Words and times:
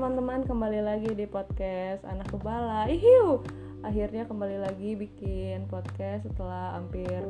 teman-teman, 0.00 0.48
kembali 0.48 0.80
lagi 0.80 1.12
di 1.12 1.28
podcast 1.28 2.08
Anak 2.08 2.32
Kebala. 2.32 2.88
Ihiu. 2.88 3.44
Akhirnya 3.84 4.24
kembali 4.24 4.56
lagi 4.56 4.96
bikin 4.96 5.68
podcast 5.68 6.24
setelah 6.24 6.72
hampir 6.72 7.20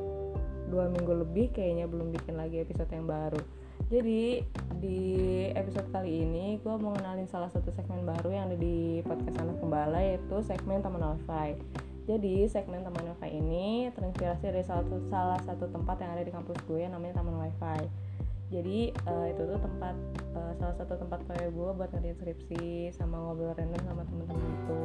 dua 0.71 0.87
minggu 0.87 1.27
lebih 1.27 1.51
kayaknya 1.51 1.91
belum 1.91 2.15
bikin 2.15 2.39
lagi 2.39 2.63
episode 2.63 2.87
yang 2.95 3.11
baru. 3.11 3.43
Jadi 3.91 4.47
di 4.79 5.03
episode 5.51 5.91
kali 5.91 6.23
ini 6.23 6.63
gue 6.63 6.71
mau 6.79 6.95
ngenalin 6.95 7.27
salah 7.27 7.51
satu 7.51 7.75
segmen 7.75 8.07
baru 8.07 8.31
yang 8.31 8.47
ada 8.47 8.55
di 8.55 9.03
podcast 9.03 9.43
Anak 9.43 9.59
Kebala 9.59 9.99
yaitu 10.07 10.37
segmen 10.47 10.79
Taman 10.79 11.03
Wifi. 11.03 11.59
Jadi 12.07 12.47
segmen 12.47 12.87
Taman 12.87 13.03
Wifi 13.03 13.35
ini 13.35 13.91
terinspirasi 13.99 14.47
dari 14.47 14.63
salah 14.63 14.87
satu, 14.87 14.99
salah 15.11 15.41
satu 15.43 15.67
tempat 15.75 16.07
yang 16.07 16.15
ada 16.15 16.23
di 16.23 16.31
kampus 16.31 16.63
gue 16.71 16.87
yang 16.87 16.95
namanya 16.95 17.19
Taman 17.19 17.35
Wifi 17.35 18.11
jadi 18.51 18.91
uh, 19.07 19.27
itu 19.31 19.43
tuh 19.47 19.59
tempat 19.63 19.95
uh, 20.35 20.53
salah 20.59 20.75
satu 20.75 20.99
tempat 20.99 21.23
kayak 21.31 21.55
gue 21.55 21.71
buat 21.71 21.91
ngerjain 21.95 22.19
skripsi 22.19 22.91
sama 22.91 23.15
ngobrol 23.15 23.55
random 23.55 23.83
sama 23.87 24.03
temen-temen 24.11 24.51
itu. 24.67 24.83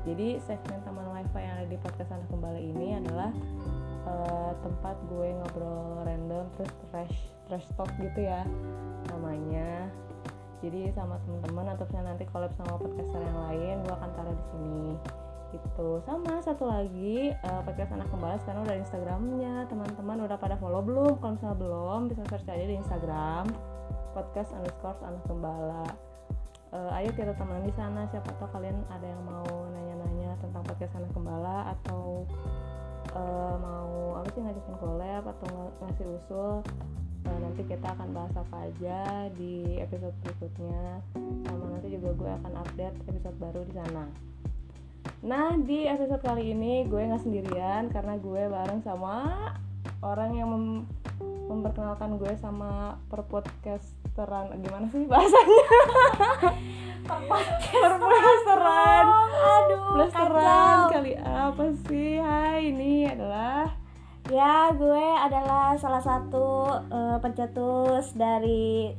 Jadi 0.00 0.28
segmen 0.44 0.80
taman 0.84 1.08
wifi 1.12 1.40
yang 1.40 1.60
ada 1.60 1.66
di 1.68 1.76
podcast 1.80 2.12
anak 2.12 2.28
kembali 2.28 2.60
ini 2.60 3.00
adalah 3.00 3.32
uh, 4.04 4.52
tempat 4.60 4.96
gue 5.08 5.32
ngobrol 5.32 6.04
random 6.04 6.44
terus 6.60 6.72
trash 6.92 7.16
trash 7.48 7.68
talk 7.72 7.88
gitu 7.96 8.20
ya 8.20 8.44
namanya. 9.08 9.88
Jadi 10.60 10.92
sama 10.92 11.16
teman-teman 11.24 11.72
atau 11.72 11.88
nanti 12.04 12.28
collab 12.28 12.52
sama 12.52 12.76
podcaster 12.76 13.20
yang 13.24 13.38
lain 13.48 13.80
gue 13.80 13.94
akan 13.96 14.10
taruh 14.12 14.36
di 14.36 14.44
sini 14.52 14.88
gitu. 15.50 16.02
Sama 16.06 16.38
satu 16.42 16.66
lagi 16.70 17.34
uh, 17.46 17.60
podcast 17.66 17.92
anak 17.94 18.08
kembali 18.10 18.38
sekarang 18.42 18.62
udah 18.66 18.76
instagramnya. 18.78 19.54
Teman-teman 19.66 20.18
udah 20.24 20.38
pada 20.38 20.56
follow 20.58 20.82
belum? 20.82 21.18
Kalau 21.18 21.32
misalnya 21.36 21.58
belum 21.58 22.00
bisa 22.10 22.22
search 22.30 22.48
aja 22.48 22.64
di 22.66 22.76
instagram 22.78 23.50
podcast 24.10 24.50
underscore 24.50 24.98
anak 25.06 25.22
gembala 25.30 25.86
uh, 26.74 26.96
ayo 26.98 27.10
kita 27.14 27.34
teman 27.34 27.62
di 27.66 27.74
sana. 27.74 28.06
Siapa 28.10 28.30
tahu 28.38 28.50
kalian 28.54 28.78
ada 28.90 29.06
yang 29.06 29.22
mau 29.26 29.46
nanya-nanya 29.74 30.38
tentang 30.42 30.62
podcast 30.66 30.94
anak 30.96 31.10
gembala 31.14 31.74
atau 31.78 32.26
uh, 33.14 33.54
mau 33.58 34.18
apa 34.18 34.28
sih 34.34 34.42
ngajakin 34.42 34.76
collab 34.78 35.24
atau 35.26 35.46
ng 35.50 35.58
ngasih 35.82 36.06
usul 36.20 36.52
uh, 37.26 37.38
nanti 37.42 37.62
kita 37.66 37.86
akan 37.90 38.08
bahas 38.14 38.34
apa 38.38 38.56
aja 38.70 39.28
di 39.34 39.78
episode 39.82 40.14
berikutnya. 40.22 41.02
Sama 41.46 41.64
nanti 41.74 41.88
juga 41.94 42.10
gue 42.14 42.30
akan 42.42 42.52
update 42.66 42.96
episode 43.10 43.36
baru 43.38 43.60
di 43.66 43.74
sana 43.74 44.29
Nah 45.20 45.52
di 45.52 45.84
episode 45.84 46.16
kali 46.24 46.56
ini 46.56 46.88
gue 46.88 46.96
nggak 46.96 47.20
sendirian 47.20 47.92
karena 47.92 48.16
gue 48.16 48.48
bareng 48.48 48.80
sama 48.80 49.52
orang 50.00 50.32
yang 50.32 50.48
mem 50.48 50.66
memperkenalkan 51.44 52.16
gue 52.16 52.32
sama 52.40 52.96
perpodcasteran 53.12 54.54
gimana 54.64 54.88
sih 54.88 55.04
bahasanya? 55.04 55.68
perpodcasteran. 57.84 59.06
Aduh, 59.28 59.80
Blasteran 59.98 60.78
kali 60.88 61.12
apa 61.20 61.64
sih? 61.84 62.16
Hai, 62.16 62.72
ini 62.72 63.04
adalah 63.04 63.76
Ya, 64.30 64.70
gue 64.70 65.06
adalah 65.20 65.74
salah 65.74 65.98
satu 65.98 66.70
uh, 66.70 67.18
pencetus 67.18 68.14
dari 68.14 68.94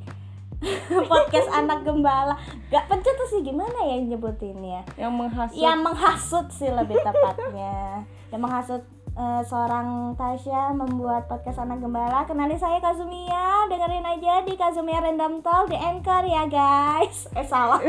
podcast 1.10 1.48
anak 1.50 1.82
gembala. 1.82 2.34
Gak 2.70 2.86
pencetus 2.86 3.28
sih 3.34 3.42
gimana 3.42 3.78
ya 3.82 3.96
nyebutinnya? 3.98 4.86
Yang 4.94 5.12
menghasut. 5.12 5.58
Yang 5.58 5.78
menghasut 5.82 6.46
sih 6.54 6.70
lebih 6.70 6.96
tepatnya. 7.02 8.06
Yang 8.30 8.40
menghasut 8.40 8.82
uh, 9.16 9.42
seorang 9.44 10.16
Tasya 10.16 10.72
membuat 10.72 11.28
podcast 11.28 11.60
anak 11.60 11.82
gembala. 11.82 12.24
Kenali 12.24 12.56
saya 12.56 12.80
Kazumia 12.80 13.68
dengerin 13.68 14.04
aja 14.04 14.44
di 14.44 14.54
Kazumia 14.56 15.02
Random 15.02 15.40
Talk 15.44 15.68
di 15.68 15.76
Anchor 15.76 16.24
ya 16.24 16.44
guys. 16.48 17.28
Eh 17.36 17.46
salah. 17.46 17.80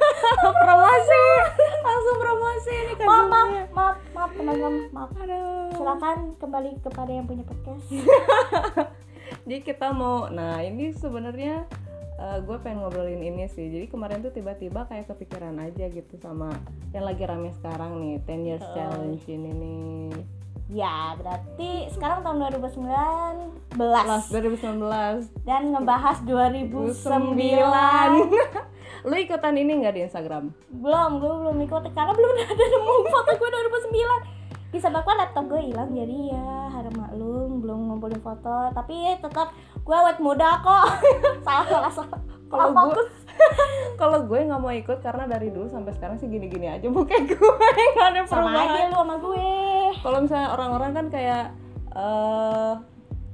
Promosi. 0.64 1.24
Langsung 1.86 2.16
promosi 2.18 2.74
ini 2.74 2.92
maaf 3.06 3.26
maaf. 3.30 3.48
Maaf 3.72 3.96
maaf 4.12 4.30
teman-teman. 4.34 4.82
Maaf. 4.92 5.10
Aduh. 5.16 5.70
silakan 5.76 6.34
kembali 6.40 6.70
kepada 6.80 7.10
yang 7.12 7.26
punya 7.28 7.44
podcast. 7.46 7.86
Jadi 9.46 9.62
kita 9.62 9.94
mau 9.94 10.26
nah 10.30 10.58
ini 10.62 10.90
sebenarnya 10.90 11.66
uh, 12.16 12.38
gue 12.38 12.56
pengen 12.60 12.80
ngobrolin 12.80 13.20
ini 13.20 13.44
sih. 13.46 13.66
Jadi 13.66 13.86
kemarin 13.86 14.20
tuh 14.20 14.30
tiba-tiba 14.30 14.84
kayak 14.84 15.08
kepikiran 15.08 15.56
aja 15.58 15.84
gitu 15.86 16.14
sama 16.16 16.52
yang 16.90 17.04
lagi 17.04 17.22
rame 17.22 17.50
sekarang 17.54 17.98
nih 17.98 18.12
10 18.22 18.44
years 18.44 18.62
Oh. 18.62 18.72
challenge 18.72 19.22
ini 19.26 19.50
nih. 19.52 20.10
Ya 20.66 21.14
berarti 21.14 21.86
sekarang 21.94 22.20
tahun 22.20 22.58
2019 22.58 23.78
Last 23.78 24.34
2019 24.34 25.30
dan 25.46 25.70
ngebahas 25.70 26.18
2009 26.26 26.98
lu 29.06 29.14
ikutan 29.14 29.54
ini 29.54 29.70
nggak 29.78 29.94
di 29.94 30.00
Instagram? 30.02 30.50
Belum 30.72 31.10
gue 31.16 31.30
belum 31.30 31.56
ikut 31.62 31.82
karena 31.94 32.10
belum 32.10 32.30
ada 32.34 32.64
nemu 32.66 32.92
foto 33.14 33.30
gue 33.32 33.48
2009 33.94 34.74
disebabkan 34.74 35.16
laptop 35.16 35.46
gue 35.46 35.62
hilang 35.62 35.94
jadi 35.94 36.34
ya 36.34 36.44
harap 36.74 36.92
maklum 36.92 37.62
belum 37.62 37.78
ngumpulin 37.86 38.18
foto. 38.18 38.74
Tapi 38.74 39.14
tetap 39.22 39.54
gue 39.86 39.94
awet 39.94 40.18
muda 40.18 40.58
kok. 40.60 40.86
Salah 41.46 41.64
salah 41.64 41.92
salah. 41.92 42.20
Kalau 42.46 42.70
gue 42.74 43.04
kalau 44.00 44.18
gue 44.24 44.38
nggak 44.42 44.58
mau 44.58 44.72
ikut 44.72 44.98
karena 44.98 45.24
dari 45.24 45.48
dulu 45.48 45.68
sampai 45.68 45.92
sekarang 45.92 46.18
sih 46.18 46.26
gini-gini 46.26 46.66
aja. 46.66 46.90
Muka 46.92 47.14
gue 47.16 47.38
nggak 47.94 48.08
ada 48.10 48.20
sama 48.26 48.50
perubahan. 48.50 48.66
aja 48.66 48.80
lu 48.84 48.96
sama 48.96 49.16
gue. 49.16 49.46
Kalau 49.96 50.18
misalnya 50.20 50.48
orang-orang 50.50 50.90
kan 50.92 51.06
kayak 51.08 51.44
eh 51.92 52.72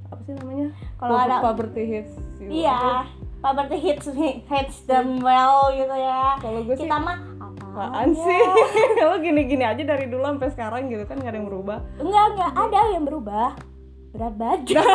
apa 0.06 0.20
sih 0.22 0.34
namanya? 0.36 0.68
Kalau 0.96 1.16
ada- 1.16 1.40
puberty 1.40 1.84
hits 1.88 2.12
gitu. 2.36 2.50
iya 2.52 3.08
puberty 3.40 3.78
hits 3.80 4.06
hits 4.46 4.76
them 4.84 5.18
well 5.18 5.72
gitu 5.72 5.88
ya. 5.90 6.36
Kalau 6.36 6.60
gue 6.62 6.76
sih 6.76 6.84
kita 6.84 6.96
mah 6.96 7.16
apaan 7.40 8.12
sih? 8.12 8.40
Lo 9.00 9.16
gini-gini 9.18 9.64
aja 9.64 9.80
dari 9.80 10.04
dulu 10.06 10.20
sampai 10.26 10.52
sekarang 10.52 10.82
gitu 10.88 11.08
kan 11.08 11.16
nggak 11.16 11.32
ada 11.32 11.38
yang 11.40 11.48
berubah. 11.48 11.78
Enggak 11.96 12.24
enggak. 12.28 12.50
Ada 12.54 12.80
yang 12.92 13.04
berubah. 13.04 13.48
Berat 14.12 14.34
badan 14.36 14.92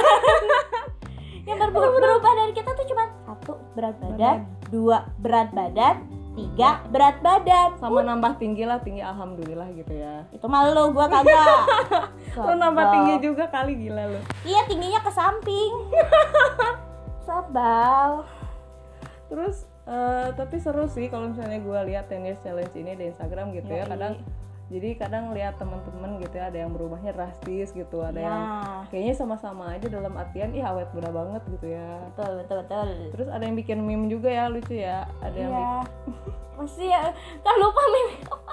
yang 1.48 1.58
berubah, 1.64 1.96
berubah 1.96 2.32
dari 2.36 2.52
kita 2.52 2.70
tuh 2.76 2.86
cuma 2.92 3.04
satu 3.24 3.54
berat 3.72 3.96
badan 4.04 4.44
dua 4.68 5.08
berat 5.24 5.50
badan 5.56 6.04
tiga 6.38 6.84
berat 6.92 7.18
badan. 7.24 7.80
Sama 7.80 8.04
nambah 8.04 8.38
tinggi 8.38 8.68
lah 8.68 8.84
tinggi 8.84 9.02
alhamdulillah 9.02 9.72
gitu 9.74 9.94
ya. 9.96 10.28
Itu 10.30 10.46
malu 10.46 10.92
gua 10.92 11.08
kagak. 11.08 11.60
Lo 12.48 12.54
nambah 12.54 12.86
tinggi 12.94 13.16
juga 13.26 13.50
kali 13.50 13.74
gila 13.80 14.06
lo 14.12 14.22
iya 14.44 14.68
tingginya 14.68 15.00
ke 15.02 15.12
samping. 15.16 15.72
Sabal 17.28 18.28
terus 19.28 19.68
eh, 19.84 20.32
tapi 20.36 20.56
seru 20.60 20.88
sih 20.88 21.12
kalau 21.12 21.36
misalnya 21.36 21.60
gue 21.60 21.80
lihat 21.92 22.08
10 22.08 22.24
years 22.24 22.40
challenge 22.40 22.72
ini 22.80 22.96
di 22.96 23.12
Instagram 23.12 23.52
gitu 23.52 23.72
ya. 23.72 23.84
Yoi. 23.84 23.92
kadang 23.92 24.14
jadi 24.68 25.00
kadang 25.00 25.32
lihat 25.32 25.56
teman-teman 25.56 26.20
gitu 26.20 26.36
ya 26.36 26.52
ada 26.52 26.60
yang 26.60 26.76
berubahnya 26.76 27.16
drastis 27.16 27.72
gitu 27.72 28.04
ada 28.04 28.20
yang 28.20 28.40
ya 28.44 28.84
kayaknya 28.92 29.16
sama-sama 29.16 29.72
aja 29.72 29.88
dalam 29.88 30.12
artian 30.20 30.52
ih 30.52 30.60
awet 30.60 30.92
muda 30.92 31.08
banget 31.08 31.40
gitu 31.56 31.72
ya. 31.72 32.04
Betul 32.12 32.44
betul 32.44 32.58
betul. 32.68 32.88
Terus 33.16 33.28
ada 33.32 33.44
yang 33.48 33.56
bikin 33.56 33.80
meme 33.80 34.12
juga 34.12 34.28
ya 34.28 34.52
lucu 34.52 34.76
ya. 34.76 35.08
Ada 35.24 35.38
yang 35.40 35.54
iya. 35.56 35.76
masih 36.60 36.88
ya 36.92 37.02
kan 37.46 37.56
lupa 37.64 37.82
bikin- 37.96 38.44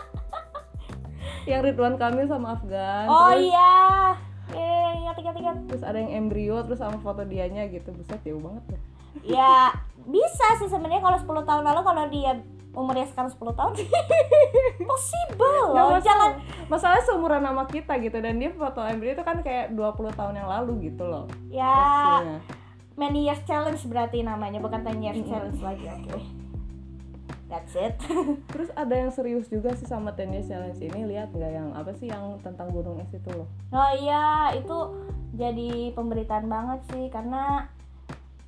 yang 1.50 1.60
Ridwan 1.66 1.96
Kamil 1.98 2.28
sama 2.28 2.56
Afgan 2.56 3.06
oh 3.10 3.32
terus, 3.34 3.50
iya. 3.50 3.74
Eh 4.54 4.88
ingat 5.02 5.16
ingat 5.18 5.34
ingat. 5.34 5.56
terus 5.66 5.82
ada 5.82 5.98
yang 5.98 6.12
embrio 6.14 6.62
terus 6.62 6.78
sama 6.78 7.02
foto 7.02 7.26
dianya 7.26 7.66
gitu. 7.66 7.90
Buset 7.90 8.22
jauh 8.22 8.38
banget 8.38 8.62
ya. 8.70 8.78
Ya 9.24 9.54
bisa 10.06 10.46
sih 10.62 10.70
sebenarnya 10.70 11.02
kalau 11.02 11.18
10 11.18 11.48
tahun 11.48 11.62
lalu 11.64 11.80
kalau 11.82 12.04
dia 12.06 12.32
umurnya 12.74 13.06
sekarang 13.08 13.30
10 13.30 13.40
tahun 13.54 13.72
loh 15.74 15.98
masalah. 15.98 16.06
jangan 16.06 16.30
masalahnya 16.70 17.04
seumuran 17.04 17.42
sama 17.42 17.64
kita 17.66 17.92
gitu. 17.98 18.16
Dan 18.22 18.38
dia 18.38 18.50
foto 18.54 18.80
embrio 18.86 19.12
itu 19.12 19.24
kan 19.26 19.42
kayak 19.42 19.74
20 19.74 20.14
tahun 20.14 20.34
yang 20.38 20.48
lalu 20.48 20.90
gitu 20.90 21.04
loh. 21.04 21.24
Ya 21.50 21.74
hasilnya. 22.22 22.38
many 22.94 23.26
years 23.26 23.42
challenge 23.44 23.82
berarti 23.90 24.22
namanya 24.22 24.62
bukan 24.62 24.86
10 24.86 25.04
years 25.04 25.22
challenge 25.26 25.60
lagi 25.60 25.86
oke. 25.90 26.18
That's 27.50 27.74
it. 27.76 27.94
Terus 28.54 28.70
ada 28.74 28.94
yang 28.94 29.10
serius 29.12 29.46
juga 29.52 29.76
sih 29.76 29.86
sama 29.86 30.14
10 30.16 30.34
years 30.34 30.48
challenge 30.48 30.80
ini. 30.80 31.04
Lihat 31.10 31.34
nggak 31.34 31.52
yang 31.52 31.68
apa 31.76 31.92
sih 31.92 32.08
yang 32.08 32.40
tentang 32.40 32.70
gunung 32.72 33.02
es 33.02 33.12
itu 33.12 33.30
loh? 33.34 33.50
Oh 33.74 33.92
iya 33.98 34.54
itu 34.56 34.78
jadi 35.34 35.92
pemberitaan 35.92 36.48
banget 36.48 36.80
sih. 36.94 37.10
Karena 37.12 37.68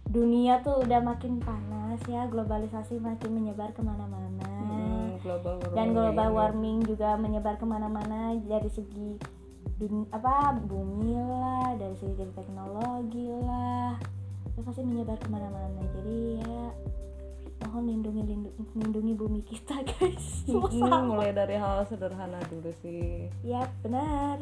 dunia 0.07 0.63
tuh 0.63 0.87
udah 0.87 1.03
makin 1.03 1.43
panas 1.43 1.99
ya 2.07 2.31
globalisasi 2.31 3.03
makin 3.03 3.31
menyebar 3.35 3.75
ke 3.75 3.83
mana-mana 3.83 4.56
global 5.27 5.55
warming. 5.59 5.75
Dan 5.75 5.87
global 5.91 6.29
ini. 6.31 6.37
warming 6.39 6.79
juga 6.87 7.09
menyebar 7.19 7.55
ke 7.59 7.67
mana-mana 7.67 8.39
dari 8.39 8.71
segi 8.71 9.19
dun 9.77 10.09
apa 10.09 10.57
bumi 10.57 11.13
lah 11.21 11.75
dari 11.75 11.97
segi 11.99 12.15
teknologi 12.33 13.29
lah. 13.43 13.99
Itu 14.55 14.63
pasti 14.63 14.87
menyebar 14.87 15.19
ke 15.19 15.29
mana-mana. 15.29 15.83
Jadi 15.99 16.19
ya 16.41 16.65
mohon 17.67 17.83
lindungi 17.91 18.23
lindungi, 18.23 18.63
lindungi 18.79 19.13
bumi 19.19 19.41
kita 19.43 19.83
guys. 19.91 20.47
Hmm, 20.47 20.71
Sama-sama. 20.71 21.19
mulai 21.19 21.35
dari 21.35 21.59
hal 21.59 21.83
sederhana 21.91 22.39
dulu 22.47 22.71
sih. 22.81 23.27
Ya 23.43 23.67
benar. 23.83 24.41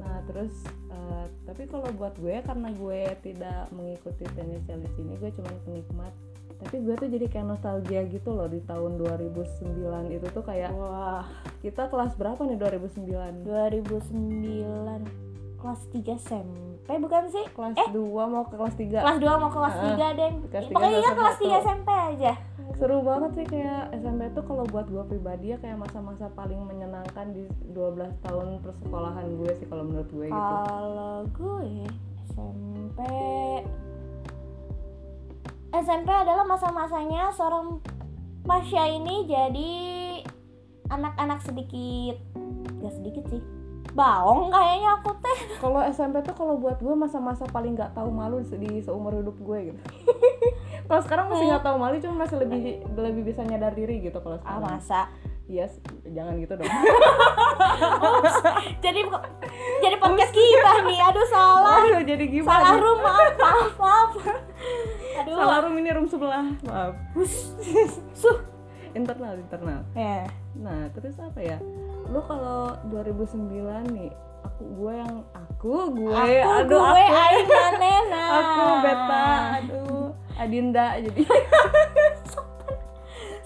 Nah 0.00 0.16
terus 0.24 0.54
eh, 0.88 1.26
tapi 1.44 1.66
kalau 1.66 1.90
buat 1.98 2.14
gue 2.16 2.38
karena 2.46 2.70
gue 2.72 3.02
tidak 3.26 3.68
mengikuti 3.74 4.24
tenis 4.38 4.62
challenge 4.64 4.96
ini 4.96 5.18
gue 5.18 5.30
cuman 5.34 5.54
penikmat 5.66 6.14
tapi 6.60 6.76
gue 6.84 6.94
tuh 6.94 7.08
jadi 7.08 7.26
kayak 7.32 7.46
nostalgia 7.56 8.04
gitu 8.04 8.36
loh 8.36 8.44
di 8.44 8.60
tahun 8.68 9.00
2009 9.00 10.12
itu 10.12 10.26
tuh 10.28 10.44
kayak 10.44 10.76
wah. 10.76 11.24
kita 11.64 11.88
kelas 11.88 12.12
berapa 12.20 12.40
nih 12.44 12.60
2009 12.60 13.48
2009 13.48 15.30
kelas 15.60 15.80
3 15.92 16.16
SMP 16.16 16.88
bukan 16.96 17.22
sih? 17.28 17.44
Kelas 17.52 17.76
eh 17.76 17.88
2 17.92 18.00
mau 18.32 18.44
ke 18.48 18.56
kelas 18.56 18.74
3 18.76 19.04
kelas 19.04 19.18
2 19.20 19.40
mau 19.40 19.48
ke 19.52 19.58
kelas 19.60 19.76
Heeh. 19.76 19.96
3 19.96 20.18
deh. 20.18 20.32
Kelas 20.48 20.64
tiga 20.66 20.74
pokoknya 20.74 20.98
iya 20.98 21.10
kelas 21.12 21.36
kelas 21.36 21.36
3 21.36 21.44
satu. 21.44 21.60
SMP 21.60 21.88
aja. 21.92 22.32
Seru 22.80 22.98
banget 23.04 23.30
sih 23.36 23.44
kayak 23.44 23.82
SMP 23.92 24.20
tuh 24.32 24.44
kalau 24.48 24.64
buat 24.64 24.86
gue 24.88 25.04
pribadi 25.04 25.52
ya 25.52 25.56
kayak 25.60 25.76
masa-masa 25.76 26.32
paling 26.32 26.64
menyenangkan 26.64 27.26
di 27.36 27.44
12 27.76 28.24
tahun 28.24 28.46
persekolahan 28.64 29.26
gue 29.36 29.50
sih 29.60 29.66
kalau 29.68 29.84
menurut 29.84 30.08
gue 30.08 30.26
gitu. 30.32 30.40
Kalau 30.40 31.16
gue 31.28 31.84
SMP 32.32 33.00
SMP 35.80 36.12
adalah 36.12 36.44
masa-masanya 36.44 37.32
seorang 37.32 37.80
Pasha 38.44 38.84
ini 38.84 39.24
jadi 39.24 39.72
anak-anak 40.92 41.40
sedikit. 41.40 42.20
Gak 42.84 42.92
sedikit 43.00 43.24
sih. 43.32 43.40
Baong 43.96 44.52
kayaknya 44.52 45.00
aku 45.00 45.16
teh. 45.24 45.38
Kalau 45.64 45.80
SMP 45.88 46.20
tuh 46.20 46.36
kalau 46.36 46.60
buat 46.60 46.78
gue 46.84 46.92
masa-masa 46.92 47.48
paling 47.48 47.74
nggak 47.74 47.96
tahu 47.96 48.12
malu 48.12 48.44
di 48.44 48.84
seumur 48.84 49.16
hidup 49.16 49.40
gue 49.40 49.72
gitu. 49.72 49.80
Kalau 50.88 51.00
sekarang 51.00 51.32
masih 51.32 51.48
nggak 51.48 51.64
tahu 51.64 51.76
malu 51.80 51.96
cuma 51.96 52.28
masih 52.28 52.36
lebih 52.44 52.84
lebih 52.92 53.22
bisa 53.32 53.40
nyadar 53.40 53.72
diri 53.72 54.04
gitu 54.04 54.20
kalau 54.20 54.36
ah 54.36 54.60
sekarang. 54.60 54.62
masa? 54.76 55.00
Yes 55.48 55.80
jangan 56.06 56.38
gitu 56.38 56.60
dong. 56.60 56.68
Jadi 58.84 59.00
jadi 59.80 59.96
podcast 59.96 60.32
kita 60.34 60.70
nih. 60.86 60.98
Aduh 61.08 61.26
salah. 61.26 61.82
Aduh, 61.82 62.02
jadi 62.04 62.24
gimana 62.28 62.62
salah 62.62 62.76
room 62.78 62.98
maaf 63.00 63.74
maaf 63.78 64.10
salah 65.40 65.64
room 65.64 65.80
ini 65.80 65.88
room 65.96 66.04
sebelah. 66.04 66.44
Maaf. 66.68 66.92
Suh. 68.20 68.44
Internal 68.92 69.40
internal. 69.40 69.80
Ya 69.96 70.28
nah 70.52 70.92
terus 70.92 71.16
apa 71.16 71.40
ya? 71.40 71.56
Lu 72.12 72.20
kalau 72.28 72.76
2009 72.92 73.48
nih 73.96 74.12
aku 74.44 74.62
gue 74.76 74.92
yang 74.92 75.24
aku 75.32 75.94
gue 75.96 76.12
aku 76.12 76.44
aduh 76.44 76.84
gue 76.84 76.92
aku. 76.92 77.16
Ain 77.16 77.44
Manena 77.48 78.24
aku 78.40 78.64
beta 78.84 79.28
aduh. 79.64 80.08
Adinda 80.36 80.86
jadi. 81.00 81.20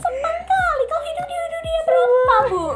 Sopan. 0.02 0.36
Kali. 0.50 0.84
Kau 0.90 1.02
hidup 1.06 1.26
di 1.30 1.36
dunia 1.38 1.80
berapa 1.86 2.36
bu? 2.50 2.66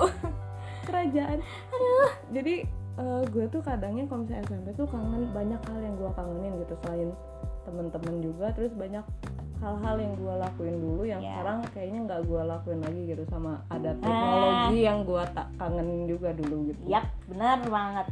Kerajaan. 0.86 1.38
Aduh. 1.74 2.10
Jadi 2.30 2.54
eh, 3.02 3.22
gue 3.34 3.44
tuh 3.50 3.62
kadangnya 3.66 4.06
kalau 4.06 4.22
misalnya 4.22 4.46
SMP 4.46 4.68
tuh 4.78 4.86
kangen 4.86 5.26
banyak 5.34 5.58
hal 5.66 5.78
yang 5.82 5.94
gue 5.98 6.10
kangenin 6.14 6.52
gitu 6.62 6.74
selain 6.86 7.10
temen-temen 7.68 8.14
juga 8.18 8.46
terus 8.50 8.72
banyak 8.72 9.04
hal-hal 9.58 9.96
yang 9.96 10.14
gue 10.14 10.34
lakuin 10.38 10.76
dulu 10.78 11.02
yang 11.02 11.18
Ya. 11.18 11.34
sekarang 11.34 11.58
kayaknya 11.68 12.00
nggak 12.06 12.20
gue 12.24 12.42
lakuin 12.42 12.80
lagi 12.80 13.00
gitu 13.06 13.22
sama 13.26 13.52
ada 13.68 13.90
teknologi 13.92 14.78
yang 14.80 14.98
gue 15.02 15.22
tak 15.28 15.46
kangenin 15.54 16.02
juga 16.06 16.30
dulu 16.32 16.56
gitu 16.66 16.82
Yap, 16.86 17.04
benar 17.26 17.58
banget. 17.62 18.06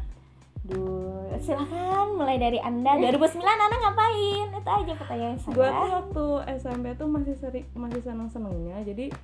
Duh, 0.64 1.30
silakan 1.38 2.18
mulai 2.18 2.36
dari 2.36 2.58
Anda. 2.58 2.98
2009 2.98 3.38
Anda 3.38 3.76
ngapain? 3.78 4.46
Itu 4.50 4.66
aja 4.68 4.92
pertanyaan 4.98 5.36
saya. 5.38 5.54
gue 5.54 5.68
tuh 5.70 5.88
waktu 5.94 6.24
SMP 6.58 6.86
tuh 6.92 7.06
masih 7.06 7.34
sering 7.34 7.66
masih 7.72 8.02
seneng 8.02 8.26
senengnya 8.26 8.82
jadi 8.82 9.14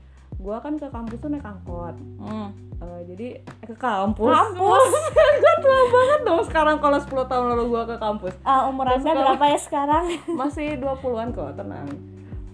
gue 0.43 0.57
kan 0.59 0.75
ke 0.75 0.87
kampus 0.87 1.19
tuh 1.19 1.29
naik 1.29 1.45
angkot 1.45 1.95
Hmm. 2.19 2.51
Eh, 2.77 3.01
jadi 3.07 3.27
eh, 3.39 3.65
ke 3.65 3.75
kampus 3.75 4.27
Kampus. 4.29 4.91
gue 5.39 5.55
tua 5.57 5.79
banget 5.89 6.21
dong 6.23 6.43
sekarang 6.43 6.77
kalau 6.77 6.99
10 6.99 7.09
tahun 7.25 7.47
lalu 7.49 7.65
gue 7.69 7.83
ke 7.87 7.97
kampus 7.97 8.35
Ah, 8.43 8.67
umur 8.67 8.85
Anda 8.85 9.13
berapa 9.13 9.45
ya 9.45 9.57
sekarang? 9.57 10.05
masih 10.41 10.77
20-an 10.77 11.31
kok 11.31 11.55
tenang 11.55 11.87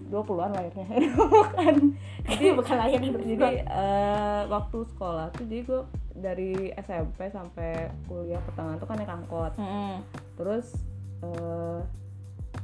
20-an 0.07 0.49
lahirnya 0.51 0.85
bukan 1.17 1.75
Jadi 2.23 2.45
bukan 2.51 2.75
lagi 2.77 2.95
nih 2.95 3.09
jadi 3.27 3.49
eh, 3.63 4.41
waktu 4.47 4.77
sekolah 4.87 5.29
tuh 5.31 5.45
jadi 5.45 5.61
gue 5.63 5.81
dari 6.15 6.53
SMP 6.77 7.25
sampai 7.27 7.69
kuliah 8.05 8.37
pertengahan 8.39 8.77
tuh 8.77 8.85
kan 8.85 8.95
naik 8.95 9.09
angkot 9.11 9.53
Hmm. 9.55 10.05
terus 10.35 10.77
eh, 11.21 11.79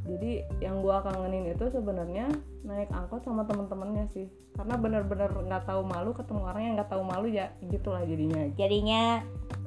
jadi 0.06 0.32
yang 0.60 0.80
gue 0.80 0.96
kangenin 0.96 1.46
itu 1.48 1.66
sebenarnya 1.68 2.30
naik 2.62 2.90
angkot 2.90 3.22
sama 3.22 3.42
temen-temennya 3.44 4.06
sih 4.08 4.26
karena 4.54 4.76
bener-bener 4.76 5.28
nggak 5.28 5.66
tahu 5.66 5.82
malu 5.82 6.12
ketemu 6.12 6.42
orang 6.44 6.62
yang 6.62 6.74
nggak 6.76 6.88
tahu 6.88 7.02
malu 7.02 7.28
ya 7.28 7.50
gitulah 7.64 8.02
jadinya 8.02 8.46
Jadinya 8.56 9.26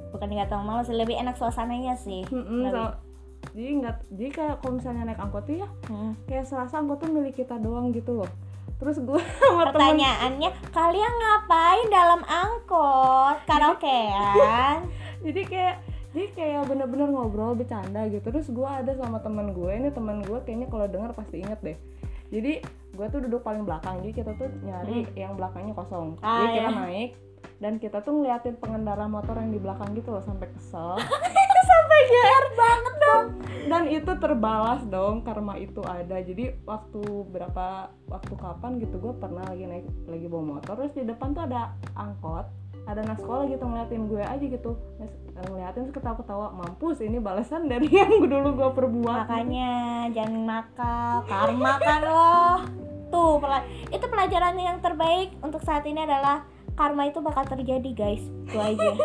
bukan 0.08 0.28
nggak 0.30 0.48
tahu 0.48 0.62
malu 0.62 0.80
sih 0.80 0.94
lebih 0.94 1.14
enak 1.14 1.34
suasananya 1.34 1.92
sih. 1.94 2.22
Lebih. 2.24 2.70
so- 2.70 2.96
jadi 3.50 3.70
nggak 3.76 3.94
jadi 4.10 4.30
kayak 4.32 4.54
kalau 4.58 4.72
misalnya 4.74 5.02
naik 5.04 5.20
angkot 5.20 5.42
tuh 5.44 5.56
ya 5.56 5.68
Hmm. 5.86 6.12
kayak 6.24 6.44
serasa 6.44 6.78
angkot 6.78 6.98
tuh 6.98 7.08
milik 7.08 7.34
kita 7.34 7.54
doang 7.56 7.90
gitu 7.90 8.16
loh 8.16 8.30
terus 8.76 8.96
gue 8.96 9.18
sama 9.42 9.66
temen 9.66 9.74
Pertanyaannya, 9.74 10.50
kalian 10.70 11.12
ngapain 11.12 11.86
dalam 11.88 12.22
angkot? 12.22 13.36
Karaokean? 13.44 14.78
jadi 15.24 15.40
kayak 15.44 15.74
jadi 16.18 16.34
kayak 16.34 16.62
bener-bener 16.66 17.14
ngobrol 17.14 17.54
bercanda 17.54 18.02
gitu. 18.10 18.26
Terus 18.34 18.50
gue 18.50 18.66
ada 18.66 18.90
sama 18.98 19.22
temen 19.22 19.54
gue 19.54 19.70
ini 19.70 19.94
temen 19.94 20.18
gue 20.26 20.42
kayaknya 20.42 20.66
kalau 20.66 20.90
denger 20.90 21.14
pasti 21.14 21.46
inget 21.46 21.62
deh. 21.62 21.78
Jadi 22.34 22.58
gue 22.98 23.06
tuh 23.06 23.22
duduk 23.22 23.46
paling 23.46 23.62
belakang 23.62 24.02
jadi 24.02 24.26
kita 24.26 24.34
tuh 24.34 24.50
nyari 24.66 25.06
yang 25.14 25.38
belakangnya 25.38 25.78
kosong. 25.78 26.18
Ah, 26.18 26.42
jadi 26.42 26.46
kita 26.58 26.70
iya. 26.74 26.74
naik 26.74 27.10
dan 27.62 27.72
kita 27.78 28.02
tuh 28.02 28.18
ngeliatin 28.18 28.58
pengendara 28.58 29.06
motor 29.06 29.38
yang 29.38 29.54
di 29.54 29.62
belakang 29.62 29.94
gitu 29.94 30.10
loh 30.10 30.22
sampai 30.26 30.50
kesel. 30.50 30.98
Sampai 31.68 31.98
GR 32.10 32.46
banget 32.58 32.94
dong. 32.98 33.26
Dan 33.70 33.82
itu 33.92 34.12
terbalas 34.18 34.82
dong 34.90 35.22
karma 35.22 35.54
itu 35.54 35.78
ada. 35.86 36.18
Jadi 36.18 36.58
waktu 36.66 37.02
berapa 37.30 37.94
waktu 38.10 38.34
kapan 38.34 38.82
gitu 38.82 38.98
gue 38.98 39.14
pernah 39.22 39.46
lagi 39.46 39.70
naik 39.70 39.86
lagi 40.10 40.26
bawa 40.26 40.58
motor. 40.58 40.74
Terus 40.82 40.98
di 40.98 41.04
depan 41.06 41.38
tuh 41.38 41.46
ada 41.46 41.78
angkot 41.94 42.57
ada 42.88 43.04
anak 43.04 43.20
sekolah 43.20 43.44
gitu 43.52 43.60
ngeliatin 43.60 44.08
gue 44.08 44.24
aja 44.24 44.40
gitu 44.40 44.72
Nes- 44.96 45.20
ngeliatin 45.36 45.80
terus 45.84 45.92
ketawa-ketawa 45.92 46.56
mampus 46.56 47.04
ini 47.04 47.20
balasan 47.20 47.68
dari 47.68 47.84
yang 48.00 48.24
dulu 48.24 48.56
gue 48.56 48.70
perbuat 48.72 49.28
Makanya 49.28 49.70
jangan 50.16 50.42
nakal, 50.48 51.14
karma 51.28 51.76
kan 51.76 52.00
loh. 52.00 52.58
Tuh, 53.08 53.36
pela- 53.36 53.64
itu 53.88 54.04
pelajaran 54.04 54.56
yang 54.56 54.80
terbaik 54.80 55.36
untuk 55.40 55.60
saat 55.60 55.84
ini 55.84 56.00
adalah 56.00 56.48
karma 56.72 57.08
itu 57.08 57.20
bakal 57.20 57.44
terjadi, 57.44 57.90
guys. 57.92 58.24
Itu 58.48 58.56
aja. 58.56 58.88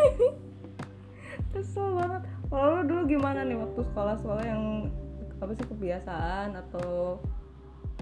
kesel 1.54 1.94
banget 1.94 2.22
kalau 2.50 2.66
lu 2.74 2.82
dulu 2.82 3.02
gimana 3.06 3.46
nih 3.46 3.54
waktu 3.54 3.80
sekolah-sekolah 3.86 4.42
yang 4.42 4.90
apa 5.38 5.54
sih 5.54 5.66
kebiasaan 5.70 6.58
atau 6.58 7.22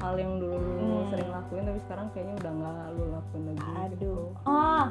hal 0.03 0.19
yang 0.19 0.35
dulu 0.37 0.59
lu 0.59 0.83
Hmm. 0.99 1.09
sering 1.09 1.31
lakuin 1.31 1.63
tapi 1.65 1.81
sekarang 1.81 2.07
kayaknya 2.11 2.35
udah 2.37 2.53
nggak 2.53 2.75
lu 2.93 3.05
lakuin 3.09 3.43
lagi 3.47 3.63
gitu. 3.63 3.73
Aduh. 3.79 4.25
Oh, 4.45 4.85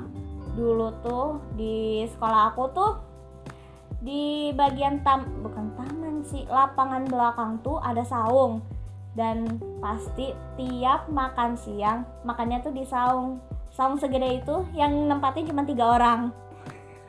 dulu 0.53 0.87
tuh 1.01 1.25
di 1.53 1.75
sekolah 2.07 2.41
aku 2.49 2.63
tuh 2.71 2.91
di 3.99 4.23
bagian 4.51 5.03
tam 5.03 5.21
bukan 5.39 5.75
taman 5.75 6.23
sih, 6.23 6.47
lapangan 6.47 7.05
belakang 7.05 7.59
tuh 7.59 7.77
ada 7.77 8.01
saung. 8.01 8.63
Dan 9.11 9.43
pasti 9.77 10.31
tiap 10.55 11.05
makan 11.05 11.53
siang 11.53 12.07
makannya 12.23 12.61
tuh 12.61 12.71
di 12.71 12.81
saung. 12.81 13.43
Saung 13.69 13.95
segede 13.95 14.39
itu 14.39 14.63
yang 14.71 15.05
nempatin 15.05 15.43
cuma 15.45 15.61
tiga 15.61 15.91
orang. 15.91 16.31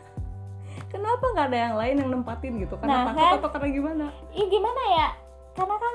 kenapa 0.92 1.25
nggak 1.25 1.47
ada 1.47 1.59
yang 1.61 1.75
lain 1.76 1.94
yang 1.97 2.11
nempatin 2.12 2.52
gitu 2.59 2.75
karena 2.76 2.90
Nah, 2.92 3.04
takut 3.09 3.16
kan? 3.16 3.32
atau 3.38 3.50
karena 3.50 3.68
gimana 3.71 4.04
Ih 4.32 4.47
gimana 4.47 4.82
ya? 4.92 5.09
Karena 5.52 5.76
kan 5.76 5.94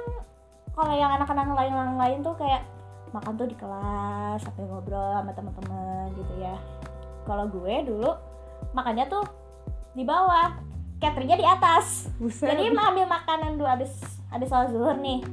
kalau 0.77 0.93
yang 0.93 1.09
anak-anak 1.17 1.57
lain 1.57 1.73
lain 1.97 2.19
tuh 2.21 2.37
kayak 2.37 2.61
makan 3.09 3.33
tuh 3.33 3.49
di 3.49 3.57
kelas 3.57 4.37
sampai 4.45 4.63
ngobrol 4.69 5.17
sama 5.17 5.33
teman-teman 5.33 6.13
gitu 6.13 6.33
ya. 6.37 6.53
Kalau 7.25 7.49
gue 7.49 7.75
dulu 7.81 8.11
makannya 8.77 9.09
tuh 9.09 9.25
di 9.97 10.05
bawah, 10.05 10.53
cateringnya 11.01 11.41
di 11.41 11.47
atas. 11.49 12.13
buset 12.21 12.53
Jadi 12.53 12.69
ambil 12.69 13.09
makanan 13.09 13.57
dulu 13.57 13.65
habis 13.65 13.91
habis 14.29 14.47
sholat 14.53 14.69
zuhur 14.69 14.95
nih. 15.01 15.25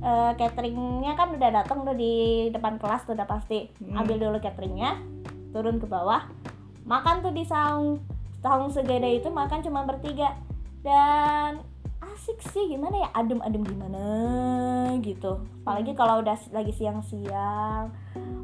Eh, 0.00 0.32
cateringnya 0.40 1.12
kan 1.12 1.36
udah 1.36 1.50
datang 1.52 1.84
udah 1.84 1.92
di 1.92 2.48
depan 2.48 2.80
kelas 2.80 3.04
tuh 3.04 3.12
udah 3.12 3.28
pasti. 3.28 3.68
Hmm. 3.84 4.00
Ambil 4.00 4.16
dulu 4.16 4.40
cateringnya, 4.40 4.96
turun 5.52 5.76
ke 5.76 5.84
bawah, 5.84 6.24
makan 6.88 7.20
tuh 7.20 7.36
di 7.36 7.44
saung 7.44 8.00
saung 8.40 8.72
segede 8.72 9.20
itu 9.20 9.28
makan 9.28 9.60
cuma 9.60 9.84
bertiga 9.84 10.32
dan 10.80 11.60
asik 12.30 12.54
sih 12.54 12.64
gimana 12.70 12.94
ya? 13.02 13.08
Adem-adem 13.18 13.66
gimana 13.66 14.04
gitu. 15.02 15.42
Apalagi 15.66 15.98
kalau 15.98 16.22
udah 16.22 16.38
lagi 16.54 16.70
siang-siang 16.70 17.90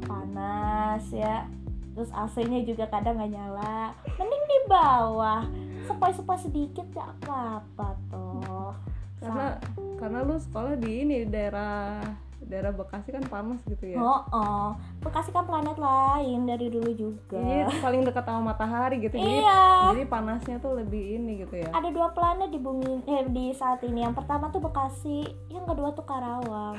panas 0.03 1.07
ya. 1.15 1.47
Terus 1.95 2.11
AC-nya 2.11 2.67
juga 2.67 2.91
kadang 2.91 3.15
nggak 3.15 3.31
nyala. 3.31 3.95
Mending 4.19 4.43
di 4.43 4.59
bawah. 4.67 5.47
Sepoi-sepoi 5.87 6.35
sedikit 6.35 6.83
gak 6.91 7.15
apa-apa 7.23 7.95
toh. 8.11 8.75
Karena 9.23 9.55
karena 9.95 10.19
lu 10.27 10.35
sekolah 10.35 10.75
di 10.75 11.07
ini 11.07 11.23
di 11.23 11.31
daerah 11.31 12.03
daerah 12.43 12.69
Bekasi 12.69 13.09
kan 13.09 13.23
panas 13.25 13.59
gitu 13.65 13.85
ya. 13.85 13.97
Oh, 13.97 14.21
oh. 14.29 14.67
Bekasi 15.01 15.33
kan 15.33 15.49
planet 15.49 15.75
lain 15.75 16.45
dari 16.45 16.67
dulu 16.69 16.91
juga. 16.93 17.41
Jadi 17.41 17.81
paling 17.81 18.01
dekat 18.05 18.23
sama 18.23 18.53
matahari 18.53 19.01
gitu. 19.01 19.17
Jadi 19.17 19.41
iya. 19.41 19.91
jadi 19.93 20.03
panasnya 20.05 20.57
tuh 20.61 20.77
lebih 20.77 21.17
ini 21.17 21.41
gitu 21.41 21.57
ya. 21.57 21.69
Ada 21.73 21.89
dua 21.89 22.13
planet 22.13 22.49
di 22.53 22.59
bumi 22.61 23.03
eh, 23.09 23.25
di 23.27 23.51
saat 23.57 23.81
ini. 23.83 24.05
Yang 24.05 24.23
pertama 24.23 24.53
tuh 24.53 24.61
Bekasi 24.61 25.25
yang 25.49 25.65
kedua 25.65 25.91
tuh 25.97 26.05
Karawang. 26.05 26.77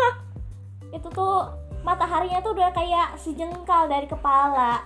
Itu 0.96 1.08
tuh 1.14 1.46
mataharinya 1.86 2.42
tuh 2.42 2.58
udah 2.58 2.70
kayak 2.74 3.14
sejengkal 3.16 3.86
dari 3.86 4.10
kepala. 4.10 4.82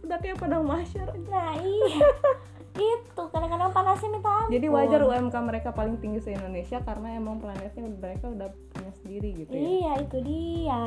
Udah 0.00 0.16
kayak 0.16 0.40
padang 0.40 0.64
masyar 0.64 1.12
nah 1.28 1.52
iya 1.60 2.00
itu 2.78 3.22
kadang-kadang 3.34 3.70
panasnya 3.74 4.08
minta 4.10 4.30
ampun. 4.30 4.54
Jadi 4.54 4.66
wajar 4.70 5.00
UMK 5.02 5.34
mereka 5.42 5.68
paling 5.74 5.98
tinggi 5.98 6.22
se 6.22 6.30
Indonesia 6.30 6.78
karena 6.82 7.18
emang 7.18 7.42
planetnya 7.42 7.82
mereka 7.86 8.30
udah 8.30 8.48
punya 8.70 8.92
sendiri 9.02 9.28
gitu 9.44 9.50
ya. 9.50 9.60
Iya 9.60 9.92
itu 10.06 10.18
dia. 10.22 10.84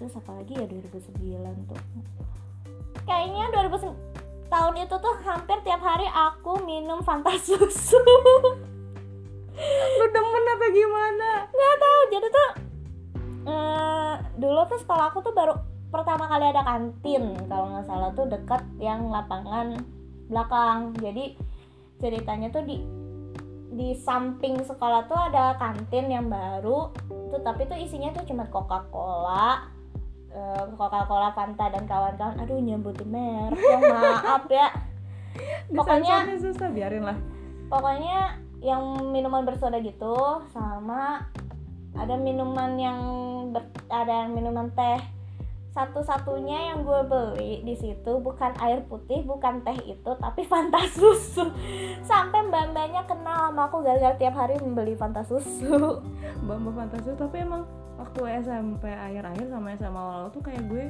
Terus 0.00 0.12
apalagi 0.18 0.52
ya 0.58 0.66
2009 0.66 1.70
tuh. 1.70 1.80
Kayaknya 3.06 3.44
2009 3.54 4.50
tahun 4.50 4.74
itu 4.82 4.96
tuh 4.98 5.14
hampir 5.22 5.56
tiap 5.62 5.78
hari 5.78 6.10
aku 6.10 6.58
minum 6.66 6.98
Fanta 7.06 7.30
susu. 7.38 8.02
Lu 9.98 10.06
demen 10.10 10.44
apa 10.50 10.66
gimana? 10.74 11.30
Nggak 11.46 11.76
tahu 11.78 12.00
jadi 12.10 12.28
tuh 12.28 12.50
eh, 13.46 14.14
dulu 14.42 14.60
tuh 14.66 14.78
sekolah 14.82 15.14
aku 15.14 15.22
tuh 15.22 15.32
baru 15.32 15.54
pertama 15.94 16.26
kali 16.26 16.50
ada 16.50 16.66
kantin. 16.66 17.38
Kalau 17.46 17.70
nggak 17.70 17.86
salah 17.86 18.10
tuh 18.12 18.26
dekat 18.26 18.66
yang 18.82 19.06
lapangan 19.06 19.78
belakang. 20.30 20.94
Jadi 20.96 21.34
ceritanya 21.98 22.48
tuh 22.48 22.62
di 22.64 22.78
di 23.70 23.94
samping 23.94 24.62
sekolah 24.62 25.06
tuh 25.06 25.18
ada 25.18 25.58
kantin 25.58 26.06
yang 26.08 26.26
baru. 26.26 26.94
Tuh 27.30 27.40
tapi 27.42 27.66
tuh 27.66 27.76
isinya 27.76 28.10
tuh 28.10 28.24
cuma 28.24 28.46
Coca 28.46 28.86
Cola 28.88 29.66
Coca 30.74 31.04
Cola 31.04 31.34
Fanta 31.34 31.68
dan 31.68 31.84
kawan-kawan. 31.84 32.38
Aduh 32.38 32.62
nyebutin 32.62 33.10
merek. 33.10 33.58
Ya 33.58 33.78
maaf 33.82 34.46
ya. 34.46 34.70
Pokoknya- 35.76 36.26
susah 36.38 36.70
biarin 36.70 37.06
lah. 37.06 37.18
pokoknya 37.70 38.34
yang 38.58 38.82
minuman 39.14 39.46
bersoda 39.46 39.78
gitu 39.78 40.42
sama 40.50 41.22
ada 41.94 42.18
minuman 42.18 42.74
yang 42.74 42.98
ber- 43.54 43.70
ada 43.86 44.26
yang 44.26 44.34
minuman 44.34 44.74
teh 44.74 44.98
satu-satunya 45.70 46.74
yang 46.74 46.78
gue 46.82 47.00
beli 47.06 47.62
di 47.62 47.74
situ 47.78 48.18
bukan 48.18 48.50
air 48.58 48.82
putih 48.90 49.22
bukan 49.22 49.62
teh 49.62 49.78
itu 49.86 50.10
tapi 50.18 50.42
Fanta 50.44 50.82
susu. 50.90 51.46
Sampai 52.10 52.42
mbak-mbaknya 52.50 53.06
kenal 53.06 53.54
sama 53.54 53.70
aku 53.70 53.86
gara-gara 53.86 54.18
tiap 54.18 54.34
hari 54.34 54.58
membeli 54.58 54.98
Fanta 54.98 55.22
susu. 55.22 56.02
Mbak 56.44 56.56
mbak 56.56 56.72
fantasi 56.72 57.10
tapi 57.20 57.36
emang 57.44 57.68
waktu 58.00 58.20
SMP 58.40 58.88
akhir-akhir 58.88 59.46
sama 59.52 59.76
SMA 59.76 60.00
awal 60.00 60.32
tuh 60.32 60.40
kayak 60.40 60.64
gue 60.72 60.88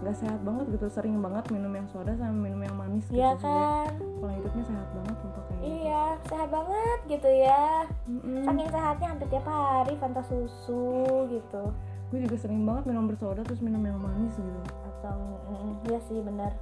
nggak 0.00 0.16
sehat 0.16 0.40
banget 0.42 0.64
gitu 0.72 0.86
sering 0.88 1.20
banget 1.20 1.44
minum 1.52 1.70
yang 1.70 1.84
soda 1.92 2.10
sama 2.16 2.32
minum 2.32 2.60
yang 2.64 2.74
manis 2.74 3.04
gitu. 3.06 3.20
Iya 3.20 3.36
Jadi, 3.36 3.44
kan? 3.44 3.92
pola 4.18 4.32
hidupnya 4.34 4.64
sehat 4.66 4.88
banget 4.96 5.16
untuk 5.20 5.42
kayak 5.46 5.60
gitu. 5.60 5.68
iya 5.70 6.04
sehat 6.26 6.48
banget 6.48 6.98
gitu 7.06 7.30
ya. 7.30 7.64
Mm-mm. 8.08 8.42
saking 8.48 8.68
sehatnya 8.72 9.06
hampir 9.12 9.28
tiap 9.28 9.46
hari 9.46 9.94
Fanta 10.00 10.22
susu 10.24 10.96
gitu 11.28 11.62
gue 12.10 12.18
juga 12.26 12.36
sering 12.36 12.66
banget 12.66 12.90
minum 12.90 13.06
bersoda 13.06 13.46
terus 13.46 13.62
minum 13.62 13.80
yang 13.86 13.98
manis 13.98 14.34
gitu. 14.34 14.60
Atau 14.98 15.18
mm, 15.50 15.72
iya 15.90 15.98
sih 16.04 16.18
benar. 16.20 16.52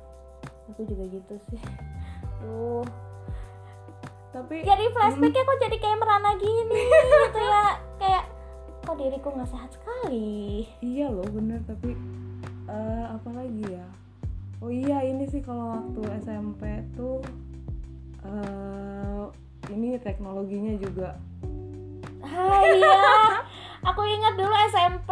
Aku 0.72 0.84
juga 0.84 1.04
gitu 1.08 1.34
sih. 1.48 1.60
Tuh 2.44 2.84
tapi 4.28 4.60
jadi 4.60 4.92
flashbacknya 4.92 5.42
kok 5.42 5.58
jadi 5.64 5.76
kayak 5.80 5.98
merana 5.98 6.30
gini 6.36 6.78
gitu 6.84 7.40
ya. 7.40 7.66
Kayak 8.00 8.24
kok 8.84 8.96
diriku 9.00 9.28
nggak 9.32 9.50
sehat 9.50 9.70
sekali? 9.72 10.68
Iya 10.84 11.08
loh 11.08 11.26
bener 11.32 11.64
tapi 11.64 11.96
eh 12.68 13.04
apa 13.08 13.30
lagi 13.32 13.64
ya? 13.64 13.86
Oh 14.60 14.68
iya 14.68 15.00
ini 15.02 15.24
sih 15.26 15.40
kalau 15.40 15.80
waktu 15.80 16.00
SMP 16.22 16.84
tuh 16.92 17.24
eh 18.22 19.24
ini 19.72 19.96
teknologinya 19.96 20.76
juga. 20.76 21.16
Ah 22.20 22.60
iya 22.68 23.00
aku 23.86 24.02
ingat 24.06 24.34
dulu 24.34 24.54
SMP 24.70 25.10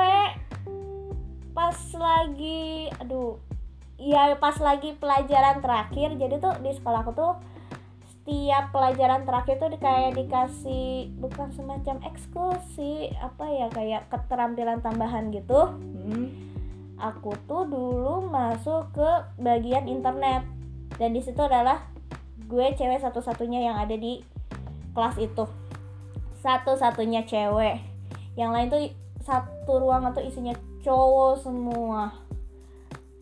pas 1.57 1.79
lagi 1.97 2.93
aduh 3.01 3.41
iya 3.97 4.37
pas 4.37 4.57
lagi 4.61 4.95
pelajaran 4.97 5.65
terakhir. 5.65 6.17
Jadi 6.17 6.35
tuh 6.41 6.55
di 6.61 6.71
sekolah 6.77 7.01
aku 7.05 7.13
tuh 7.17 7.33
setiap 8.27 8.75
pelajaran 8.75 9.23
terakhir 9.23 9.57
tuh 9.63 9.71
kayak 9.79 10.19
dikasih 10.19 11.15
bukan 11.23 11.49
semacam 11.55 12.03
ekskursi 12.11 13.15
apa 13.23 13.47
ya 13.49 13.67
kayak 13.71 14.11
keterampilan 14.13 14.83
tambahan 14.83 15.31
gitu. 15.31 15.79
Hmm, 15.79 16.35
aku 16.99 17.39
tuh 17.47 17.65
dulu 17.71 18.27
masuk 18.29 18.93
ke 18.93 19.11
bagian 19.41 19.89
internet. 19.89 20.45
Dan 20.97 21.15
di 21.15 21.21
situ 21.23 21.39
adalah 21.39 21.87
gue 22.47 22.67
cewek 22.75 23.01
satu-satunya 23.01 23.73
yang 23.73 23.77
ada 23.79 23.95
di 23.95 24.21
kelas 24.93 25.17
itu. 25.23 25.45
Satu-satunya 26.43 27.25
cewek 27.25 27.96
yang 28.37 28.53
lain 28.53 28.69
tuh 28.69 28.81
satu 29.25 29.83
ruangan 29.83 30.15
tuh 30.15 30.23
isinya 30.23 30.55
cowok 30.85 31.43
semua. 31.43 32.13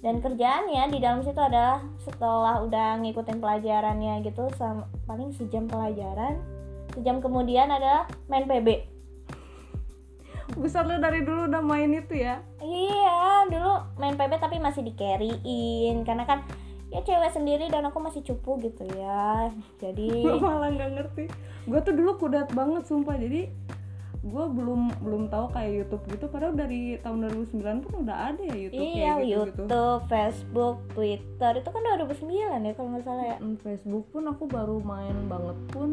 Dan 0.05 0.21
kerjaannya 0.21 0.93
di 0.93 1.01
dalam 1.01 1.25
situ 1.25 1.41
adalah 1.41 1.81
setelah 1.97 2.61
udah 2.61 3.01
ngikutin 3.01 3.41
pelajarannya 3.41 4.21
gitu 4.21 4.53
sam- 4.61 4.85
paling 5.09 5.33
sejam 5.33 5.65
pelajaran 5.65 6.37
sejam 6.93 7.25
kemudian 7.25 7.73
adalah 7.73 8.05
main 8.29 8.45
PB 8.45 8.95
besar 10.55 10.87
lu 10.87 11.01
dari 11.03 11.25
dulu 11.25 11.51
udah 11.51 11.63
main 11.65 11.91
itu 11.91 12.15
ya? 12.15 12.39
Iya, 12.63 13.49
dulu 13.51 13.73
main 13.99 14.15
PB 14.15 14.39
tapi 14.39 14.63
masih 14.63 14.87
di 14.87 14.93
carry-in. 14.95 16.07
Karena 16.07 16.29
kan 16.29 16.47
ya 16.93 17.03
cewek 17.03 17.35
sendiri 17.35 17.67
dan 17.73 17.89
aku 17.89 17.99
masih 17.99 18.23
cupu 18.23 18.61
gitu 18.63 18.87
ya. 18.95 19.51
Jadi 19.83 20.23
malah 20.45 20.71
nggak 20.71 20.91
ngerti. 20.95 21.25
Gue 21.67 21.81
tuh 21.83 21.95
dulu 21.97 22.21
kudat 22.21 22.53
banget 22.55 22.87
sumpah. 22.87 23.19
Jadi 23.19 23.51
gue 24.25 24.45
belum 24.51 24.81
belum 24.99 25.23
tahu 25.29 25.53
kayak 25.53 25.73
YouTube 25.77 26.05
gitu 26.09 26.25
padahal 26.27 26.57
dari 26.57 26.97
tahun 26.99 27.29
2009 27.45 27.61
pun 27.79 27.93
udah 28.03 28.17
ada 28.27 28.41
ya 28.43 28.57
YouTube 28.59 28.81
iya 28.89 29.13
kayak 29.13 29.21
gitu 29.21 29.37
YouTube, 29.37 30.01
Facebook, 30.09 30.77
Twitter 30.91 31.53
itu 31.55 31.69
kan 31.69 31.83
2009 32.01 32.33
ya 32.59 32.73
kalau 32.73 32.89
nggak 32.89 33.05
salah 33.05 33.25
ya. 33.27 33.37
Facebook 33.61 34.05
pun 34.09 34.25
aku 34.25 34.45
baru 34.47 34.81
main 34.81 35.29
banget 35.29 35.59
pun 35.69 35.91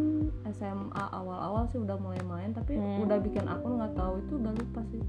SMA 0.49 1.05
awal-awal 1.11 1.67
sih 1.67 1.77
udah 1.77 1.95
mulai 1.95 2.23
main 2.23 2.49
tapi 2.51 2.73
Hmm. 2.73 3.03
udah 3.03 3.19
bikin 3.19 3.43
akun 3.45 3.75
nggak 3.75 3.93
tahu 3.93 4.13
itu 4.17 4.33
udah 4.37 4.53
lupa 4.53 4.81
sih 4.87 5.03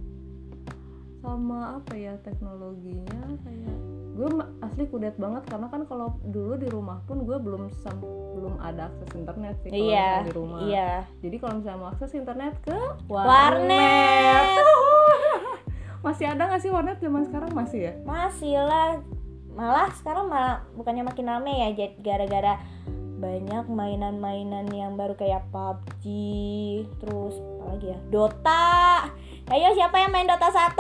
sama 1.19 1.79
apa 1.79 1.95
ya 1.95 2.19
teknologinya 2.19 3.23
kayak 3.41 3.79
gue 4.12 4.28
asli 4.61 4.85
kudet 4.92 5.16
banget 5.16 5.40
karena 5.49 5.73
kan 5.73 5.88
kalau 5.88 6.21
dulu 6.21 6.61
di 6.61 6.69
rumah 6.69 7.00
pun 7.09 7.25
gue 7.25 7.37
belum 7.40 7.73
sam- 7.81 8.04
belum 8.37 8.61
ada 8.61 8.92
akses 8.92 9.09
internet 9.16 9.57
sih 9.64 9.73
kalau 9.73 9.88
misalnya 9.88 10.28
di 10.28 10.35
rumah 10.37 10.61
iya. 10.69 10.90
jadi 11.25 11.37
kalau 11.40 11.54
misalnya 11.61 11.78
mau 11.81 11.88
akses 11.88 12.12
internet 12.12 12.54
ke 12.61 12.76
Warnet. 13.09 14.52
masih 16.04 16.26
ada 16.28 16.50
nggak 16.50 16.61
sih 16.61 16.71
warnet 16.75 16.99
zaman 16.99 17.23
sekarang 17.25 17.54
masih 17.54 17.81
ya 17.88 17.92
Masih 18.02 18.59
lah. 18.59 18.99
Malah 19.54 19.92
sekarang 19.95 20.26
malah 20.26 20.66
bukannya 20.75 21.07
makin 21.07 21.28
rame 21.31 21.52
ya 21.62 21.69
jadi 21.76 21.95
gara-gara 22.02 22.59
banyak 23.23 23.71
mainan-mainan 23.71 24.66
yang 24.75 24.99
baru 24.99 25.14
kayak 25.14 25.47
PUBG, 25.54 26.04
terus 26.99 27.38
apa 27.38 27.64
lagi 27.71 27.87
ya? 27.95 27.99
Dota. 28.11 29.07
Ayo 29.44 29.75
siapa 29.75 29.99
yang 29.99 30.11
main 30.11 30.25
Dota 30.25 30.46
1? 30.46 30.78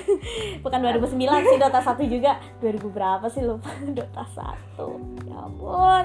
Bukan 0.64 0.78
2009 0.80 1.12
sih 1.44 1.58
Dota 1.58 1.78
1 1.78 2.00
juga. 2.06 2.32
2000 2.58 2.80
berapa 2.88 3.26
sih 3.26 3.42
lupa 3.42 3.68
Dota 3.98 4.24
1. 4.24 5.28
Ya 5.28 5.36
ampun. 5.38 6.04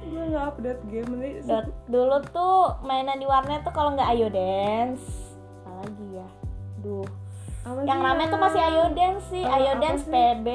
gue 0.00 0.24
nggak 0.24 0.44
update 0.48 0.82
game 0.88 1.12
Dot- 1.44 1.76
dulu 1.84 2.16
tuh 2.26 2.80
mainan 2.80 3.16
di 3.16 3.28
warnet 3.28 3.60
tuh 3.60 3.70
kalau 3.70 3.92
nggak 3.92 4.08
Ayo 4.08 4.28
Dance. 4.28 5.04
Apa 5.62 5.84
lagi 5.84 6.06
ya? 6.14 6.28
Duh. 6.80 7.04
Apa 7.62 7.78
Yang 7.82 7.98
rame 8.00 8.24
tuh 8.26 8.40
masih 8.40 8.60
Ayo 8.62 8.84
Dance 8.90 9.24
sih, 9.28 9.44
Ayo 9.44 9.72
Dance 9.76 10.02
sih? 10.02 10.10
PB. 10.10 10.48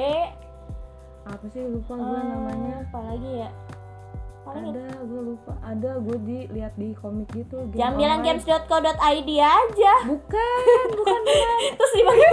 apa 1.24 1.44
sih 1.48 1.64
lupa 1.64 1.96
gue 1.96 2.04
Eh, 2.12 2.24
namanya 2.26 2.74
Apa 2.84 2.98
lagi 3.00 3.30
ya? 3.40 3.50
Paling 4.44 4.76
ada 4.76 4.86
gue 5.08 5.22
lupa. 5.32 5.52
Ada 5.64 5.90
gue 6.04 6.16
di 6.20 6.38
lihat 6.52 6.76
di 6.76 6.92
komik 6.92 7.32
gitu 7.32 7.64
game 7.72 7.80
Jangan 7.80 7.94
bilang 7.96 8.20
games.co.id 8.20 9.30
aja. 9.40 9.94
bukan 10.04 10.86
bukan 11.00 11.20
bukan. 11.24 11.56
Terus 11.80 11.92
dipanggil 11.96 12.30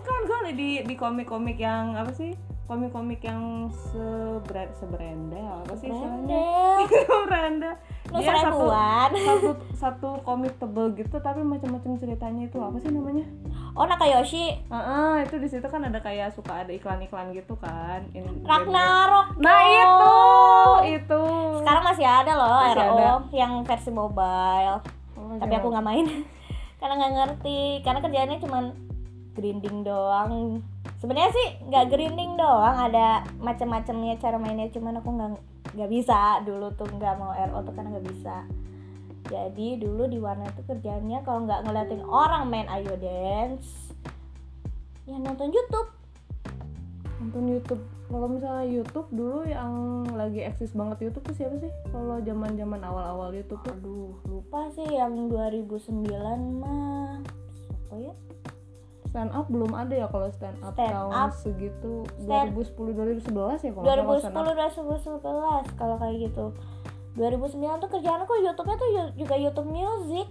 bukan 0.00 0.18
gue 0.24 0.36
ada 0.40 0.52
di 0.56 0.70
di 0.88 0.94
komik-komik 0.96 1.58
yang 1.60 1.94
apa 2.00 2.10
sih? 2.16 2.32
Komik-komik 2.64 3.20
yang 3.20 3.68
seber 3.68 4.72
seberenda 4.78 5.62
apa 5.66 5.74
sih 5.76 5.90
istilahnya? 5.92 6.26
Brandel. 6.26 7.20
beranda 7.28 7.70
Lu 8.10 8.18
dia 8.18 8.34
satu 8.34 8.66
satu 8.66 9.50
satu 9.82 10.08
komik 10.20 10.54
tebel 10.56 10.92
gitu 10.92 11.16
tapi 11.16 11.40
macam-macam 11.40 11.94
ceritanya 11.94 12.42
itu 12.44 12.58
apa 12.58 12.76
sih 12.76 12.90
namanya 12.90 13.22
Oh 13.70 13.86
Nakayoshi. 13.86 14.66
Ah, 14.66 15.22
itu 15.22 15.38
di 15.38 15.46
situ 15.46 15.62
kan 15.62 15.78
ada 15.80 15.96
kayak 15.96 16.30
suka 16.30 16.60
ada 16.60 16.70
iklan-iklan 16.70 17.30
gitu 17.30 17.54
kan 17.54 18.02
in. 18.10 18.26
Ragnarok. 18.42 19.38
nah 19.38 19.62
itu 19.62 20.14
itu 20.92 21.22
Sekarang 21.56 21.84
masih 21.84 22.02
ada 22.02 22.32
loh 22.34 22.50
Masih 22.60 22.74
RO 22.76 22.96
ada. 22.96 23.10
yang 23.30 23.52
versi 23.62 23.90
mobile. 23.90 24.82
Oh, 25.14 25.38
Tapi 25.38 25.54
aku 25.54 25.70
nggak 25.70 25.86
main 25.86 26.06
karena 26.82 26.94
nggak 26.96 27.12
ngerti. 27.14 27.60
Karena 27.80 28.00
kerjaannya 28.00 28.38
cuman 28.38 28.64
grinding 29.34 29.82
doang. 29.86 30.62
Sebenarnya 31.00 31.30
sih 31.32 31.48
nggak 31.68 31.86
grinding 31.88 32.36
doang, 32.36 32.76
ada 32.90 33.24
macam-macamnya 33.40 34.20
cara 34.20 34.36
mainnya. 34.36 34.68
Cuman 34.68 35.00
aku 35.00 35.08
nggak 35.10 35.30
nggak 35.74 35.90
bisa 35.90 36.42
dulu 36.42 36.74
tuh 36.74 36.88
nggak 36.90 37.14
mau 37.18 37.30
RO 37.30 37.62
tuh 37.62 37.72
karena 37.74 37.88
nggak 37.94 38.08
bisa. 38.10 38.36
jadi 39.30 39.78
dulu 39.78 40.10
di 40.10 40.18
warnet 40.18 40.50
tuh 40.58 40.66
kerjanya 40.66 41.22
kalau 41.22 41.46
nggak 41.46 41.62
ngeliatin 41.62 42.02
orang 42.02 42.50
main 42.50 42.66
ayo 42.66 42.98
dance 42.98 43.94
ya 45.06 45.14
nonton 45.22 45.54
YouTube 45.54 45.86
nonton 47.22 47.44
YouTube 47.46 47.82
kalau 48.10 48.26
misalnya 48.26 48.66
YouTube 48.66 49.06
dulu 49.14 49.46
yang 49.46 50.02
lagi 50.18 50.42
eksis 50.42 50.74
banget 50.74 51.06
YouTube 51.06 51.30
tuh 51.30 51.36
siapa 51.38 51.62
sih 51.62 51.70
kalau 51.94 52.18
zaman 52.26 52.58
zaman 52.58 52.82
awal 52.82 53.04
awal 53.06 53.30
YouTube 53.30 53.62
tuh 53.62 53.70
aduh 53.70 54.14
lupa 54.26 54.66
sih 54.74 54.88
yang 54.88 55.30
2009 55.30 56.10
mah 56.58 57.22
siapa 57.54 57.94
ya 58.02 58.14
stand 59.10 59.30
up 59.30 59.46
belum 59.46 59.72
ada 59.72 59.90
ya 59.92 60.06
kalau 60.06 60.30
stand 60.30 60.54
up 60.60 60.72
Stand 60.72 60.92
tahun 60.92 61.10
up. 61.12 61.30
segitu? 61.34 61.94
Stand- 62.16 62.54
2010 62.54 63.26
2011 63.26 63.58
ya 63.60 63.70
kalau 63.72 63.82
nggak 63.82 63.98
salah 63.98 64.20
stand 64.22 64.36
up. 64.38 64.44
2010 64.48 65.18
2011 65.66 65.74
kalau 65.74 65.96
kayak 65.96 66.16
gitu. 66.22 66.44
2009 67.12 67.42
tuh 67.76 67.90
kerjaan 67.90 68.20
aku 68.20 68.32
YouTube-nya 68.38 68.76
tuh 68.76 68.88
juga 69.16 69.34
YouTube 69.34 69.66
Music. 69.68 70.26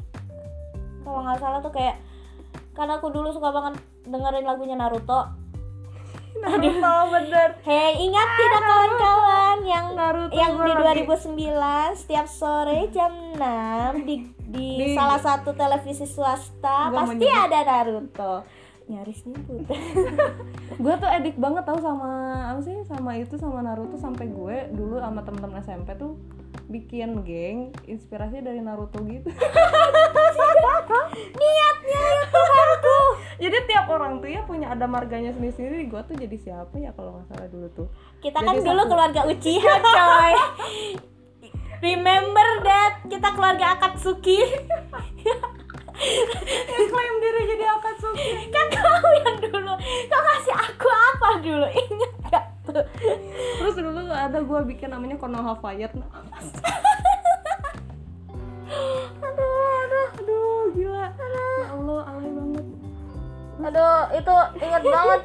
Kalau 1.01 1.19
nggak 1.21 1.37
salah 1.37 1.59
tuh 1.59 1.69
kayak 1.69 1.99
karena 2.71 2.95
aku 2.95 3.07
dulu 3.09 3.29
suka 3.29 3.51
banget 3.51 3.73
dengerin 4.05 4.45
lagunya 4.45 4.73
Naruto. 4.73 5.27
Naruto 6.39 6.93
bener. 7.11 7.59
Hei 7.61 7.99
ingat 7.99 8.27
tidak 8.31 8.61
kawan-kawan 8.63 9.57
yang 9.65 9.85
Naruto 9.91 10.31
yang 10.31 10.53
di 10.55 10.71
lagi- 10.73 11.03
2009 11.03 11.51
setiap 11.97 12.25
sore 12.25 12.87
jam 12.89 13.11
6 13.35 14.07
di 14.07 14.15
di, 14.41 14.67
Di- 14.79 14.95
salah 14.95 15.19
satu 15.19 15.51
televisi 15.51 16.05
swasta 16.05 16.89
pasti 16.89 17.19
menyebut- 17.19 17.43
ada 17.43 17.59
Naruto 17.61 18.33
nyaris 18.89 19.21
nyebut. 19.23 19.69
Gue 20.83 20.93
tuh 20.97 21.09
edik 21.11 21.37
banget 21.37 21.61
tau 21.61 21.77
sama 21.77 22.09
apa 22.49 22.59
sih 22.59 22.73
sama 22.83 23.13
itu 23.15 23.37
sama 23.37 23.61
Naruto 23.61 23.95
sampai 23.95 24.25
gue 24.25 24.57
dulu 24.73 24.97
sama 24.97 25.21
temen-temen 25.21 25.61
SMP 25.61 25.93
tuh 25.93 26.17
bikin 26.65 27.21
geng 27.21 27.69
inspirasi 27.85 28.41
dari 28.41 28.59
Naruto 28.59 28.97
gitu. 29.03 29.29
Niatnya 31.39 32.01
ya 32.01 32.23
Tuhanku 32.27 32.99
jadi 33.39 33.57
tiap 33.65 33.85
orang 33.87 34.19
tuh 34.19 34.29
ya 34.29 34.41
punya 34.43 34.67
ada 34.69 34.83
marganya 34.83 35.31
sendiri-sendiri. 35.31 35.85
Gue 35.85 36.01
tuh 36.03 36.17
jadi 36.17 36.35
siapa 36.35 36.75
ya 36.75 36.91
kalau 36.91 37.15
nggak 37.15 37.27
salah 37.29 37.47
dulu 37.47 37.67
tuh? 37.71 37.87
Kita 38.19 38.35
Jadi 38.35 38.47
kan 38.49 38.55
dulu 38.59 38.81
satu- 38.81 38.89
keluarga 38.89 39.21
Uchiha 39.25 39.73
coy. 39.79 40.33
Remember 41.79 42.49
that? 42.61 42.93
Kita 43.07 43.31
keluarga 43.31 43.65
Akatsuki 43.73 44.39
klaim 46.89 47.15
diri 47.19 47.41
jadi 47.45 47.65
Akatsuki 47.75 48.49
kan 48.49 48.65
kau 48.71 49.09
yang 49.19 49.37
dulu. 49.43 49.73
Kau 50.07 50.21
kasih 50.33 50.55
aku 50.55 50.87
apa 50.87 51.29
dulu? 51.43 51.67
Ingat 51.67 52.13
gak 52.31 52.45
tuh? 52.65 52.85
Terus 53.59 53.75
dulu 53.75 54.01
ada 54.09 54.39
gue 54.39 54.59
bikin 54.75 54.89
namanya 54.95 55.19
Konoha 55.19 55.53
Fire 55.59 55.91
nah, 55.93 56.09
aduh 59.19 59.67
aduh 59.83 60.07
aduh 60.23 60.71
gila. 60.73 61.07
Ya 61.11 61.67
Allah 61.75 61.99
alay 62.09 62.31
banget. 62.31 62.65
Aduh 63.59 63.99
itu 64.15 64.35
inget 64.63 64.83
banget. 64.87 65.21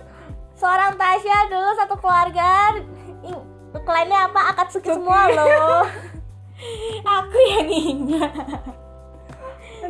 Seorang 0.55 0.93
Tasya 0.99 1.39
dulu 1.51 1.69
satu 1.79 1.95
keluarga. 1.99 2.79
Kliennya 3.85 4.33
apa? 4.33 4.41
Akatsuki 4.55 4.89
semua 4.89 5.29
loh. 5.29 5.85
Aku 7.05 7.39
yang 7.53 7.69
ingat 7.69 8.33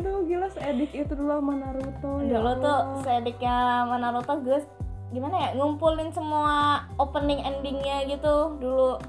aduh 0.05 0.21
gila 0.29 0.47
seedik 0.53 0.93
itu 0.93 1.17
dulu 1.17 1.41
sama 1.41 1.53
Naruto 1.57 2.21
ya 2.21 2.37
dulu 2.37 2.51
tuh 2.61 2.79
sediknya 3.01 3.81
sama 3.81 3.97
Naruto 3.97 4.37
gue 4.45 4.61
gimana 5.09 5.49
ya 5.49 5.49
ngumpulin 5.57 6.13
semua 6.13 6.85
opening 6.99 7.41
endingnya 7.41 8.05
gitu 8.09 8.59
dulu. 8.59 8.99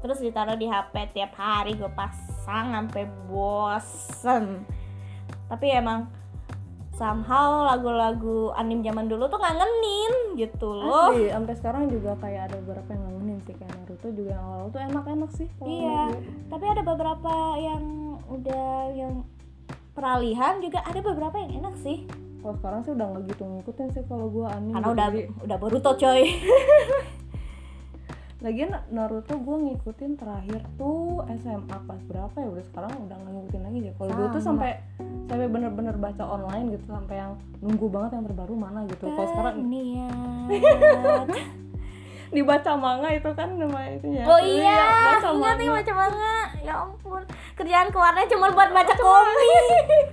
Terus 0.00 0.20
ditaruh 0.20 0.56
di 0.56 0.68
HP 0.68 1.16
tiap 1.16 1.32
hari 1.36 1.76
gue 1.80 1.88
pasang 1.96 2.76
sampai 2.76 3.08
bosen. 3.24 4.68
Tapi 5.48 5.66
emang 5.72 6.12
somehow 6.92 7.64
lagu-lagu 7.68 8.52
anim 8.54 8.84
zaman 8.84 9.08
dulu 9.08 9.26
tuh 9.32 9.40
ngangenin 9.40 10.36
gitu 10.36 10.76
loh. 10.76 11.08
Asli, 11.08 11.32
sampai 11.32 11.54
sekarang 11.56 11.84
juga 11.88 12.14
kayak 12.20 12.52
ada 12.52 12.56
beberapa 12.64 12.88
yang 12.92 13.02
ngangenin 13.08 13.38
sih 13.48 13.54
kayak 13.56 13.72
Naruto 13.80 14.08
juga 14.12 14.30
yang 14.36 14.44
awal 14.44 14.66
tuh 14.68 14.80
enak-enak 14.80 15.30
sih 15.32 15.48
Iya, 15.64 16.02
tapi 16.52 16.64
ada 16.68 16.82
beberapa 16.84 17.34
yang 17.60 17.82
udah 18.28 18.68
yang 18.92 19.14
peralihan 19.94 20.58
juga 20.58 20.82
ada 20.82 21.00
beberapa 21.00 21.36
yang 21.38 21.64
enak 21.64 21.74
sih. 21.80 22.04
kalau 22.42 22.60
sekarang 22.60 22.80
sih 22.84 22.92
udah 22.92 23.06
nggak 23.08 23.24
gitu 23.32 23.42
ngikutin 23.48 23.88
sih 23.96 24.02
kalau 24.04 24.28
gue 24.28 24.44
anime 24.44 24.76
Karena 24.76 24.88
udah 24.92 25.06
Jadi, 25.08 25.20
udah 25.48 25.56
Boruto 25.56 25.92
coy. 25.96 26.22
lagian 28.44 28.76
Naruto 28.92 29.40
gue 29.40 29.56
ngikutin 29.56 30.20
terakhir 30.20 30.60
tuh 30.76 31.24
SMA 31.40 31.78
pas 31.88 31.96
berapa 32.04 32.36
ya 32.36 32.48
udah 32.52 32.64
sekarang 32.68 32.92
udah 33.08 33.16
nggak 33.16 33.32
ngikutin 33.32 33.62
lagi 33.64 33.78
ya 33.80 33.92
kalau 33.96 34.10
dulu 34.12 34.26
tuh 34.28 34.42
sampai 34.44 34.70
sampai 35.24 35.46
bener-bener 35.48 35.96
baca 35.96 36.24
online 36.28 36.76
gitu 36.76 36.84
sampai 36.84 37.24
yang 37.24 37.32
nunggu 37.64 37.88
banget 37.88 38.20
yang 38.20 38.24
terbaru 38.28 38.52
mana 38.52 38.84
gitu 38.84 39.08
kalau 39.08 39.28
sekarang 39.32 39.64
Niat. 39.64 41.28
dibaca 42.34 42.74
manga 42.74 43.08
itu 43.08 43.30
kan 43.32 43.54
nama 43.54 43.80
itu 43.88 44.10
ya 44.10 44.26
Oh 44.26 44.36
iya, 44.36 44.82
baca 45.14 45.30
ingat 45.30 45.54
nih 45.54 45.64
manga 45.64 45.78
baca 45.78 45.92
manga. 45.94 46.36
Ya 46.60 46.74
ampun, 46.76 47.22
kerjaan 47.54 47.88
keluarnya 47.88 48.26
cuma 48.26 48.50
buat 48.50 48.68
baca 48.68 48.94
komik. 48.94 50.10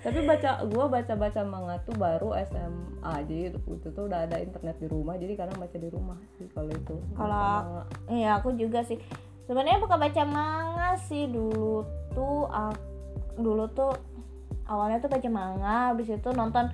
Tapi 0.00 0.22
baca 0.22 0.50
gue 0.62 0.84
baca 0.86 1.12
baca 1.14 1.40
manga 1.42 1.76
tuh 1.82 1.94
baru 1.94 2.30
SMA 2.40 3.14
jadi 3.26 3.50
itu, 3.50 3.58
tuh 3.84 4.06
udah 4.06 4.22
ada 4.22 4.38
internet 4.38 4.78
di 4.78 4.86
rumah 4.86 5.18
jadi 5.18 5.34
kadang 5.34 5.58
baca 5.58 5.74
di 5.74 5.90
rumah 5.90 6.14
sih 6.32 6.46
kalau 6.48 6.70
itu 6.70 6.94
Kalau- 7.12 7.34
manga. 7.60 7.82
Iya, 8.06 8.30
aku 8.38 8.54
juga 8.54 8.80
sih. 8.80 9.02
Sebenarnya 9.44 9.78
bukan 9.78 9.98
baca 10.00 10.22
manga 10.24 10.90
sih 11.00 11.26
dulu 11.26 11.82
tuh 12.10 12.46
ak- 12.46 12.82
dulu 13.36 13.66
tuh 13.68 13.92
awalnya 14.64 14.98
tuh 14.98 15.10
baca 15.10 15.28
manga, 15.28 15.76
habis 15.90 16.06
itu 16.08 16.30
nonton 16.30 16.70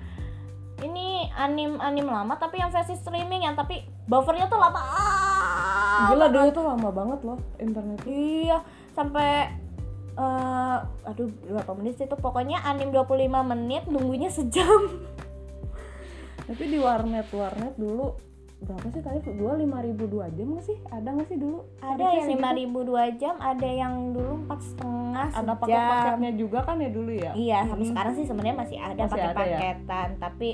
anim 1.35 1.77
anim 1.77 2.05
lama 2.05 2.33
tapi 2.33 2.57
yang 2.57 2.69
versi 2.69 2.93
streaming 2.93 3.41
yang 3.41 3.53
tapi 3.53 3.81
buffernya 4.03 4.45
tuh 4.45 4.57
lama. 4.57 4.81
Gila 6.05 6.27
dulu 6.27 6.49
tuh 6.49 6.63
lama 6.63 6.89
banget 6.89 7.19
loh 7.21 7.39
internet 7.57 8.01
iya 8.03 8.61
sampai 8.91 9.49
eh 10.13 10.77
aduh 11.03 11.25
berapa 11.43 11.71
menit 11.73 11.97
sih 11.97 12.05
itu? 12.05 12.15
Pokoknya 12.15 12.61
anim 12.61 12.89
25 12.89 13.09
menit 13.47 13.83
nunggunya 13.85 14.29
sejam. 14.29 14.89
Tapi 16.47 16.63
di 16.65 16.77
warnet 16.77 17.25
warnet 17.29 17.73
dulu 17.73 18.13
berapa 18.59 18.87
sih 18.89 19.01
tadi? 19.01 19.19
Dua 19.33 19.53
lima 19.53 19.81
ribu 19.81 20.05
dua 20.05 20.29
jam 20.29 20.53
nggak 20.53 20.63
sih? 20.63 20.77
Ada 20.87 21.07
nggak 21.09 21.27
sih 21.27 21.37
dulu? 21.37 21.59
Ada 21.79 22.05
yang 22.15 22.27
segitu? 22.29 22.47
5000 22.47 22.89
dua 22.89 23.03
jam 23.13 23.35
ada 23.37 23.67
yang 23.67 23.93
dulu 24.11 24.33
empat 24.41 24.59
setengah 24.61 25.27
ada 25.27 25.35
sejam. 25.35 25.59
paket-paketnya 25.59 26.31
juga 26.33 26.59
kan 26.61 26.75
ya 26.77 26.89
dulu 26.89 27.11
ya? 27.11 27.31
Iya, 27.33 27.59
sampai 27.65 27.83
Hmm. 27.83 27.91
sekarang 27.91 28.13
sih 28.13 28.25
sebenarnya 28.25 28.55
masih 28.55 28.77
ada 28.77 29.01
Masih 29.01 29.11
pakai 29.11 29.25
ada 29.25 29.43
ya? 29.43 29.57
paketan, 29.59 30.09
tapi 30.17 30.49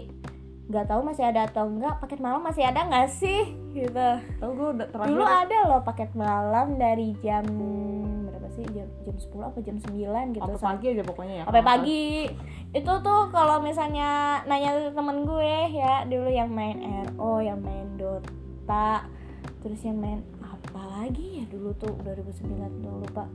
nggak 0.70 0.86
tahu 0.86 1.02
masih 1.02 1.26
ada 1.26 1.50
atau 1.50 1.66
enggak. 1.66 1.98
Paket 1.98 2.22
malam 2.22 2.46
masih 2.46 2.64
ada 2.64 2.86
nggak 2.86 3.10
sih? 3.10 3.58
Gitu. 3.74 4.08
gue 4.38 4.68
udah 4.78 4.88
terakhir 4.90 5.10
Dulu 5.10 5.26
ada 5.26 5.58
loh 5.66 5.82
paket 5.82 6.12
malam 6.14 6.78
dari 6.78 7.18
jam 7.26 7.46
berapa 8.30 8.48
sih? 8.54 8.66
Jam 8.70 8.86
jam 9.02 9.16
10 9.18 9.50
apa 9.50 9.58
jam 9.66 9.78
9 9.82 10.38
gitu. 10.38 10.46
sampai 10.46 10.62
Sam- 10.62 10.70
pagi 10.78 10.86
aja 10.94 11.04
pokoknya 11.04 11.36
ya 11.42 11.44
Sampai 11.50 11.66
pagi. 11.66 12.06
Itu 12.70 12.94
tuh 13.02 13.22
kalau 13.34 13.58
misalnya 13.66 14.42
nanya 14.46 14.78
ke 14.78 14.94
temen 14.94 15.26
gue 15.26 15.54
ya, 15.74 16.06
dulu 16.06 16.30
yang 16.30 16.54
main 16.54 16.78
RO, 17.18 17.42
yang 17.42 17.58
main 17.66 17.98
Dota, 17.98 19.10
terus 19.66 19.82
yang 19.82 19.98
main 19.98 20.22
apa 20.46 20.82
lagi 21.02 21.42
ya 21.42 21.46
dulu 21.50 21.74
tuh 21.82 21.98
2009 22.06 22.86
tuh 22.86 22.94
lupa. 22.94 23.26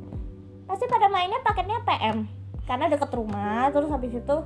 Pasti 0.70 0.86
pada 0.86 1.10
mainnya 1.10 1.42
paketnya 1.42 1.82
PM 1.82 2.30
karena 2.64 2.88
deket 2.88 3.12
rumah 3.12 3.68
terus 3.68 3.92
habis 3.92 4.12
itu 4.16 4.36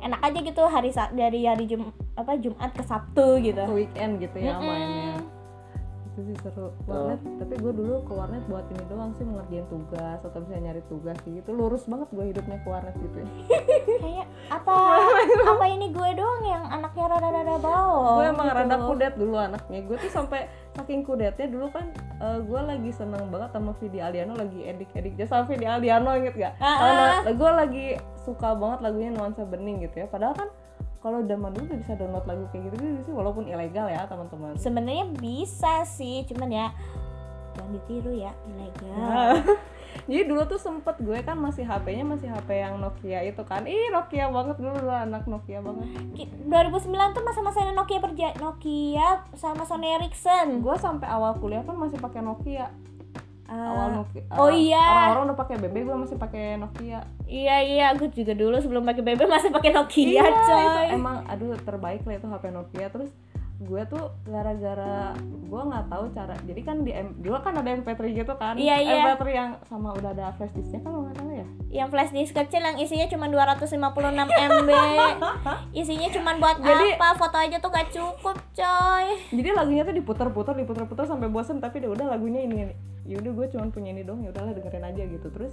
enak 0.00 0.20
aja 0.24 0.38
gitu 0.40 0.62
hari 0.66 0.90
dari 1.12 1.40
hari 1.44 1.64
Jum 1.68 1.92
apa 2.16 2.36
Jumat 2.40 2.72
ke 2.72 2.82
Sabtu 2.84 3.40
gitu. 3.44 3.62
ke 3.64 3.72
weekend 3.72 4.20
gitu 4.20 4.36
ya 4.40 4.56
Mm-mm. 4.56 4.66
mainnya 4.66 5.14
itu 6.20 6.36
sih 6.36 6.36
seru 6.44 6.68
warnet 6.84 7.16
tapi 7.40 7.56
gue 7.56 7.72
dulu 7.72 8.04
ke 8.04 8.12
warnet 8.12 8.44
buat 8.44 8.68
ini 8.68 8.84
doang 8.92 9.16
sih 9.16 9.24
mengerjain 9.24 9.64
tugas 9.72 10.20
atau 10.20 10.38
bisa 10.44 10.60
nyari 10.60 10.84
tugas 10.92 11.16
gitu. 11.24 11.48
Lurus 11.56 11.88
banget 11.88 12.12
gue 12.12 12.24
hidupnya 12.28 12.60
ke 12.60 12.68
warnet 12.68 12.96
gitu 13.00 13.16
ya. 13.24 13.28
Kayak 14.04 14.26
apa 14.52 14.74
apa 15.56 15.64
ini 15.72 15.86
gue 15.88 16.10
doang 16.12 16.42
yang 16.44 16.64
anaknya 16.68 17.04
rada-rada 17.08 17.56
bau. 17.56 18.20
gue 18.20 18.26
emang 18.28 18.46
gitu. 18.52 18.58
rada 18.60 18.76
kudet 18.84 19.14
dulu 19.16 19.36
anaknya. 19.40 19.80
Gue 19.88 19.96
tuh 19.96 20.12
sampai 20.12 20.52
saking 20.76 21.00
kudetnya 21.08 21.48
dulu 21.48 21.72
kan 21.72 21.88
eh, 22.20 22.38
gue 22.44 22.60
lagi 22.60 22.90
seneng 22.92 23.32
banget 23.32 23.50
sama 23.56 23.72
Vidi 23.80 23.98
Aliano 24.04 24.36
lagi 24.36 24.60
edik-edik. 24.60 25.16
Jasa 25.16 25.48
Vidi 25.48 25.64
Aliano 25.64 26.12
inget 26.20 26.36
gak? 26.36 26.54
Ah, 26.60 27.24
Karena 27.24 27.32
gue 27.32 27.50
lagi 27.56 27.86
suka 28.20 28.52
banget 28.52 28.84
lagunya 28.84 29.10
Nuansa 29.16 29.48
Bening 29.48 29.80
gitu 29.88 30.04
ya. 30.04 30.06
Padahal 30.06 30.36
kan 30.36 30.48
kalau 31.00 31.24
zaman 31.24 31.48
dulu 31.50 31.64
udah 31.64 31.78
bisa 31.80 31.92
download 31.96 32.28
lagu 32.28 32.44
kayak 32.52 32.68
gitu 32.68 32.76
gitu 32.76 33.00
sih 33.08 33.14
walaupun 33.16 33.48
ilegal 33.48 33.88
ya 33.88 34.04
teman-teman. 34.04 34.52
Sebenarnya 34.56 35.08
bisa 35.16 35.82
sih 35.82 36.28
cuman 36.28 36.48
ya 36.52 36.66
jangan 37.56 37.72
ditiru 37.72 38.12
ya 38.14 38.32
ilegal. 38.46 38.94
Nah, 38.94 39.34
jadi 40.08 40.22
dulu 40.28 40.44
tuh 40.46 40.60
sempet 40.60 41.00
gue 41.00 41.18
kan 41.24 41.34
masih 41.34 41.64
HP-nya 41.64 42.04
masih 42.04 42.28
HP 42.28 42.48
yang 42.52 42.76
Nokia 42.78 43.24
itu 43.24 43.42
kan. 43.42 43.64
Ih 43.64 43.88
Nokia 43.90 44.28
banget 44.28 44.60
dulu 44.60 44.76
dulu 44.76 44.92
anak 44.92 45.24
Nokia 45.24 45.64
banget. 45.64 45.88
Ki- 46.14 46.30
2009 46.46 47.16
tuh 47.16 47.22
masa-masa 47.24 47.64
Nokia 47.72 47.98
berja 47.98 48.28
Nokia 48.38 49.24
sama 49.34 49.64
Sony 49.64 49.96
Ericsson. 49.96 50.60
Gue 50.60 50.76
sampai 50.76 51.08
awal 51.08 51.34
kuliah 51.40 51.64
kan 51.64 51.74
masih 51.74 51.96
pakai 51.96 52.20
Nokia 52.20 52.68
Awal 53.50 53.88
Nokia 53.92 54.22
oh 54.30 54.46
iya. 54.48 54.78
orang-orang 54.78 55.24
udah 55.26 55.38
pakai 55.38 55.56
BB 55.58 55.76
gue 55.82 55.96
masih 55.98 56.16
pakai 56.16 56.54
Nokia. 56.54 57.00
Iya 57.26 57.56
iya 57.60 57.86
gue 57.92 58.06
juga 58.08 58.30
dulu 58.32 58.56
sebelum 58.56 58.82
pakai 58.82 59.02
BB 59.02 59.20
masih 59.26 59.50
pakai 59.50 59.70
Nokia 59.70 60.06
Iya, 60.06 60.22
coy. 60.22 60.62
itu 60.62 60.80
emang 60.94 61.26
aduh 61.26 61.58
terbaik 61.58 62.02
lah 62.02 62.14
itu 62.14 62.26
HP 62.26 62.44
Nokia. 62.48 62.86
Terus 62.88 63.10
gue 63.60 63.82
tuh 63.84 64.08
gara-gara 64.24 65.12
gue 65.20 65.62
nggak 65.68 65.92
tahu 65.92 66.04
cara 66.16 66.32
jadi 66.48 66.60
kan 66.64 66.80
di 66.80 66.96
M, 66.96 67.12
dulu 67.20 67.36
kan 67.44 67.52
ada 67.52 67.68
MP3 67.68 68.00
gitu 68.14 68.32
kan? 68.32 68.56
Iya, 68.56 68.80
iya. 68.80 69.12
MP3 69.12 69.22
yang 69.28 69.50
sama 69.68 69.92
udah 69.92 70.16
ada 70.16 70.32
flash 70.32 70.56
disknya 70.56 70.80
kan 70.80 70.90
kalau 70.90 71.04
nggak 71.04 71.28
ya? 71.28 71.46
Yang 71.68 71.88
flash 71.92 72.12
disk 72.14 72.32
kecil 72.32 72.62
yang 72.62 72.80
isinya 72.80 73.04
cuma 73.06 73.28
256 73.28 73.68
MB 74.24 74.70
isinya 75.80 76.08
cuma 76.08 76.30
buat 76.40 76.56
Jadi- 76.56 76.96
apa? 76.96 77.08
Foto 77.20 77.36
aja 77.36 77.56
tuh 77.60 77.68
gak 77.68 77.88
cukup 77.92 78.36
coy. 78.56 79.06
Jadi 79.28 79.48
lagunya 79.52 79.82
tuh 79.84 79.92
diputar-putar 79.92 80.56
diputar-putar 80.56 81.04
sampai 81.04 81.28
bosen 81.28 81.60
tapi 81.60 81.84
udah 81.84 82.06
lagunya 82.08 82.40
ini 82.40 82.64
ini 82.64 82.74
ya 83.10 83.18
udah 83.18 83.32
gue 83.34 83.46
cuma 83.50 83.66
punya 83.74 83.90
ini 83.90 84.06
dong 84.06 84.22
ya 84.22 84.30
udahlah 84.30 84.54
dengerin 84.54 84.86
aja 84.86 85.02
gitu. 85.02 85.26
Terus 85.34 85.52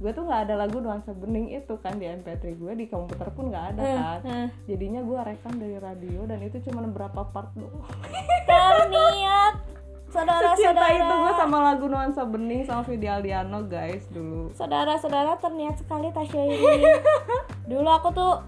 gue 0.00 0.10
tuh 0.10 0.24
nggak 0.24 0.40
ada 0.48 0.54
lagu 0.56 0.80
nuansa 0.80 1.12
bening 1.12 1.52
itu 1.52 1.76
kan 1.84 2.00
di 2.00 2.08
MP3 2.08 2.56
gue 2.56 2.72
di 2.74 2.86
komputer 2.88 3.28
pun 3.36 3.52
nggak 3.52 3.76
ada 3.76 3.82
kan. 3.84 4.20
Hmm. 4.24 4.48
jadinya 4.66 5.04
gue 5.04 5.18
rekam 5.20 5.54
dari 5.60 5.76
radio 5.78 6.24
dan 6.24 6.40
itu 6.40 6.58
cuma 6.64 6.82
berapa 6.88 7.20
part 7.30 7.52
doang. 7.54 7.84
Terniat 8.48 9.74
Cinta 10.14 10.30
saudara-saudara 10.30 10.94
itu 10.94 11.14
gue 11.26 11.32
sama 11.34 11.58
lagu 11.58 11.84
nuansa 11.90 12.22
bening 12.22 12.62
sama 12.62 12.86
Vidi 12.86 13.10
Aldiano 13.10 13.66
guys 13.66 14.06
dulu. 14.14 14.54
Saudara-saudara 14.54 15.34
terniat 15.42 15.74
sekali 15.74 16.14
Tasya 16.14 16.42
ini. 16.54 16.86
Dulu 17.74 17.88
aku 17.90 18.14
tuh 18.14 18.38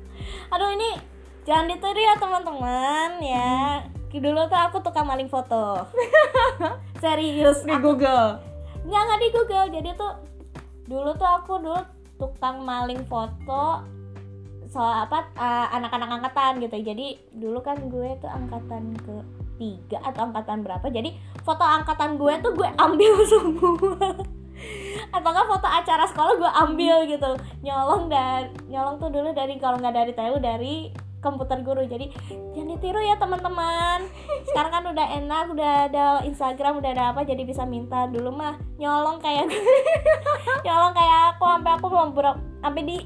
aduh 0.56 0.70
ini 0.72 0.96
jangan 1.44 1.68
ditiru 1.68 2.00
ya 2.00 2.16
teman-teman 2.16 3.20
ya. 3.20 3.84
Dulu 4.08 4.48
tuh 4.48 4.60
aku 4.64 4.80
tukang 4.80 5.04
maling 5.04 5.28
foto 5.28 5.84
serius 7.00 7.64
di 7.64 7.74
Google. 7.80 8.38
Nggak 8.84 9.02
nggak 9.02 9.20
di 9.20 9.28
Google. 9.32 9.66
Jadi 9.72 9.90
tuh 9.96 10.12
dulu 10.86 11.10
tuh 11.16 11.28
aku 11.28 11.52
dulu 11.58 11.80
tukang 12.20 12.62
maling 12.62 13.02
foto 13.08 13.82
soal 14.70 15.08
apa 15.08 15.26
uh, 15.34 15.66
anak-anak 15.74 16.20
angkatan 16.20 16.62
gitu. 16.62 16.76
Jadi 16.84 17.18
dulu 17.34 17.58
kan 17.64 17.90
gue 17.90 18.14
tuh 18.22 18.30
angkatan 18.30 18.94
ke 19.00 19.16
tiga 19.58 19.98
atau 20.04 20.30
angkatan 20.30 20.62
berapa. 20.62 20.86
Jadi 20.92 21.16
foto 21.42 21.64
angkatan 21.64 22.20
gue 22.20 22.32
tuh 22.44 22.52
gue 22.54 22.68
ambil 22.78 23.14
semua. 23.32 24.14
Ataukah 25.10 25.44
foto 25.48 25.66
acara 25.66 26.04
sekolah 26.06 26.34
gue 26.36 26.50
ambil 26.68 26.96
gitu. 27.08 27.30
Nyolong 27.64 28.12
dan 28.12 28.52
nyolong 28.68 29.00
tuh 29.00 29.10
dulu 29.10 29.32
dari 29.32 29.56
kalau 29.58 29.80
nggak 29.80 29.96
dari 29.96 30.12
TU 30.14 30.36
dari 30.38 30.76
komputer 31.20 31.60
guru. 31.60 31.84
Jadi 31.84 32.10
jangan 32.52 32.68
ditiru 32.74 33.00
ya 33.00 33.16
teman-teman. 33.16 34.08
Sekarang 34.44 34.72
kan 34.72 34.84
udah 34.88 35.06
enak 35.16 35.44
udah 35.52 35.72
ada 35.86 36.04
Instagram 36.24 36.80
udah 36.80 36.90
ada 36.90 37.04
apa 37.12 37.22
jadi 37.22 37.44
bisa 37.44 37.62
minta. 37.64 38.08
Dulu 38.08 38.32
mah 38.32 38.56
nyolong 38.76 39.20
kayak 39.20 39.46
nyolong 40.66 40.92
kayak 40.92 41.36
aku 41.36 41.44
sampai 41.46 41.72
aku 41.76 41.86
mau 41.88 42.08
berapa 42.10 42.38
sampai 42.60 42.82
di 42.82 42.96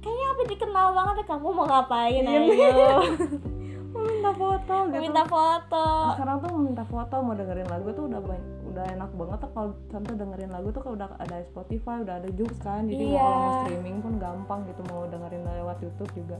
kayaknya 0.00 0.26
sampai 0.32 0.46
dikenal 0.48 0.86
banget 0.94 1.14
deh. 1.20 1.26
Kamu 1.28 1.46
mau 1.50 1.66
ngapain 1.66 2.24
Iya, 2.24 2.38
ayo? 2.38 2.98
mau 3.92 4.02
minta 4.06 4.30
foto 4.32 4.74
gitu. 4.88 5.02
Minta 5.02 5.22
foto. 5.26 5.86
Sekarang 6.14 6.36
tuh 6.40 6.50
minta 6.56 6.84
foto 6.86 7.14
mau 7.20 7.34
dengerin 7.34 7.68
lagu 7.68 7.90
tuh 7.92 8.06
udah 8.06 8.22
banyak 8.22 8.48
udah 8.70 8.86
enak 8.86 9.10
banget 9.18 9.38
tuh 9.42 9.50
kalau 9.50 9.70
contoh 9.90 10.14
dengerin 10.14 10.50
lagu 10.54 10.68
tuh 10.70 10.78
kalau 10.78 10.94
udah 10.94 11.10
ada 11.18 11.42
Spotify 11.42 12.06
udah 12.06 12.22
ada 12.22 12.30
Joox 12.30 12.54
kan. 12.62 12.86
Jadi 12.86 13.18
Iya. 13.18 13.26
mau 13.26 13.66
streaming 13.66 13.96
pun 13.98 14.14
gampang 14.16 14.62
gitu 14.70 14.80
mau 14.88 15.02
dengerin 15.10 15.42
lewat 15.42 15.82
YouTube 15.82 16.12
juga 16.14 16.38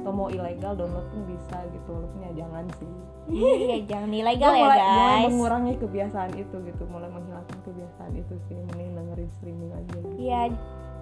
atau 0.00 0.10
mau 0.10 0.28
ilegal 0.28 0.74
download 0.74 1.06
pun 1.08 1.22
bisa 1.30 1.56
gitu 1.70 1.88
walaupun 1.88 2.18
ya 2.22 2.32
jangan 2.44 2.64
sih 2.76 2.90
iya 3.30 3.76
jangan 3.86 4.10
ilegal 4.10 4.52
ya 4.52 4.64
mulai, 4.66 4.78
mulai 4.78 4.84
guys 4.84 5.24
mengurangi 5.30 5.74
kebiasaan 5.80 6.30
itu 6.34 6.56
gitu 6.66 6.82
mulai 6.90 7.08
menghilangkan 7.08 7.58
kebiasaan 7.64 8.12
itu 8.12 8.34
sih 8.50 8.56
mending 8.68 8.92
dengerin 8.92 9.30
streaming 9.38 9.72
aja 9.72 9.96
Iya, 10.14 10.40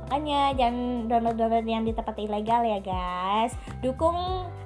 makanya 0.06 0.40
jangan 0.58 0.78
download-download 1.08 1.66
yang 1.66 1.84
di 1.86 1.92
tempat 1.94 2.16
ilegal 2.18 2.62
ya 2.66 2.78
guys. 2.82 3.52
Dukung 3.80 4.18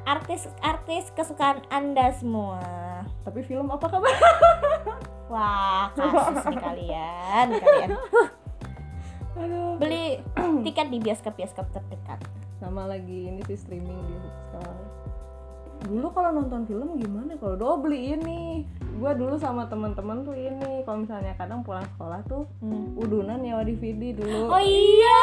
artis-artis 0.06 1.12
kesukaan 1.12 1.60
anda 1.68 2.10
semua. 2.14 2.62
tapi 3.26 3.42
film 3.42 3.66
apa 3.70 3.86
kabar 3.90 4.10
Wah, 5.32 5.90
kasus 5.98 6.46
nih 6.46 6.58
kalian, 6.62 7.46
kalian. 7.58 7.88
aduh 9.42 9.74
Beli 9.76 10.22
tiket 10.62 10.88
di 10.94 10.98
bioskop-bioskop 11.02 11.66
terdekat. 11.74 12.22
Sama 12.56 12.86
lagi 12.86 13.28
ini 13.28 13.40
sih 13.44 13.54
streaming 13.54 14.00
di 14.02 14.14
sekarang. 14.46 14.80
Dulu 15.78 16.08
kalau 16.08 16.32
nonton 16.32 16.64
film 16.64 16.96
gimana? 16.96 17.36
Kalau 17.36 17.54
do 17.54 17.68
beli 17.78 18.14
ini. 18.14 18.64
Gue 18.96 19.12
dulu 19.12 19.36
sama 19.36 19.64
teman-teman 19.66 20.24
tuh 20.24 20.32
ini. 20.32 20.80
Kalau 20.82 20.98
misalnya 20.98 21.36
kadang 21.36 21.60
pulang 21.60 21.84
sekolah 21.86 22.24
tuh 22.24 22.48
Hmm. 22.58 22.96
udunan 22.96 23.36
nyewa 23.36 23.60
DVD 23.60 24.16
dulu. 24.16 24.48
Oh 24.48 24.58
iya. 24.58 25.20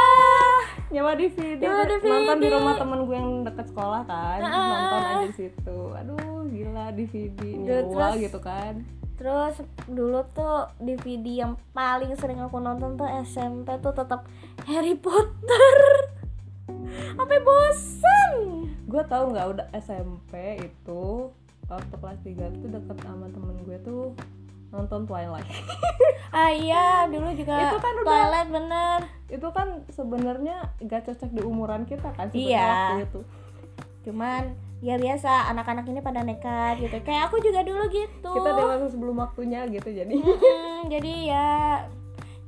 nyewa 0.89 1.17
DVD, 1.17 1.57
Nyewa 1.59 1.89
nonton 1.89 2.37
di 2.37 2.45
DVD. 2.45 2.53
rumah 2.53 2.73
temen 2.77 2.99
gue 3.01 3.15
yang 3.15 3.41
deket 3.43 3.65
sekolah 3.67 4.01
kan. 4.05 4.39
Ah. 4.39 4.53
nonton 4.69 5.01
aja 5.01 5.25
di 5.25 5.33
situ. 5.35 5.77
Aduh 5.91 6.17
gila 6.47 6.85
DVD 6.91 7.39
Terus- 7.65 7.89
nyewa 7.89 8.07
gitu 8.15 8.39
kan. 8.39 8.73
Terus 9.13 9.55
dulu 9.87 10.21
tuh 10.29 10.69
DVD 10.77 11.25
yang 11.39 11.53
paling 11.71 12.13
sering 12.13 12.37
aku 12.37 12.57
nonton 12.57 12.93
tuh 12.93 13.09
SMP 13.23 13.73
tuh 13.79 13.89
tetap 13.91 14.29
Harry 14.63 14.93
Potter. 14.95 15.73
Sampai 17.33 17.49
bosan. 17.49 18.31
gue 18.85 19.03
tahu 19.03 19.23
nggak 19.27 19.47
udah 19.49 19.67
SMP 19.75 20.33
itu 20.61 21.03
waktu 21.65 21.95
kelas 21.95 22.19
3 22.21 22.29
tuh 22.55 22.69
deket 22.69 22.97
sama 22.99 23.25
temen 23.27 23.57
gue 23.59 23.77
tuh 23.79 24.13
nonton 24.69 25.01
Twilight 25.03 25.49
Ah 26.29 26.49
iya, 26.49 27.05
dulu 27.07 27.25
juga 27.31 27.57
Itu 27.63 27.77
kan 27.79 27.93
udah- 27.95 28.05
Twilight 28.05 28.49
bener. 28.51 28.99
itu 29.27 29.47
kan 29.49 29.67
sebenarnya 29.87 30.57
gak 30.79 31.05
cocok 31.07 31.29
di 31.31 31.41
umuran 31.41 31.83
kita 31.83 32.05
kan 32.11 32.29
sebenarnya 32.29 32.53
Iya. 32.53 32.69
waktu 32.69 33.01
itu 33.03 33.21
cuman 34.03 34.43
ya 34.79 34.95
biasa 34.95 35.31
anak-anak 35.49 35.85
ini 35.87 35.99
pada 35.99 36.21
nekat 36.21 36.77
gitu 36.77 37.01
kayak 37.01 37.25
aku 37.25 37.39
juga 37.39 37.63
dulu 37.63 37.81
gitu 37.87 38.29
kita 38.31 38.49
dewasa 38.51 38.85
sebelum 38.87 39.17
waktunya 39.17 39.65
gitu 39.67 39.89
jadi 39.89 40.13
Mm-mm, 40.13 40.85
jadi 40.85 41.13
ya 41.25 41.49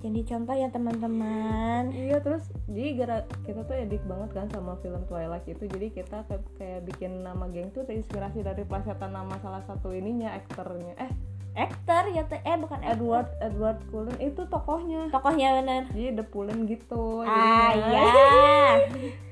jadi 0.05 0.21
contoh 0.21 0.53
ya 0.53 0.69
teman-teman. 0.69 1.89
Iya 1.89 2.21
terus 2.21 2.45
jadi 2.69 2.89
gara 2.93 3.17
kita 3.41 3.65
tuh 3.65 3.73
edik 3.73 4.05
banget 4.05 4.29
kan 4.37 4.47
sama 4.53 4.77
film 4.85 5.01
Twilight 5.09 5.49
itu. 5.49 5.65
Jadi 5.65 5.89
kita 5.89 6.29
kayak, 6.29 6.45
kayak 6.61 6.81
bikin 6.85 7.25
nama 7.25 7.49
geng 7.49 7.73
tuh 7.73 7.89
terinspirasi 7.89 8.45
dari 8.45 8.61
plesetan 8.69 9.17
nama 9.17 9.33
salah 9.41 9.65
satu 9.65 9.89
ininya 9.89 10.37
aktornya. 10.37 10.93
Eh 11.01 11.11
aktor 11.57 12.03
ya 12.09 12.23
te- 12.23 12.39
eh 12.39 12.55
bukan 12.55 12.79
Edward 12.81 13.31
Edward 13.39 13.79
Cullen. 13.87 14.15
Itu 14.17 14.43
tokohnya. 14.45 15.07
Tokohnya 15.07 15.57
bener. 15.57 15.83
Jadi 15.89 16.13
The 16.13 16.25
Pullen 16.25 16.63
gitu. 16.65 17.21
Ah 17.21 17.71
jadinya. 17.71 17.91
iya. 17.91 18.07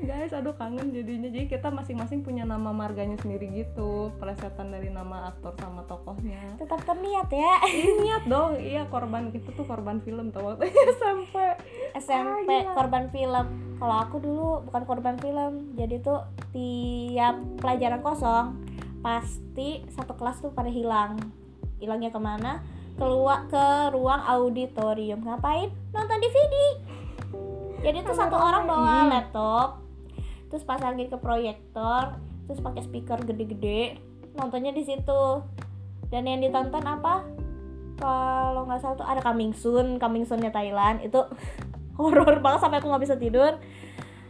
Guys 0.07 0.31
aduh 0.31 0.51
kangen 0.53 0.89
jadinya. 0.89 1.27
Jadi 1.27 1.47
kita 1.47 1.67
masing-masing 1.67 2.21
punya 2.21 2.43
nama 2.43 2.69
marganya 2.69 3.15
sendiri 3.17 3.51
gitu. 3.53 4.09
Plesetan 4.17 4.69
dari 4.69 4.87
nama 4.87 5.29
aktor 5.29 5.53
sama 5.55 5.83
tokohnya. 5.83 6.55
Tetap 6.55 6.79
terniat 6.81 7.27
ya. 7.29 7.55
Niat 7.99 8.23
dong. 8.25 8.55
Iya 8.55 8.87
korban. 8.87 9.29
Kita 9.29 9.51
tuh 9.51 9.63
korban 9.63 9.99
film 9.99 10.29
tau 10.29 10.49
waktu 10.49 10.67
SMP 10.95 11.35
SMP 11.93 12.15
Ah, 12.47 12.63
gila. 12.63 12.73
korban 12.73 13.05
film. 13.09 13.45
Kalau 13.75 13.95
aku 13.99 14.15
dulu 14.17 14.47
bukan 14.63 14.83
korban 14.83 15.15
film. 15.17 15.53
Jadi 15.73 15.99
tuh 15.99 16.23
tiap 16.49 17.35
pelajaran 17.57 17.99
kosong 17.99 18.47
pasti 18.99 19.83
satu 19.89 20.13
kelas 20.13 20.39
tuh 20.39 20.49
pada 20.49 20.69
hilang 20.69 21.19
hilangnya 21.83 22.09
ke 22.09 22.19
mana? 22.23 22.63
Keluar 22.95 23.45
ke 23.51 23.91
ruang 23.91 24.23
auditorium. 24.23 25.21
Ngapain? 25.27 25.69
Nonton 25.91 26.17
DVD 26.23 26.55
jadi 27.83 27.99
tuh 27.99 28.15
satu 28.15 28.39
orang 28.39 28.63
bawa 28.63 29.11
laptop 29.11 29.83
terus 30.47 30.63
pasangin 30.63 31.11
ke 31.11 31.19
proyektor 31.19 32.15
terus 32.47 32.63
pakai 32.63 32.79
speaker 32.87 33.19
gede-gede 33.27 33.99
nontonnya 34.39 34.71
di 34.71 34.87
situ. 34.87 35.43
Dan 36.07 36.29
yang 36.29 36.45
ditonton 36.45 36.85
apa? 36.85 37.25
Kalau 37.97 38.69
nggak 38.69 38.79
salah 38.81 38.95
tuh 38.97 39.07
ada 39.07 39.19
Coming 39.19 39.51
Soon 39.51 39.99
Coming 39.99 40.23
Soonnya 40.23 40.55
Thailand. 40.55 41.03
Itu 41.03 41.27
horor 41.99 42.39
banget 42.39 42.59
sampai 42.63 42.79
aku 42.79 42.87
nggak 42.87 43.03
bisa 43.03 43.15
tidur. 43.19 43.59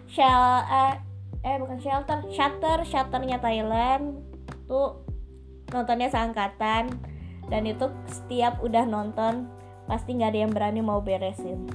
Shell 0.10 0.44
eh, 0.66 0.96
eh 1.46 1.56
bukan 1.62 1.78
shelter 1.78 2.26
shutter 2.34 2.82
shutternya 2.82 3.38
Thailand. 3.38 4.18
Tuh 4.66 5.06
nontonnya 5.70 6.10
seangkatan 6.10 6.89
dan 7.52 7.68
itu 7.68 7.92
setiap 8.08 8.60
udah 8.64 8.88
nonton 8.88 9.48
pasti 9.84 10.16
nggak 10.16 10.32
ada 10.32 10.40
yang 10.48 10.52
berani 10.52 10.80
mau 10.80 11.04
beresin. 11.04 11.68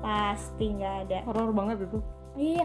Pasti 0.00 0.66
nggak 0.70 0.94
ada. 1.06 1.18
Horor 1.26 1.50
banget 1.50 1.86
itu. 1.90 1.98
Iya. 2.38 2.64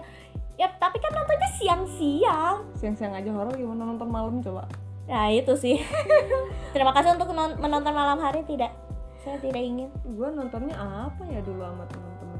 Ya 0.56 0.68
tapi 0.80 1.02
kan 1.04 1.12
nontonnya 1.12 1.50
siang-siang. 1.60 2.58
Siang-siang 2.80 3.12
aja 3.12 3.30
horor 3.34 3.54
gimana 3.58 3.84
nonton 3.84 4.08
malam 4.08 4.39
coba? 4.39 4.70
Nah 5.10 5.28
itu 5.34 5.54
sih. 5.60 5.82
Terima 6.74 6.96
kasih 6.96 7.18
untuk 7.20 7.34
non- 7.36 7.60
menonton 7.60 7.91
malam 7.91 8.22
hari 8.22 8.46
tidak. 8.48 8.72
Saya 9.20 9.41
tidak 9.41 9.60
ingin. 9.65 9.89
Gue 10.06 10.30
nontonnya 10.32 10.78
apa 10.78 11.26
ya 11.28 11.41
dulu 11.41 11.65
sama 11.65 11.84
temen-temen? 11.89 12.39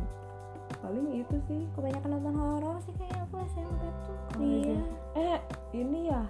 Paling 0.80 1.08
itu 1.18 1.36
sih. 1.50 1.62
Kebanyakan 1.76 2.10
nonton 2.22 2.36
horor 2.40 2.76
sih 2.86 2.94
kayak 2.96 3.20
aku 3.28 3.42
SMP 3.52 3.82
tuh. 4.06 4.18
Oh, 4.38 4.42
iya. 4.46 4.64
iya. 4.64 4.82
Eh 5.18 5.40
ini 5.76 6.00
ya 6.08 6.24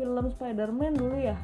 film 0.00 0.32
Spider-Man 0.32 0.96
dulu 0.96 1.16
ya 1.20 1.36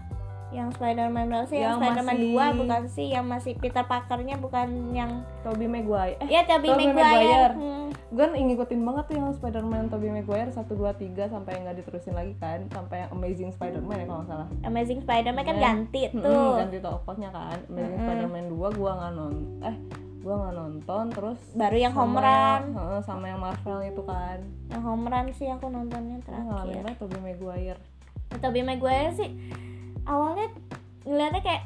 yang 0.49 0.71
Spider-Man 0.71 1.27
berapa 1.27 1.45
sih? 1.45 1.59
Yang, 1.59 1.67
Yang 1.67 1.79
Spider-Man 1.81 2.17
masih- 2.17 2.33
2 2.33 2.47
bukan 2.57 2.83
sih? 2.89 3.07
Yang 3.09 3.27
masih 3.27 3.53
Peter 3.57 3.85
Parker-nya 3.85 4.37
bukan 4.37 4.67
yang 4.91 5.11
Tobey 5.41 5.67
Maguire 5.67 6.17
eh 6.19 6.29
Ya 6.29 6.43
Tobey 6.43 6.71
Tobey 6.71 6.87
Maguire. 6.87 7.03
Maguire. 7.19 7.55
Hmm. 7.57 7.85
gue 8.09 8.23
ngikutin 8.25 8.81
banget 8.81 9.05
tuh 9.05 9.17
yang 9.17 9.29
Spider-Man 9.33 9.85
Tobey 9.89 10.09
Maguire 10.09 10.47
1, 10.49 10.63
2, 10.71 10.95
3 10.95 11.27
sampai 11.27 11.51
yang 11.53 11.63
nggak 11.65 11.79
diterusin 11.81 12.15
lagi 12.15 12.33
kan 12.37 12.63
sampai 12.69 13.03
yang 13.03 13.11
Amazing 13.11 13.51
Spider-Man 13.51 13.97
ya 13.97 14.07
kalau 14.07 14.21
nggak 14.21 14.31
salah 14.31 14.49
Amazing 14.63 15.01
Spider-Man 15.03 15.45
kan 15.45 15.57
Ya. 15.57 15.63
ganti 15.65 16.03
tuh. 16.15 16.55
ganti 16.57 16.79
tokohnya 16.79 17.31
kan 17.31 17.59
Amazing 17.67 17.91
Mm-mm. 17.93 18.07
Spider-Man 18.07 18.45
2 18.49 18.79
gua 18.79 18.91
nggak 18.95 19.13
nonton 19.13 19.59
eh 19.61 19.77
gua 20.23 20.35
nggak 20.41 20.55
nonton 20.57 21.05
terus 21.11 21.39
Baru 21.53 21.77
yang 21.77 21.93
home 21.93 22.17
run. 22.17 22.63
heeh, 22.73 23.01
sama 23.01 23.25
yang 23.27 23.41
Marvel 23.41 23.79
itu 23.85 24.03
kan 24.05 24.39
Yang 24.69 24.83
home 24.85 25.05
run 25.05 25.27
sih 25.33 25.49
aku 25.49 25.67
nontonnya 25.67 26.17
Nah, 26.21 26.41
ngalamin 26.41 26.47
terakhir. 26.47 26.83
banget 26.85 26.97
Tobey 26.97 27.19
Maguire 27.21 27.81
Tobey 28.37 28.63
Maguire 28.63 29.13
sih 29.13 29.31
awalnya 30.07 30.49
ngeliatnya 31.03 31.43
kayak 31.43 31.63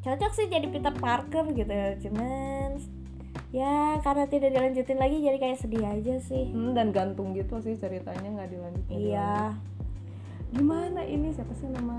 cocok 0.00 0.32
sih 0.32 0.46
jadi 0.48 0.66
Peter 0.70 0.94
Parker 0.96 1.44
gitu 1.52 1.74
cuman 2.08 2.80
ya 3.50 3.98
karena 4.00 4.24
tidak 4.30 4.54
dilanjutin 4.54 4.98
lagi 4.98 5.16
jadi 5.26 5.38
kayak 5.42 5.58
sedih 5.58 5.82
aja 5.82 6.14
sih. 6.22 6.54
Hmm, 6.54 6.70
dan 6.70 6.94
gantung 6.94 7.34
gitu 7.34 7.58
sih 7.58 7.74
ceritanya 7.76 8.30
nggak 8.30 8.50
dilanjutin. 8.54 8.94
Iya. 8.94 9.58
Gimana 10.54 11.02
ini? 11.02 11.34
Siapa 11.34 11.50
sih 11.58 11.66
nama? 11.66 11.98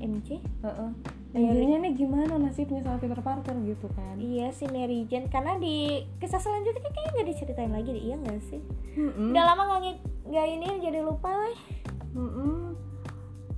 MJ 0.00 0.40
Heeh. 0.64 0.90
Mary. 1.30 1.44
Intinya 1.44 1.76
nih 1.86 1.92
gimana 1.94 2.32
nasibnya 2.40 2.80
sama 2.80 2.96
Peter 2.98 3.20
Parker 3.20 3.52
gitu 3.68 3.86
kan? 3.92 4.16
Iya 4.16 4.50
si 4.50 4.64
Mary 4.72 5.04
Jane. 5.06 5.28
Karena 5.28 5.60
di 5.60 6.08
kisah 6.18 6.40
selanjutnya 6.40 6.88
kayaknya 6.88 7.10
nggak 7.20 7.28
diceritain 7.28 7.72
lagi 7.72 7.88
deh 7.92 8.02
iya 8.02 8.16
nggak 8.16 8.40
sih? 8.48 8.60
Mm-mm. 8.96 9.30
udah 9.36 9.44
lama 9.44 9.62
nggak 9.68 9.80
nggak 10.32 10.46
ini 10.56 10.68
jadi 10.80 10.98
lupa 11.04 11.30
weh. 11.36 11.56
Mm-mm. 12.16 12.89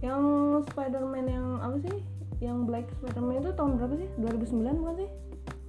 Yang 0.03 0.23
Spider-Man 0.67 1.27
yang 1.31 1.47
apa 1.63 1.79
sih? 1.79 1.97
Yang 2.43 2.59
Black 2.67 2.87
Spider-Man 2.99 3.39
itu 3.39 3.51
tahun 3.55 3.71
berapa 3.79 3.95
sih? 3.97 4.09
2009 4.19 4.83
bukan 4.83 4.95
sih? 4.99 5.11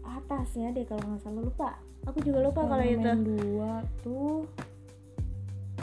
Atasnya 0.01 0.73
deh 0.73 0.83
kalau 0.89 1.05
nggak 1.05 1.21
salah 1.21 1.41
lupa. 1.45 1.69
Aku 2.09 2.17
juga 2.25 2.41
lupa 2.41 2.65
kalau 2.65 2.81
itu. 2.81 2.97
Spider-Man 2.97 3.21
2 3.85 4.03
tuh 4.03 4.49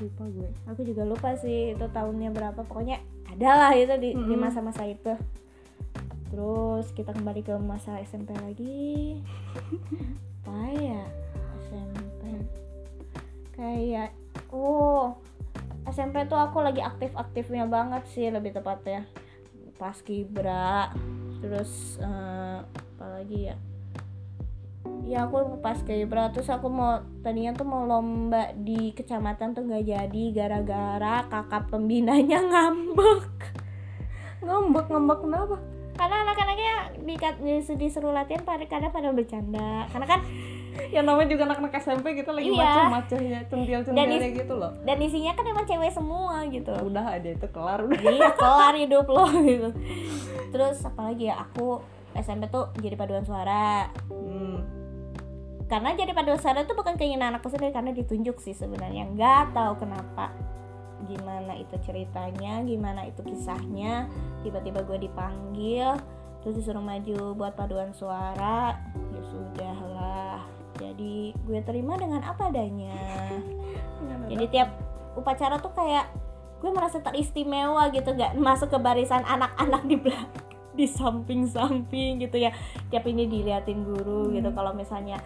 lupa 0.02 0.24
gue. 0.34 0.50
Aku 0.66 0.80
juga 0.82 1.02
lupa 1.06 1.28
sih 1.38 1.78
itu 1.78 1.86
tahunnya 1.86 2.34
berapa. 2.34 2.60
Pokoknya 2.66 2.98
ada 3.30 3.50
lah 3.54 3.72
itu 3.78 3.94
di, 4.02 4.10
masa-masa 4.34 4.82
itu. 4.82 5.14
Terus 6.34 6.90
kita 6.92 7.14
kembali 7.14 7.46
ke 7.46 7.54
masa 7.62 8.02
SMP 8.02 8.34
lagi. 8.34 9.22
Apa 10.42 10.74
ya? 10.74 11.06
SMP 11.70 12.22
kayak 13.54 14.10
oh 14.50 15.20
SMP 15.90 16.24
tuh 16.31 16.38
aku 16.38 16.62
lagi 16.62 16.81
aktif-aktifnya 16.81 17.66
banget 17.66 18.07
sih 18.14 18.31
lebih 18.31 18.55
tepatnya 18.55 19.07
pas 19.81 19.96
kibra 20.05 20.92
terus 21.40 21.96
eh, 22.05 22.59
apa 22.61 23.05
lagi 23.16 23.48
ya? 23.48 23.57
Ya 25.09 25.24
aku 25.24 25.59
pas 25.64 25.81
kibra 25.81 26.29
terus 26.31 26.53
aku 26.53 26.68
mau 26.68 27.00
tadinya 27.24 27.57
tuh 27.57 27.64
mau 27.64 27.88
lomba 27.88 28.53
di 28.53 28.92
kecamatan 28.92 29.57
tuh 29.57 29.64
nggak 29.64 29.88
jadi 29.88 30.24
gara-gara 30.37 31.24
kakak 31.33 31.72
pembinanya 31.72 32.44
ngambek. 32.53 33.57
Ngambek 34.44 34.87
ngambek 34.92 35.18
kenapa? 35.24 35.57
Karena 35.96 36.16
anak-anaknya 36.29 36.74
di, 37.05 37.14
di, 37.16 37.53
disuruh 37.76 38.12
latihan 38.12 38.44
pada 38.44 38.64
kadang 38.68 38.92
pada 38.92 39.12
bercanda. 39.12 39.88
Karena 39.88 40.07
kan 40.09 40.20
yang 40.88 41.02
namanya 41.02 41.28
juga 41.28 41.42
anak-anak 41.44 41.72
SMP 41.76 42.06
gitu 42.14 42.30
lagi 42.30 42.48
Iya. 42.48 42.59
macam-macamnya 42.59 43.40
Dan 43.40 43.48
centil-centilnya 43.48 44.18
is- 44.24 44.37
gitu 44.37 44.54
loh. 44.54 44.72
dan 44.80 44.96
isinya 44.98 45.33
kan 45.33 45.44
emang 45.44 45.64
cewek 45.64 45.90
semua 45.90 46.42
gitu. 46.46 46.72
Udah 46.80 47.04
aja 47.11 47.28
itu 47.28 47.46
kelar 47.46 47.80
udah. 47.80 48.00
Iya 48.00 48.28
kelar 48.40 48.74
hidup 48.74 49.06
lo 49.06 49.24
gitu. 49.40 49.68
Terus 50.48 50.76
apalagi 50.80 51.26
ya 51.26 51.40
aku 51.40 51.78
SMP 52.12 52.46
tuh 52.46 52.74
jadi 52.76 52.94
paduan 52.94 53.22
suara. 53.22 53.88
Hmm. 54.06 54.59
karena 55.64 55.94
jadi 55.94 56.11
paduan 56.11 56.35
suara 56.35 56.66
tuh 56.66 56.74
bukan 56.74 56.94
keinginan 56.94 57.30
aku 57.33 57.46
sendiri 57.46 57.70
karena 57.70 57.90
ditunjuk 57.90 58.37
sih 58.37 58.50
sebenarnya. 58.52 59.06
Nggak 59.09 59.54
tahu 59.54 59.78
kenapa 59.78 60.35
gimana 61.00 61.54
itu 61.54 61.78
ceritanya 61.80 62.59
gimana 62.61 63.06
itu 63.06 63.22
kisahnya. 63.22 64.11
Tiba-tiba 64.42 64.83
gue 64.83 64.98
dipanggil 65.00 65.94
terus 66.40 66.56
disuruh 66.56 66.83
maju 66.83 67.38
buat 67.38 67.54
paduan 67.54 67.94
suara. 67.94 68.74
Ya 69.14 69.22
sudah 69.22 69.76
lah 69.94 70.40
jadi 70.80 71.36
gue 71.36 71.60
terima 71.60 72.00
dengan 72.00 72.24
apa 72.24 72.48
adanya. 72.48 72.96
Jadi 74.32 74.44
tiap 74.48 74.72
upacara 75.12 75.60
tuh 75.60 75.76
kayak 75.76 76.08
gue 76.60 76.70
merasa 76.72 77.04
teristimewa 77.04 77.92
gitu 77.92 78.16
gak 78.16 78.36
masuk 78.40 78.72
ke 78.72 78.78
barisan 78.80 79.20
anak-anak 79.28 79.82
di 79.84 79.96
belakang 80.00 80.48
di 80.72 80.86
samping-samping 80.88 82.24
gitu 82.24 82.40
ya. 82.40 82.56
Tiap 82.88 83.04
ini 83.04 83.28
diliatin 83.28 83.84
guru 83.84 84.32
gitu 84.32 84.48
kalau 84.56 84.72
misalnya 84.72 85.20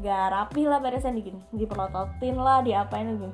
gak 0.00 0.32
rapi 0.32 0.64
lah 0.64 0.80
barisan 0.80 1.20
di 1.20 1.28
dipelototin 1.52 2.36
lah 2.40 2.64
diapain 2.64 3.20
gitu. 3.20 3.28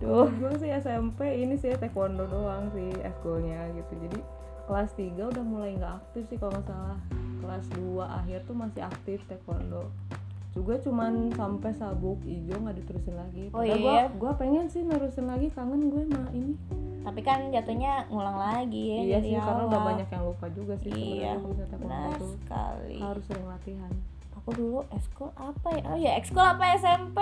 Tuh. 0.00 0.28
Gue 0.32 0.52
sih 0.60 0.72
SMP 0.72 1.44
ini 1.44 1.56
sih 1.60 1.76
taekwondo 1.76 2.28
doang 2.28 2.72
sih 2.72 2.92
eskulnya 3.04 3.68
gitu. 3.76 3.92
Jadi 4.00 4.18
kelas 4.66 4.90
3 4.98 5.14
udah 5.14 5.44
mulai 5.46 5.78
nggak 5.78 5.94
aktif 6.02 6.26
sih 6.26 6.36
kalau 6.36 6.58
nggak 6.58 6.66
salah. 6.66 6.98
Kelas 7.40 7.64
2 7.78 8.02
akhir 8.02 8.38
tuh 8.50 8.56
masih 8.58 8.82
aktif 8.82 9.18
taekwondo. 9.30 9.86
Juga 10.50 10.74
cuman 10.82 11.30
sampai 11.36 11.70
sabuk 11.78 12.18
hijau 12.26 12.58
nggak 12.58 12.76
diterusin 12.82 13.14
lagi. 13.14 13.44
Oh 13.54 13.62
Padahal 13.62 13.78
iya? 13.78 14.04
gua 14.18 14.32
pengen 14.34 14.66
sih 14.66 14.82
nerusin 14.82 15.30
lagi 15.30 15.52
kangen 15.54 15.86
gue 15.88 16.02
mah 16.10 16.28
ini. 16.34 16.58
Tapi 17.06 17.20
kan 17.22 17.54
jatuhnya 17.54 18.10
ngulang 18.10 18.34
lagi 18.34 18.82
ya 18.90 18.98
iya 19.06 19.18
sih 19.22 19.38
karena 19.38 19.70
udah 19.70 19.80
banyak 19.94 20.08
yang 20.10 20.24
lupa 20.26 20.46
juga 20.50 20.74
sih 20.82 20.90
Iya, 20.90 21.38
benar 21.38 22.18
sekali. 22.18 22.98
Harus 22.98 23.24
sering 23.30 23.46
latihan. 23.46 23.92
Aku 24.42 24.50
dulu 24.50 24.82
ekskul 24.90 25.30
apa 25.38 25.68
ya? 25.70 25.82
Oh 25.86 25.98
ya 25.98 26.12
ekskul 26.18 26.42
apa 26.42 26.74
SMP? 26.74 27.18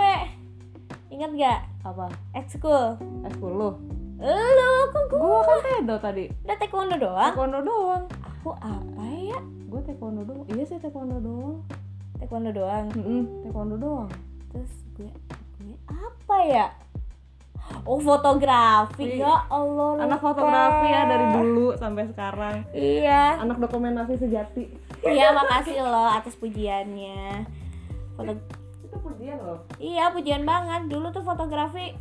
Ingat 1.13 1.31
gak 1.37 1.59
apa? 1.85 2.09
Ekskul. 2.33 2.97
Eskul 3.29 3.53
lu 3.53 3.69
lu 4.15 4.71
kok 4.95 5.03
gue 5.11 5.19
gua 5.19 5.41
kan 5.43 5.59
pedo 5.59 5.95
tadi. 5.99 6.25
Udah 6.47 6.55
taekwondo 6.55 6.95
doang? 6.95 7.31
Taekwondo 7.35 7.59
doang. 7.63 8.03
Aku 8.23 8.49
apa 8.63 9.05
ya? 9.11 9.39
Gue 9.67 9.81
taekwondo 9.83 10.21
doang. 10.23 10.45
Iya 10.47 10.63
sih 10.63 10.77
taekwondo 10.79 11.17
doang. 11.19 11.59
Taekwondo 12.19 12.51
doang? 12.55 12.85
Mm-mm, 12.95 13.23
taekwondo 13.43 13.75
doang. 13.75 14.09
Terus 14.55 14.71
gue 14.95 15.11
gue 15.59 15.75
apa 15.91 16.37
ya? 16.47 16.67
Oh 17.83 17.97
fotografi. 17.97 19.19
Ya 19.19 19.41
Allah 19.49 20.05
anak 20.05 20.21
lupa. 20.21 20.27
fotografi 20.31 20.87
ya 20.87 21.01
dari 21.09 21.25
dulu 21.35 21.67
sampai 21.75 22.03
sekarang. 22.07 22.55
Iya. 22.71 23.41
Anak 23.41 23.57
dokumentasi 23.59 24.15
sejati. 24.21 24.63
Iya 25.05 25.33
makasih 25.33 25.83
loh 25.83 26.07
atas 26.07 26.37
pujiannya. 26.39 27.45
Foto 28.15 28.31
itu 28.85 28.97
pujian 29.01 29.37
loh. 29.43 29.59
Iya 29.81 30.13
pujian 30.13 30.47
banget. 30.47 30.87
Dulu 30.87 31.11
tuh 31.11 31.25
fotografi 31.25 31.97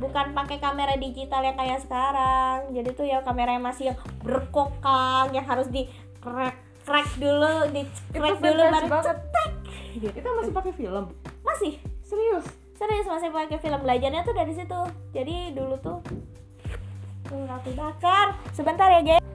bukan 0.00 0.32
pakai 0.32 0.56
kamera 0.58 0.96
digital 0.96 1.44
yang 1.44 1.54
kayak 1.54 1.84
sekarang. 1.84 2.72
Jadi 2.72 2.88
tuh 2.96 3.06
ya 3.06 3.20
kamera 3.20 3.54
yang 3.54 3.64
masih 3.64 3.92
yang 3.92 3.98
berkokang 4.24 5.30
yang 5.36 5.44
harus 5.44 5.68
di 5.68 5.86
crack 6.24 6.56
crack 6.88 7.08
dulu 7.20 7.68
di 7.70 7.84
crack 8.16 8.40
dulu 8.40 8.62
baru 8.66 8.88
gitu. 9.94 10.16
itu 10.16 10.28
masih 10.40 10.52
pakai 10.56 10.72
film? 10.72 11.04
Masih. 11.44 11.72
Serius? 12.00 12.46
Serius 12.74 13.06
masih 13.06 13.28
pakai 13.30 13.60
film. 13.60 13.78
Belajarnya 13.84 14.24
tuh 14.24 14.34
dari 14.34 14.56
situ. 14.56 14.80
Jadi 15.12 15.52
dulu 15.52 15.76
tuh 15.78 16.00
tuh 17.28 17.42
ratu 17.46 17.70
bakar. 17.76 18.34
Sebentar 18.56 18.88
ya 18.90 19.04
geng 19.04 19.29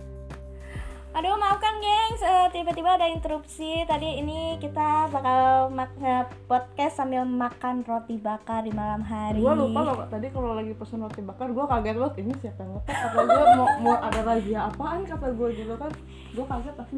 aduh 1.16 1.32
maafkan 1.34 1.80
gengs. 1.80 2.20
Eh, 2.20 2.48
tiba-tiba 2.52 2.92
ada 2.92 3.08
interupsi. 3.08 3.82
Tadi 3.84 4.20
ini 4.20 4.60
kita 4.60 5.08
bakal 5.08 5.72
mak- 5.72 5.96
eh, 5.98 6.28
podcast 6.44 7.00
sambil 7.00 7.24
makan 7.24 7.82
roti 7.82 8.20
bakar 8.20 8.62
di 8.62 8.72
malam 8.72 9.00
hari. 9.00 9.40
Gue 9.40 9.56
lupa 9.56 9.80
loh 9.82 9.96
tadi 10.06 10.28
kalau 10.28 10.52
lagi 10.52 10.76
pesen 10.76 11.00
roti 11.00 11.24
bakar 11.24 11.48
gue 11.50 11.64
kaget 11.64 11.96
banget. 11.96 12.16
Ini 12.20 12.34
siapa 12.38 12.60
yang 12.60 12.72
ngetek 12.76 12.96
kata 12.98 13.20
gue 13.24 13.46
mau, 13.56 13.68
mau 13.80 13.96
ada 13.98 14.20
razia 14.22 14.60
apaan 14.68 15.02
kata 15.04 15.28
gue 15.32 15.48
gitu 15.56 15.74
kan? 15.74 15.92
Gue 16.36 16.46
kaget 16.46 16.76
tapi 16.76 16.98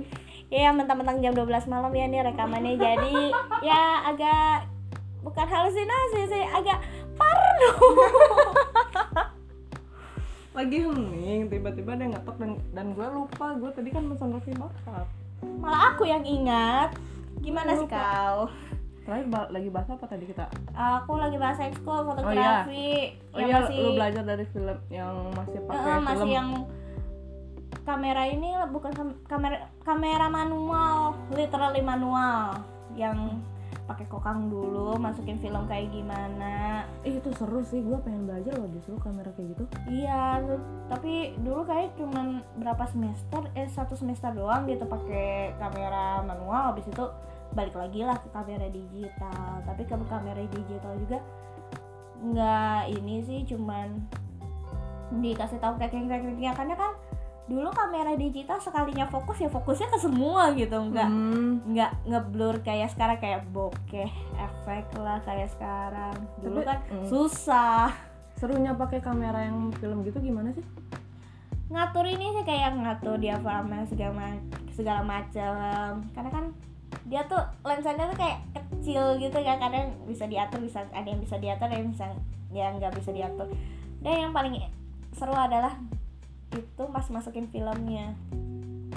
ya 0.49 0.69
mentang-mentang 0.71 1.21
jam 1.21 1.33
12 1.33 1.45
malam 1.67 1.91
ya 1.91 2.05
nih 2.07 2.21
rekamannya. 2.25 2.73
Jadi 2.73 3.15
ya 3.61 3.81
agak 4.03 4.65
bukan 5.21 5.45
halusinasi 5.45 6.21
sih 6.25 6.43
agak 6.47 6.79
parno 7.13 7.69
lagi 10.57 10.77
hening 10.81 11.41
tiba-tiba 11.47 11.93
dia 11.93 12.07
ngetok 12.09 12.35
dan 12.35 12.51
dan 12.73 12.87
gue 12.91 13.07
lupa. 13.07 13.53
Gue 13.53 13.69
tadi 13.69 13.89
kan 13.89 14.09
pesen 14.09 14.29
roti 14.31 14.51
bakar. 14.51 15.05
Malah 15.61 15.93
aku 15.93 16.03
yang 16.03 16.25
ingat. 16.25 16.97
Gimana 17.37 17.77
sih 17.77 17.85
kau 17.85 18.49
terakhir 19.05 19.27
ba- 19.29 19.47
lagi 19.47 19.69
bahas 19.69 19.87
apa 19.87 20.03
tadi 20.03 20.25
kita? 20.25 20.49
Aku 20.73 21.15
lagi 21.15 21.37
bahas 21.37 21.61
ekskul 21.61 22.03
fotografi. 22.03 23.15
Oh 23.31 23.37
yang 23.37 23.47
iya 23.47 23.55
masih 23.61 23.77
lu 23.77 23.89
belajar 23.93 24.23
dari 24.25 24.45
film 24.49 24.77
yang 24.89 25.13
masih 25.31 25.59
pakai 25.63 25.79
Eh, 25.87 25.99
masih 26.01 26.17
film. 26.19 26.33
yang 26.33 26.49
kamera 27.83 28.23
ini 28.27 28.49
bukan 28.67 28.91
kam- 28.91 29.17
kamera 29.25 29.57
kamera 29.81 30.27
manual. 30.27 31.15
Literally 31.31 31.79
manual. 31.81 32.59
Yang 32.93 33.39
pakai 33.87 34.05
kokang 34.11 34.51
dulu 34.51 34.99
masukin 34.99 35.39
film 35.39 35.63
kayak 35.65 35.89
gimana. 35.95 36.83
Ih, 37.07 37.23
itu 37.23 37.31
seru 37.39 37.63
sih. 37.63 37.79
Gue 37.79 37.95
pengen 38.03 38.27
belajar 38.27 38.53
loh 38.59 38.67
justru 38.75 38.99
kamera 38.99 39.31
kayak 39.33 39.55
gitu. 39.55 39.63
Iya 39.87 40.43
tapi 40.91 41.39
dulu 41.39 41.63
kayak 41.63 41.95
cuman 41.95 42.43
berapa 42.59 42.83
semester 42.91 43.47
eh 43.55 43.71
satu 43.71 43.95
semester 43.95 44.35
doang 44.35 44.67
gitu 44.67 44.83
pakai 44.83 45.55
kamera 45.55 46.21
manual. 46.21 46.75
Habis 46.75 46.91
itu 46.91 47.05
balik 47.55 47.73
lagi 47.73 48.03
lah 48.03 48.19
ke 48.19 48.27
kamera 48.35 48.67
digital. 48.67 49.63
Tapi 49.63 49.81
ke 49.87 49.95
kamera 50.11 50.43
digital 50.43 50.93
juga 50.99 51.19
nggak 52.17 52.81
ini 52.97 53.21
sih 53.21 53.39
cuman 53.45 54.01
dikasih 55.21 55.61
tahu 55.63 55.79
teknik-tekniknya 55.79 56.51
karena 56.57 56.75
kan 56.75 56.91
dulu 57.47 57.71
kamera 57.71 58.11
digital 58.13 58.59
sekalinya 58.59 59.07
fokus 59.07 59.39
ya 59.39 59.47
fokusnya 59.47 59.87
ke 59.87 59.97
semua 59.97 60.51
gitu 60.51 60.75
nggak 60.75 61.07
Hmm, 61.07 61.63
nggak 61.63 61.91
ngeblur 62.03 62.59
kayak 62.59 62.91
sekarang 62.91 63.17
kayak 63.17 63.47
bokeh 63.49 64.11
efek 64.35 64.85
lah 64.99 65.23
kayak 65.23 65.47
sekarang. 65.49 66.15
Dulu 66.43 66.59
Tapi- 66.59 66.67
kan 66.67 66.77
mm. 66.91 67.07
susah. 67.07 67.87
Serunya 68.35 68.75
pakai 68.75 68.99
kamera 68.99 69.47
yang 69.47 69.71
film 69.73 70.03
gitu 70.03 70.19
gimana 70.19 70.51
sih? 70.51 70.61
Ngatur 71.67 72.05
ini 72.05 72.31
sih 72.31 72.43
kayak 72.43 72.75
ngatur 72.75 73.15
diafragma 73.17 73.87
segala 73.87 74.13
ma- 74.13 74.43
segala 74.69 75.01
macam. 75.01 76.03
Karena 76.11 76.29
kan 76.29 76.45
dia 77.07 77.23
tuh 77.25 77.39
lensanya 77.63 78.11
tuh 78.11 78.19
kayak 78.19 78.43
kecil 78.53 79.15
gitu 79.17 79.39
kan 79.39 79.57
kadang 79.57 79.95
bisa 80.03 80.27
diatur 80.27 80.59
bisa 80.59 80.83
ada 80.91 81.07
yang 81.07 81.19
bisa 81.19 81.39
diatur 81.39 81.65
ada 81.65 81.75
yang 81.79 81.89
bisa 81.89 82.05
yang 82.51 82.71
nggak 82.75 82.91
bisa 82.91 83.09
diatur. 83.09 83.47
Dan 84.03 84.29
yang 84.29 84.33
paling 84.35 84.55
seru 85.11 85.33
adalah 85.33 85.73
itu 86.53 86.83
pas 86.91 87.05
masukin 87.11 87.47
filmnya. 87.51 88.15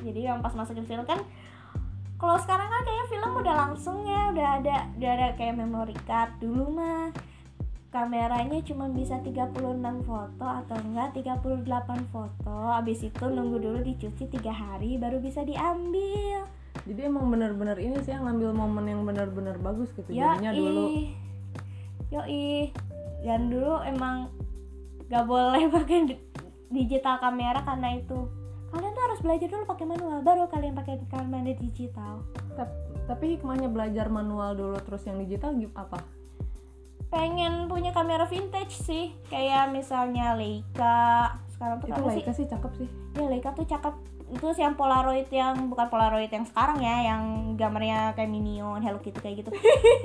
Jadi 0.00 0.20
yang 0.26 0.40
pas 0.40 0.54
masukin 0.54 0.86
film 0.86 1.02
kan 1.04 1.20
kalau 2.20 2.36
sekarang 2.36 2.68
kan 2.68 2.82
kayak 2.84 3.06
film 3.08 3.30
udah 3.32 3.54
langsung 3.66 4.04
ya 4.04 4.28
udah 4.28 4.60
ada 4.60 4.76
udah 5.00 5.10
ada 5.16 5.28
kayak 5.40 5.56
memory 5.56 5.96
card. 6.04 6.36
Dulu 6.38 6.68
mah 6.68 7.10
kameranya 7.90 8.62
cuma 8.62 8.86
bisa 8.92 9.18
36 9.18 9.56
foto 10.06 10.46
atau 10.46 10.76
enggak 10.78 11.16
38 11.16 12.12
foto. 12.12 12.56
Habis 12.70 13.08
itu 13.08 13.24
nunggu 13.24 13.56
dulu 13.58 13.78
dicuci 13.82 14.28
tiga 14.30 14.52
hari 14.52 15.00
baru 15.00 15.18
bisa 15.18 15.42
diambil. 15.42 16.46
Jadi 16.86 17.00
emang 17.02 17.28
bener-bener 17.28 17.76
ini 17.82 17.98
sih 18.04 18.14
yang 18.14 18.28
ngambil 18.28 18.54
momen 18.54 18.84
yang 18.86 19.02
bener-bener 19.02 19.58
bagus 19.58 19.90
gitu 19.96 20.12
ya 20.12 20.38
jadinya 20.38 20.52
dulu. 20.54 20.86
Yoi. 22.14 22.70
Dan 23.20 23.52
dulu 23.52 23.84
emang 23.84 24.32
gak 25.12 25.24
boleh 25.28 25.68
pakai 25.74 26.29
digital 26.70 27.18
kamera 27.18 27.60
karena 27.66 27.98
itu. 27.98 28.30
Kalian 28.70 28.94
tuh 28.94 29.02
harus 29.02 29.20
belajar 29.20 29.48
dulu 29.50 29.64
pakai 29.66 29.86
manual 29.86 30.22
baru 30.22 30.46
kalian 30.46 30.78
pakai 30.78 31.02
kamera 31.10 31.52
digital. 31.58 32.22
Tap- 32.54 32.78
tapi 33.10 33.34
hikmahnya 33.34 33.66
belajar 33.66 34.06
manual 34.06 34.54
dulu 34.54 34.78
terus 34.86 35.02
yang 35.02 35.18
digital 35.18 35.50
apa? 35.74 35.98
Pengen 37.10 37.66
punya 37.66 37.90
kamera 37.90 38.22
vintage 38.30 38.78
sih 38.78 39.10
kayak 39.26 39.74
misalnya 39.74 40.38
Leica 40.38 41.34
sekarang 41.50 41.82
tuh 41.82 41.90
itu 41.90 41.98
apa 41.98 42.08
sih? 42.14 42.22
Leica 42.22 42.32
sih 42.38 42.46
cakep 42.46 42.72
sih. 42.78 42.88
Ya 43.18 43.26
Leica 43.26 43.50
tuh 43.50 43.66
cakep 43.66 43.94
itu 44.30 44.46
sih 44.52 44.62
yang 44.62 44.74
Polaroid 44.74 45.26
yang 45.28 45.66
bukan 45.66 45.86
Polaroid 45.86 46.26
yang 46.26 46.44
sekarang 46.44 46.78
ya 46.78 47.02
yang 47.04 47.22
gambarnya 47.54 48.14
kayak 48.14 48.26
Minion 48.26 48.78
Hello 48.78 48.98
Kitty 48.98 49.18
kayak 49.18 49.36
gitu. 49.40 49.50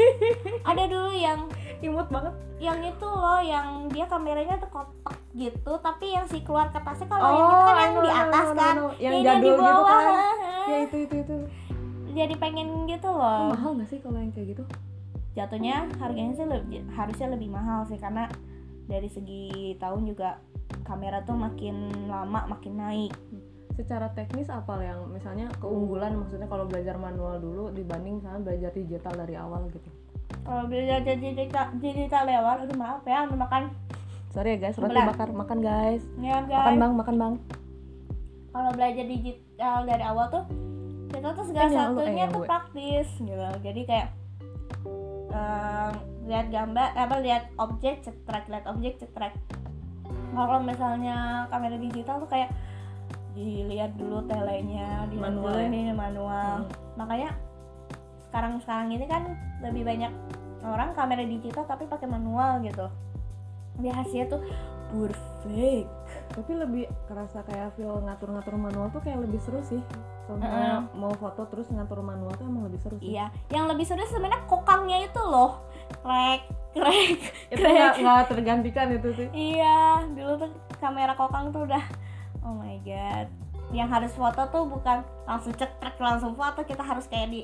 Ada 0.69 0.83
dulu 0.85 1.11
yang 1.11 1.45
imut 1.79 2.09
banget. 2.09 2.33
yang 2.55 2.79
itu 2.81 3.03
loh 3.03 3.37
yang 3.37 3.91
dia 3.91 4.07
kameranya 4.07 4.55
tuh 4.55 4.71
kotak 4.71 5.19
gitu 5.33 5.75
tapi 5.77 6.07
yang 6.09 6.23
si 6.23 6.39
keluar 6.39 6.71
kertasnya 6.71 7.03
kalau 7.05 7.27
yang 7.27 7.43
itu 7.43 7.57
kan 7.59 7.67
yang 7.67 7.75
I 7.75 7.91
know, 7.91 7.99
di 7.99 8.09
atas 8.09 8.47
kan. 8.49 8.75
yang 8.97 9.13
di 9.37 9.43
gitu 9.43 9.59
bawah. 9.59 9.83
kan. 9.83 10.07
Heeh. 10.07 10.65
ya 10.65 10.77
itu 10.81 10.97
itu 11.03 11.15
itu. 11.19 11.35
Jadi 12.15 12.33
pengen 12.35 12.67
gitu 12.85 13.07
Oh, 13.07 13.19
loh 13.19 13.51
mahal 13.51 13.75
nggak 13.75 13.89
sih 13.91 13.99
kalau 13.99 14.17
yang 14.17 14.31
kayak 14.31 14.55
gitu? 14.55 14.63
Jatuhnya 15.33 15.75
harganya 15.95 16.33
sih 16.33 16.47
lebih 16.47 16.79
harusnya 16.89 17.27
lebih 17.29 17.49
mahal 17.51 17.83
sih 17.83 17.99
karena 17.99 18.31
dari 18.85 19.11
segi 19.11 19.45
tahun 19.75 20.07
juga 20.07 20.39
kamera 20.81 21.21
tuh 21.21 21.35
makin 21.35 21.75
lama 22.07 22.47
makin 22.47 22.73
naik 22.73 23.13
secara 23.75 24.07
teknis 24.11 24.47
apa 24.47 24.79
yang 24.79 25.11
misalnya 25.11 25.51
keunggulan 25.59 26.15
maksudnya 26.15 26.47
kalau 26.47 26.63
belajar 26.63 26.95
manual 26.95 27.37
dulu 27.37 27.69
dibanding 27.69 28.23
sama 28.23 28.39
belajar 28.41 28.71
digital 28.71 29.13
dari 29.13 29.35
awal 29.35 29.67
gitu? 29.69 29.89
Kalau 30.41 30.63
belajar 30.65 31.03
digital 31.03 31.65
digital 31.77 32.23
lewat 32.23 32.55
aduh 32.63 32.77
maaf 32.77 33.03
ya 33.03 33.27
makan. 33.27 33.69
Sorry 34.31 34.55
ya 34.55 34.67
guys 34.67 34.75
roti 34.75 34.95
bakar 34.95 35.29
makan 35.31 35.59
guys. 35.59 36.03
Ya 36.17 36.39
makan 36.39 36.45
guys. 36.47 36.79
Bang 36.79 36.93
makan 36.95 37.15
bang. 37.15 37.33
Kalau 38.51 38.71
belajar 38.71 39.05
digital 39.05 39.77
dari 39.83 40.03
awal 40.03 40.25
tuh 40.31 40.43
kita 41.11 41.31
tuh 41.31 41.45
segala 41.47 41.67
Eh, 41.67 41.71
lu- 41.71 41.75
eh, 41.75 41.87
satunya 41.99 42.25
tuh 42.27 42.39
gue. 42.39 42.47
praktis 42.47 43.07
gitu. 43.15 43.47
Jadi 43.61 43.81
kayak 43.83 44.07
lihat 46.25 46.47
gambar 46.49 46.89
apa 46.95 47.15
lihat 47.21 47.43
objek 47.59 48.01
cetrek 48.01 48.47
lihat 48.47 48.65
objek 48.65 48.97
cetrek. 48.97 49.35
Kalau 50.31 50.59
misalnya 50.59 51.45
kamera 51.47 51.77
digital 51.77 52.17
tuh 52.17 52.27
kayak 52.27 52.49
dilihat 53.35 53.91
dulu 53.99 54.23
telenya 54.25 55.03
dilihat 55.11 55.35
Manual 55.35 55.53
dulu 55.53 55.59
ya? 55.59 55.67
ini 55.67 55.81
manual. 55.91 56.53
Hmm. 56.63 56.71
makanya 56.95 57.29
sekarang 58.31 58.53
sekarang 58.63 58.87
ini 58.91 59.05
kan 59.07 59.23
lebih 59.63 59.83
banyak 59.83 60.11
orang 60.63 60.91
kamera 60.95 61.23
digital 61.23 61.67
tapi 61.67 61.85
pakai 61.85 62.07
manual 62.07 62.63
gitu. 62.63 62.87
Dia 63.79 63.91
hasilnya 63.91 64.27
tuh 64.31 64.41
perfect. 64.91 65.87
Tapi 66.35 66.51
lebih 66.55 66.83
kerasa 67.07 67.43
kayak 67.47 67.75
feel 67.75 67.99
ngatur-ngatur 68.03 68.55
manual 68.55 68.87
tuh 68.91 69.03
kayak 69.03 69.23
lebih 69.23 69.39
seru 69.43 69.59
sih. 69.63 69.79
Kalau 70.25 70.41
misalnya 70.41 70.89
mau 70.97 71.13
foto 71.13 71.45
terus 71.47 71.69
ngatur 71.69 72.01
manual 72.01 72.33
tuh 72.33 72.49
emang 72.49 72.65
lebih 72.65 72.79
seru 72.81 72.95
sih. 72.97 73.13
Iya, 73.13 73.29
yang 73.53 73.69
lebih 73.69 73.85
seru 73.85 74.01
sebenarnya 74.09 74.41
kokangnya 74.49 75.05
itu 75.05 75.21
loh, 75.21 75.61
krek, 76.01 76.49
krek, 76.73 77.19
itu 77.53 77.61
nggak 78.01 78.25
tergantikan 78.31 78.89
itu 78.89 79.09
sih. 79.13 79.27
Iya, 79.31 80.01
dulu 80.17 80.33
tuh 80.41 80.51
kamera 80.81 81.13
kokang 81.13 81.53
tuh 81.53 81.69
udah, 81.69 81.83
oh 82.45 82.53
my 82.53 82.77
god. 82.85 83.27
Yang 83.73 83.89
harus 83.89 84.11
foto 84.13 84.41
tuh 84.53 84.63
bukan 84.69 85.01
langsung 85.25 85.51
cetrek 85.57 85.97
langsung 85.97 86.37
foto, 86.37 86.61
kita 86.61 86.85
harus 86.85 87.09
kayak 87.09 87.33
di 87.33 87.41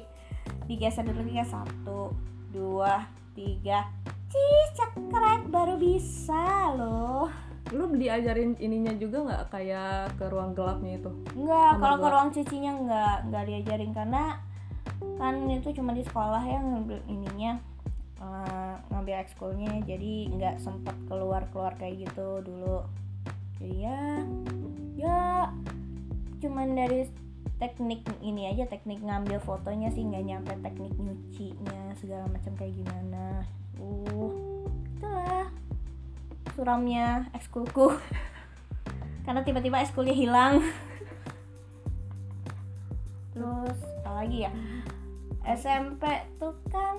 digeser 0.70 1.04
dulu 1.04 1.26
kayak 1.28 1.50
satu, 1.50 2.14
dua, 2.54 3.10
tiga, 3.34 3.90
cis 4.30 4.70
cekrek 4.78 5.50
baru 5.50 5.76
bisa 5.76 6.72
loh. 6.78 7.28
lu 7.72 7.88
diajarin 7.96 8.60
ininya 8.60 8.92
juga 9.00 9.18
nggak? 9.24 9.44
Kayak 9.48 10.20
ke 10.20 10.28
ruang 10.28 10.52
gelapnya 10.52 11.00
itu? 11.00 11.12
Enggak, 11.40 11.72
Nomor 11.72 11.80
kalau 11.80 11.96
ke 11.96 12.08
ruang 12.12 12.30
cucinya 12.36 12.72
enggak, 12.76 13.18
enggak 13.24 13.44
diajarin. 13.48 13.92
Karena 13.96 14.24
kan 15.16 15.36
itu 15.48 15.70
cuma 15.80 15.96
di 15.96 16.04
sekolah 16.04 16.44
yang 16.52 16.64
ngambil 16.68 17.00
ininya 17.08 17.64
eh, 18.20 18.76
ngambil 18.92 19.16
ekskulnya. 19.24 19.72
Jadi 19.88 20.36
nggak 20.36 20.60
sempet 20.60 20.96
keluar 21.08 21.48
keluar 21.56 21.72
kayak 21.80 22.12
gitu 22.12 22.44
dulu 22.44 22.84
jadi 23.62 23.78
ya 23.78 24.02
ya 24.98 25.22
cuman 26.42 26.74
dari 26.74 27.06
teknik 27.62 28.02
ini 28.26 28.50
aja 28.50 28.66
teknik 28.66 29.06
ngambil 29.06 29.38
fotonya 29.38 29.94
sih 29.94 30.02
nggak 30.02 30.26
nyampe 30.26 30.54
teknik 30.66 30.94
nyucinya 30.98 31.94
segala 32.02 32.26
macam 32.26 32.58
kayak 32.58 32.74
gimana. 32.74 33.46
Uh 33.78 34.66
itulah 34.98 35.46
suramnya 36.58 37.30
ekskulku 37.38 37.94
karena 39.26 39.46
tiba-tiba 39.46 39.82
ekskulnya 39.82 40.18
hilang. 40.18 40.62
Terus 43.38 43.78
apa 44.02 44.26
lagi 44.26 44.50
ya 44.50 44.52
SMP 45.46 46.10
tuh 46.42 46.58
kan 46.74 46.98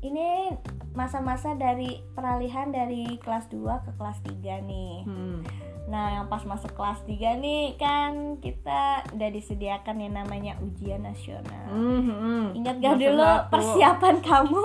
ini 0.00 0.56
masa-masa 0.96 1.52
dari 1.56 2.00
peralihan 2.16 2.72
dari 2.72 3.20
kelas 3.20 3.52
2 3.52 3.84
ke 3.84 3.90
kelas 4.00 4.18
3 4.24 4.68
nih. 4.68 4.94
Hmm. 5.04 5.40
Nah, 5.90 6.06
yang 6.12 6.26
pas 6.26 6.40
masuk 6.40 6.70
kelas 6.70 7.02
3 7.02 7.10
nih 7.36 7.74
kan 7.74 8.38
kita 8.38 8.80
udah 9.10 9.28
disediakan 9.28 9.98
yang 9.98 10.14
namanya 10.14 10.54
ujian 10.60 11.02
nasional. 11.02 11.66
Hmm, 11.66 12.00
hmm. 12.00 12.44
Ingat 12.54 12.76
gak 12.78 12.94
Masa 12.94 13.02
dulu 13.02 13.28
persiapan 13.50 14.16
kamu 14.20 14.64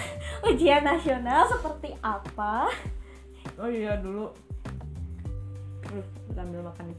ujian 0.48 0.82
nasional 0.82 1.42
seperti 1.48 1.90
apa? 2.00 2.70
oh 3.56 3.68
iya 3.68 3.92
dulu 3.94 4.32
Terus 5.82 6.06
sambil 6.30 6.62
makan 6.62 6.86
nih. 6.86 6.98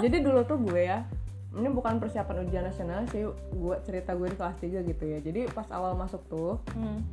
jadi 0.00 0.16
dulu 0.18 0.40
tuh 0.42 0.58
gue 0.58 0.82
ya 0.82 1.06
ini 1.52 1.68
bukan 1.68 2.00
persiapan 2.00 2.42
ujian 2.42 2.64
nasional 2.64 3.06
sih 3.06 3.22
gue 3.28 3.76
cerita 3.82 4.10
gue 4.12 4.26
di 4.26 4.34
kelas 4.34 4.56
3 4.58 4.82
gitu 4.82 5.04
ya 5.04 5.18
jadi 5.20 5.46
pas 5.48 5.68
awal 5.68 5.94
masuk 5.94 6.18
tuh 6.26 6.58
Hmm. 6.72 7.06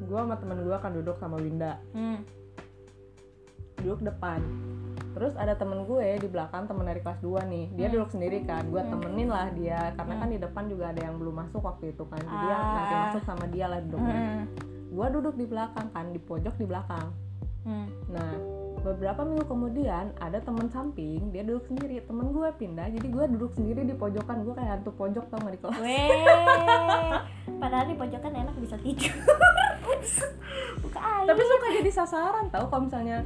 gue 0.00 0.16
sama 0.16 0.32
temen 0.34 0.60
gue 0.60 0.72
akan 0.72 0.92
duduk 0.94 1.16
sama 1.18 1.36
Winda 1.36 1.76
Hmm. 1.90 2.24
duduk 3.76 4.00
depan 4.02 4.40
terus 5.12 5.36
ada 5.36 5.52
temen 5.52 5.84
gue 5.84 6.08
di 6.16 6.26
belakang 6.26 6.64
temen 6.64 6.82
dari 6.82 7.00
kelas 7.00 7.20
2 7.20 7.44
nih 7.44 7.64
dia 7.72 7.86
Hmm. 7.86 7.94
duduk 7.94 8.10
sendiri 8.10 8.38
kan 8.42 8.64
gue 8.64 8.80
Hmm. 8.80 8.90
temenin 8.90 9.28
lah 9.28 9.48
dia 9.52 9.92
karena 9.92 10.14
Hmm. 10.16 10.22
kan 10.24 10.28
di 10.28 10.38
depan 10.38 10.64
juga 10.66 10.84
ada 10.88 11.00
yang 11.00 11.14
belum 11.16 11.34
masuk 11.38 11.60
waktu 11.60 11.92
itu 11.92 12.04
kan 12.04 12.18
jadi 12.18 12.46
Ah. 12.48 12.72
nanti 12.72 12.94
masuk 13.06 13.22
sama 13.22 13.44
dia 13.46 13.66
lah 13.66 13.78
duduknya 13.78 14.16
Hmm. 14.16 14.42
gue 14.92 15.06
duduk 15.12 15.34
di 15.36 15.46
belakang 15.46 15.86
kan 15.88 16.06
di 16.08 16.18
pojok 16.18 16.54
di 16.56 16.64
belakang 16.64 17.08
Hmm. 17.62 17.86
nah 18.08 18.32
beberapa 18.82 19.22
minggu 19.22 19.46
kemudian 19.46 20.10
ada 20.18 20.42
temen 20.42 20.66
samping 20.66 21.30
dia 21.30 21.46
duduk 21.46 21.62
sendiri 21.62 22.02
temen 22.02 22.34
gue 22.34 22.48
pindah 22.58 22.90
jadi 22.90 23.06
gue 23.06 23.24
duduk 23.30 23.54
sendiri 23.54 23.86
di 23.86 23.94
pojokan 23.94 24.42
gue 24.42 24.50
kayak 24.52 24.70
hantu 24.74 24.90
pojok 24.92 25.22
tau 25.30 25.38
gak 25.38 25.54
di 25.54 25.60
kelas 25.62 25.78
Weh, 25.78 26.10
padahal 27.62 27.86
di 27.86 27.94
pojokan 27.94 28.32
enak 28.34 28.54
bisa 28.58 28.74
tidur 28.76 29.14
buka 30.82 30.98
air 30.98 31.26
tapi 31.30 31.42
suka 31.46 31.66
jadi 31.72 31.90
sasaran 31.94 32.46
tau 32.50 32.66
kalau 32.66 32.90
misalnya 32.90 33.22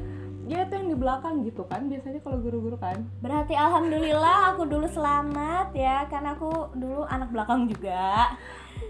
ya 0.47 0.63
itu 0.63 0.73
yang 0.79 0.89
di 0.89 0.97
belakang 0.97 1.43
gitu 1.43 1.67
kan 1.67 1.91
biasanya 1.91 2.23
kalau 2.23 2.39
guru-guru 2.39 2.79
kan. 2.79 3.03
Berarti 3.19 3.59
alhamdulillah 3.59 4.55
aku 4.55 4.63
dulu 4.65 4.87
selamat 4.87 5.75
ya 5.75 6.07
karena 6.07 6.39
aku 6.39 6.71
dulu 6.73 7.03
anak 7.07 7.35
belakang 7.35 7.67
juga. 7.67 8.31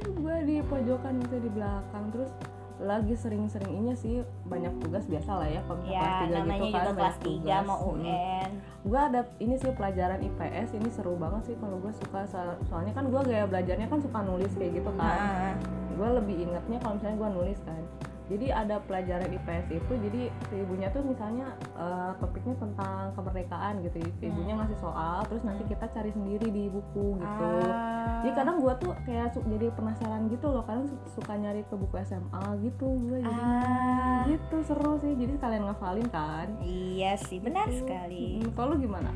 Gue 0.04 0.36
di 0.44 0.60
pojokan 0.60 1.16
gitu 1.24 1.40
di 1.40 1.50
belakang 1.50 2.12
terus 2.12 2.28
lagi 2.76 3.16
sering-seringnya 3.16 3.96
sih 3.96 4.20
banyak 4.44 4.68
tugas 4.84 5.08
biasa 5.08 5.32
lah 5.32 5.48
ya 5.48 5.64
kalau 5.64 5.80
ya 5.88 5.96
kelas 5.96 6.28
3 6.28 6.36
namanya 6.36 6.60
gitu 6.60 6.68
kan 6.68 6.84
juga 6.84 6.92
kelas 6.92 7.16
banyak 7.16 7.16
3 7.16 7.24
tugas. 7.24 7.64
mau. 7.64 7.80
UN 7.96 8.50
gue 8.86 9.00
ada 9.00 9.20
ini 9.40 9.54
sih 9.56 9.70
pelajaran 9.72 10.20
IPS 10.20 10.68
ini 10.76 10.88
seru 10.92 11.16
banget 11.16 11.42
sih 11.48 11.56
kalau 11.56 11.80
gue 11.80 11.88
suka 11.96 12.28
so- 12.28 12.60
soalnya 12.68 12.92
kan 12.92 13.08
gue 13.08 13.20
gaya 13.24 13.48
belajarnya 13.48 13.88
kan 13.88 13.98
suka 13.98 14.20
nulis 14.22 14.52
kayak 14.54 14.76
gitu 14.76 14.90
kan. 14.92 15.16
Nah, 15.18 15.54
gue 15.96 16.08
lebih 16.20 16.36
ingetnya 16.36 16.78
kalau 16.78 17.00
misalnya 17.00 17.16
gue 17.16 17.30
nulis 17.32 17.58
kan 17.64 17.80
jadi 18.26 18.46
ada 18.56 18.76
pelajaran 18.80 19.30
IPS 19.30 19.66
itu 19.72 19.92
jadi 20.00 20.20
si 20.44 20.54
ibunya 20.56 20.90
tuh 20.90 20.98
misalnya 21.00 21.46
eh, 21.72 22.10
topiknya 22.16 22.54
tentang 22.56 23.14
kemerdekaan 23.14 23.78
gitu. 23.80 23.96
Si 24.12 24.26
ibunya 24.26 24.54
ngasih 24.54 24.74
soal 24.76 25.22
terus 25.24 25.40
nanti 25.40 25.62
kita 25.64 25.86
cari 25.86 26.10
sendiri 26.10 26.46
di 26.46 26.66
buku 26.66 27.16
gitu. 27.16 27.50
Ah. 27.62 28.18
jadi 28.18 28.32
kadang 28.34 28.58
gue 28.58 28.74
tuh 28.76 28.90
kayak 29.02 29.30
jadi 29.36 29.66
penasaran 29.70 30.26
gitu 30.26 30.46
loh. 30.48 30.62
Kadang 30.62 30.84
su- 30.84 30.98
suka 31.12 31.34
nyari 31.34 31.62
ke 31.62 31.74
buku 31.74 31.94
SMA 32.02 32.44
gitu 32.60 32.88
gue 33.00 33.18
jadi 33.20 33.30
Ah. 33.32 34.26
gitu 34.26 34.56
seru 34.64 34.98
sih. 34.98 35.14
Jadi 35.14 35.32
sekalian 35.32 35.62
ngafalin 35.64 36.08
kan. 36.08 36.50
Iya 36.60 37.14
sih 37.16 37.38
benar 37.38 37.66
Gitu. 37.66 37.84
sekali. 37.84 38.42
Mm, 38.42 38.50
kalau 38.52 38.74
lu 38.74 38.82
gimana? 38.82 39.14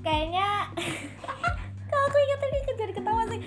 Kayaknya 0.00 0.72
kalau 1.90 2.02
aku 2.02 2.16
ingat 2.18 2.38
tadi 2.40 2.56
jadi 2.72 2.92
ketawa 2.94 3.22
sih. 3.28 3.40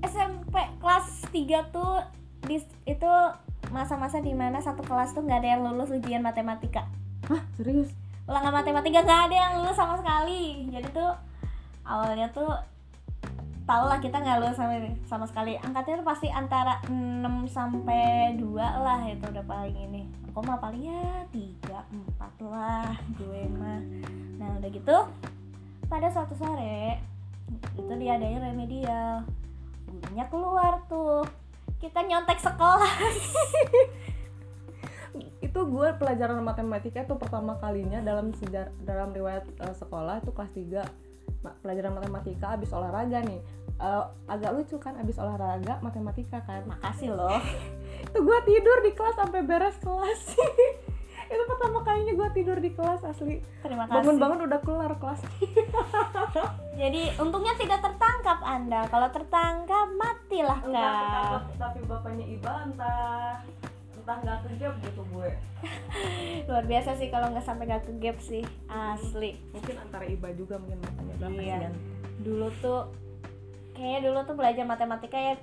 SMP 0.00 0.52
kelas 0.78 1.06
3 1.26 1.34
tuh 1.68 2.04
di, 2.40 2.56
itu 2.84 3.12
masa-masa 3.68 4.20
di 4.24 4.32
mana 4.32 4.60
satu 4.60 4.80
kelas 4.84 5.12
tuh 5.12 5.24
nggak 5.24 5.44
ada 5.44 5.48
yang 5.56 5.62
lulus 5.64 5.92
ujian 5.92 6.24
matematika. 6.24 6.88
Hah 7.28 7.42
serius? 7.56 7.92
Ulangan 8.28 8.52
matematika 8.60 9.04
nggak 9.04 9.22
ada 9.30 9.36
yang 9.36 9.52
lulus 9.60 9.76
sama 9.76 9.96
sekali. 9.96 10.68
Jadi 10.68 10.88
tuh 10.92 11.12
awalnya 11.84 12.28
tuh 12.32 12.52
tau 13.68 13.84
lah 13.84 14.00
kita 14.00 14.16
nggak 14.20 14.40
lulus 14.40 14.56
sama 14.56 14.74
sama 15.04 15.24
sekali. 15.28 15.60
Angkatnya 15.60 16.00
tuh 16.00 16.08
pasti 16.08 16.28
antara 16.32 16.80
6 16.88 17.48
sampai 17.48 18.36
2 18.40 18.56
lah 18.56 19.04
itu 19.04 19.24
udah 19.28 19.44
paling 19.44 19.76
ini. 19.76 20.08
Aku 20.32 20.40
mah 20.40 20.56
paling 20.56 20.88
ya 20.88 21.24
3 21.28 21.68
4 22.16 22.52
lah 22.52 22.96
gue 23.16 23.40
mah. 23.52 23.80
Nah 24.40 24.48
udah 24.56 24.68
gitu 24.72 24.96
pada 25.88 26.08
suatu 26.12 26.32
sore 26.36 27.00
itu 27.76 27.92
diadain 27.96 28.40
remedial. 28.40 29.24
Gurunya 29.88 30.24
keluar 30.28 30.84
tuh 30.88 31.24
kita 31.78 32.00
nyontek 32.04 32.38
sekolah. 32.42 32.92
Itu 35.46 35.60
gue 35.64 35.88
pelajaran 35.96 36.38
matematika 36.44 37.02
itu 37.02 37.14
pertama 37.16 37.56
kalinya 37.58 38.04
dalam 38.04 38.36
sejarah 38.36 38.70
dalam 38.84 39.10
riwayat 39.16 39.48
eh, 39.48 39.74
sekolah 39.74 40.20
itu 40.20 40.30
kelas 40.30 40.52
3 40.52 41.40
Ma- 41.40 41.56
pelajaran 41.64 41.96
matematika 41.96 42.54
abis 42.54 42.70
olahraga 42.74 43.24
nih. 43.24 43.40
Eh, 43.78 44.04
agak 44.28 44.50
lucu 44.54 44.76
kan 44.76 44.98
abis 45.00 45.16
olahraga 45.16 45.80
matematika 45.80 46.44
kan? 46.44 46.68
Makasih 46.68 47.14
loh. 47.14 47.40
Itu 48.10 48.18
gue 48.22 48.38
tidur 48.44 48.78
di 48.84 48.92
kelas 48.92 49.16
sampai 49.16 49.40
beres 49.42 49.78
kelas 49.80 50.20
itu 51.28 51.42
pertama 51.44 51.78
kalinya 51.80 52.12
gue 52.14 52.28
tidur 52.32 52.56
di 52.56 52.70
kelas 52.70 53.00
asli 53.02 53.38
terima 53.58 53.84
kasih 53.84 53.96
bangun 53.98 54.16
bangun 54.16 54.40
udah 54.44 54.60
kelar 54.60 54.92
kelas 54.94 55.20
Jadi 56.78 57.10
untungnya 57.18 57.58
tidak 57.58 57.82
tertangkap 57.82 58.38
Anda. 58.38 58.86
Kalau 58.86 59.10
tertangkap 59.10 59.90
matilah 59.92 60.62
enggak 60.62 60.94
kak. 60.94 61.42
tapi 61.58 61.78
bapaknya 61.82 62.22
iba 62.28 62.52
entah 62.62 63.42
entah 63.92 64.16
nggak 64.16 64.38
kejam 64.46 64.72
gitu 64.78 65.02
gue 65.04 65.28
Luar 66.48 66.64
biasa 66.64 66.94
sih 66.94 67.10
kalau 67.10 67.28
nggak 67.28 67.42
sampai 67.42 67.66
nggak 67.66 67.82
ke 67.82 67.92
gap 67.98 68.16
sih. 68.20 68.46
Asli. 68.70 69.34
mungkin 69.50 69.74
antara 69.76 70.06
iba 70.06 70.30
juga 70.32 70.54
mungkin 70.56 70.78
makanya 70.80 71.12
udah 71.16 71.28
Iya. 71.28 71.34
kasihan 71.58 71.74
Dulu 72.18 72.46
tuh 72.62 72.80
kayaknya 73.74 74.00
dulu 74.04 74.18
tuh 74.22 74.34
belajar 74.34 74.64
matematika 74.64 75.18
ya 75.18 75.34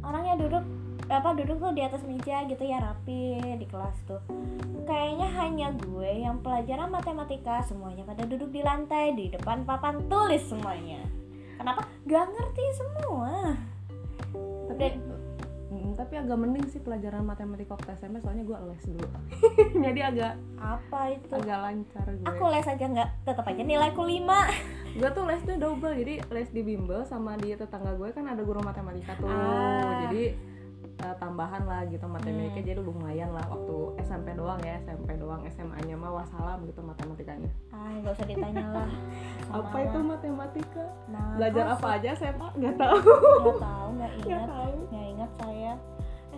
orangnya 0.00 0.34
duduk 0.36 0.64
apa 1.06 1.28
duduk 1.34 1.56
tuh 1.58 1.72
di 1.72 1.80
atas 1.80 2.00
meja 2.02 2.42
gitu 2.44 2.60
ya 2.60 2.80
rapi 2.80 3.20
di 3.54 3.66
kelas 3.66 3.96
tuh. 4.04 4.20
Kayaknya 4.84 5.28
hanya 5.34 5.68
gue 5.74 6.10
yang 6.18 6.40
pelajaran 6.40 6.88
matematika 6.88 7.60
semuanya 7.62 8.02
pada 8.02 8.24
duduk 8.24 8.48
di 8.48 8.60
lantai 8.60 9.12
di 9.12 9.28
depan 9.28 9.64
papan 9.64 10.04
tulis 10.06 10.40
semuanya. 10.42 11.00
Kenapa? 11.56 11.84
Gak 12.04 12.26
ngerti 12.26 12.64
semua. 12.74 13.56
Tapi 14.68 14.84
Dan- 14.90 15.12
Mm, 15.66 15.98
tapi 15.98 16.14
agak 16.14 16.38
mending 16.38 16.70
sih 16.70 16.78
pelajaran 16.78 17.26
matematika 17.26 17.74
waktu 17.74 17.98
SMP 17.98 18.22
soalnya 18.22 18.46
gue 18.46 18.54
les 18.54 18.84
dulu. 18.86 19.08
Jadi 19.84 20.00
agak 20.00 20.38
apa 20.54 21.00
itu? 21.10 21.34
agak 21.34 21.58
lancar 21.58 22.06
gue. 22.06 22.22
Aku 22.24 22.44
les 22.46 22.62
aja 22.62 22.84
nggak 22.84 23.10
tetap 23.26 23.42
aja 23.42 23.58
nilaiku 23.58 24.06
5 24.06 24.22
gue 25.02 25.08
tuh 25.10 25.24
les 25.26 25.42
tuh 25.42 25.58
double 25.58 25.90
jadi 25.92 26.22
les 26.30 26.46
di 26.48 26.62
bimbel 26.62 27.02
sama 27.02 27.34
di 27.34 27.50
tetangga 27.50 27.90
gue 27.92 28.06
kan 28.08 28.22
ada 28.24 28.38
guru 28.38 28.62
matematika 28.62 29.18
tuh. 29.18 29.26
Ah. 29.26 30.06
jadi 30.06 30.38
eh, 31.04 31.14
tambahan 31.20 31.62
lah 31.68 31.84
gitu 31.86 32.08
matematika 32.08 32.56
Hmm. 32.56 32.64
jadi 32.64 32.80
lumayan 32.80 33.30
lah 33.36 33.44
waktu 33.52 33.76
SMP 34.00 34.32
doang 34.32 34.56
ya 34.64 34.80
SMP 34.80 35.20
doang 35.20 35.44
SMA 35.52 35.76
nya 35.84 35.96
mah 36.00 36.16
wassalam 36.16 36.64
gitu 36.64 36.80
matematikanya. 36.80 37.52
Ah 37.68 37.92
nggak 37.92 38.16
usah 38.16 38.26
ditanya 38.26 38.64
lah. 38.72 38.88
Apa 39.60 39.76
itu 39.84 39.98
matematika? 40.00 40.84
Nah, 41.12 41.36
belajar 41.36 41.64
apa 41.76 41.86
aja 42.00 42.08
SMA 42.16 42.48
nggak 42.58 42.74
tahu. 42.80 42.96
nggak 43.04 43.60
tahu 43.60 43.88
nggak 44.00 44.12
ingat. 44.24 44.48
tahu. 44.48 44.72
Nggak 44.88 45.06
ingat 45.12 45.30
saya. 45.36 45.72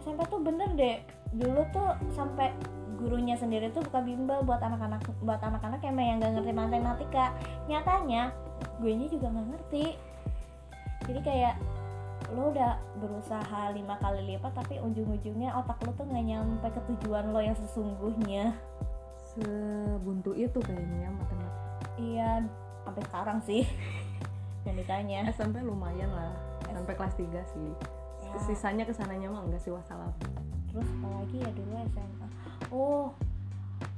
SMP 0.02 0.20
tuh 0.26 0.40
bener 0.42 0.68
deh. 0.74 0.96
Dulu 1.30 1.60
tuh 1.70 1.90
sampai 2.12 2.50
gurunya 2.96 3.36
sendiri 3.36 3.68
tuh 3.70 3.84
buka 3.84 4.00
bimbel 4.00 4.40
buat 4.42 4.58
anak-anak 4.58 5.04
buat 5.20 5.36
anak-anak 5.38 5.84
yang 5.84 5.94
yang 6.00 6.16
nggak 6.18 6.32
ngerti 6.40 6.52
matematika. 6.52 7.26
Nyatanya 7.70 8.32
gue 8.80 8.92
nya 8.92 9.06
juga 9.06 9.26
nggak 9.30 9.46
ngerti. 9.52 9.86
Jadi 11.06 11.20
kayak 11.22 11.54
lo 12.34 12.50
udah 12.50 12.74
berusaha 12.98 13.70
lima 13.70 13.94
kali 14.02 14.34
lipat 14.34 14.52
tapi 14.58 14.82
ujung-ujungnya 14.82 15.54
otak 15.54 15.78
lo 15.86 15.94
tuh 15.94 16.06
nggak 16.10 16.26
nyampe 16.26 16.66
ke 16.74 16.80
tujuan 16.94 17.30
lo 17.30 17.38
yang 17.38 17.54
sesungguhnya. 17.54 18.56
Sebuntu 19.36 20.32
itu 20.34 20.58
kayaknya 20.64 21.12
matematika 21.12 21.92
iya 22.00 22.42
sampai 22.82 23.02
sekarang 23.06 23.38
sih 23.44 23.62
yang 24.66 24.74
ditanya. 24.74 25.30
SMP 25.30 25.62
lumayan 25.62 26.10
lah 26.10 26.34
sampai 26.66 26.94
kelas 26.98 27.14
3 27.14 27.52
sih. 27.54 27.70
Ya. 28.26 28.42
sisanya 28.42 28.82
ke 28.82 28.92
sananya 28.92 29.30
mah 29.30 29.46
enggak 29.46 29.62
sih 29.62 29.70
wassalam. 29.70 30.10
Terus 30.72 30.88
apalagi 30.98 31.36
ya 31.40 31.50
dulu 31.54 31.72
SMA 31.94 32.26
oh 32.74 33.14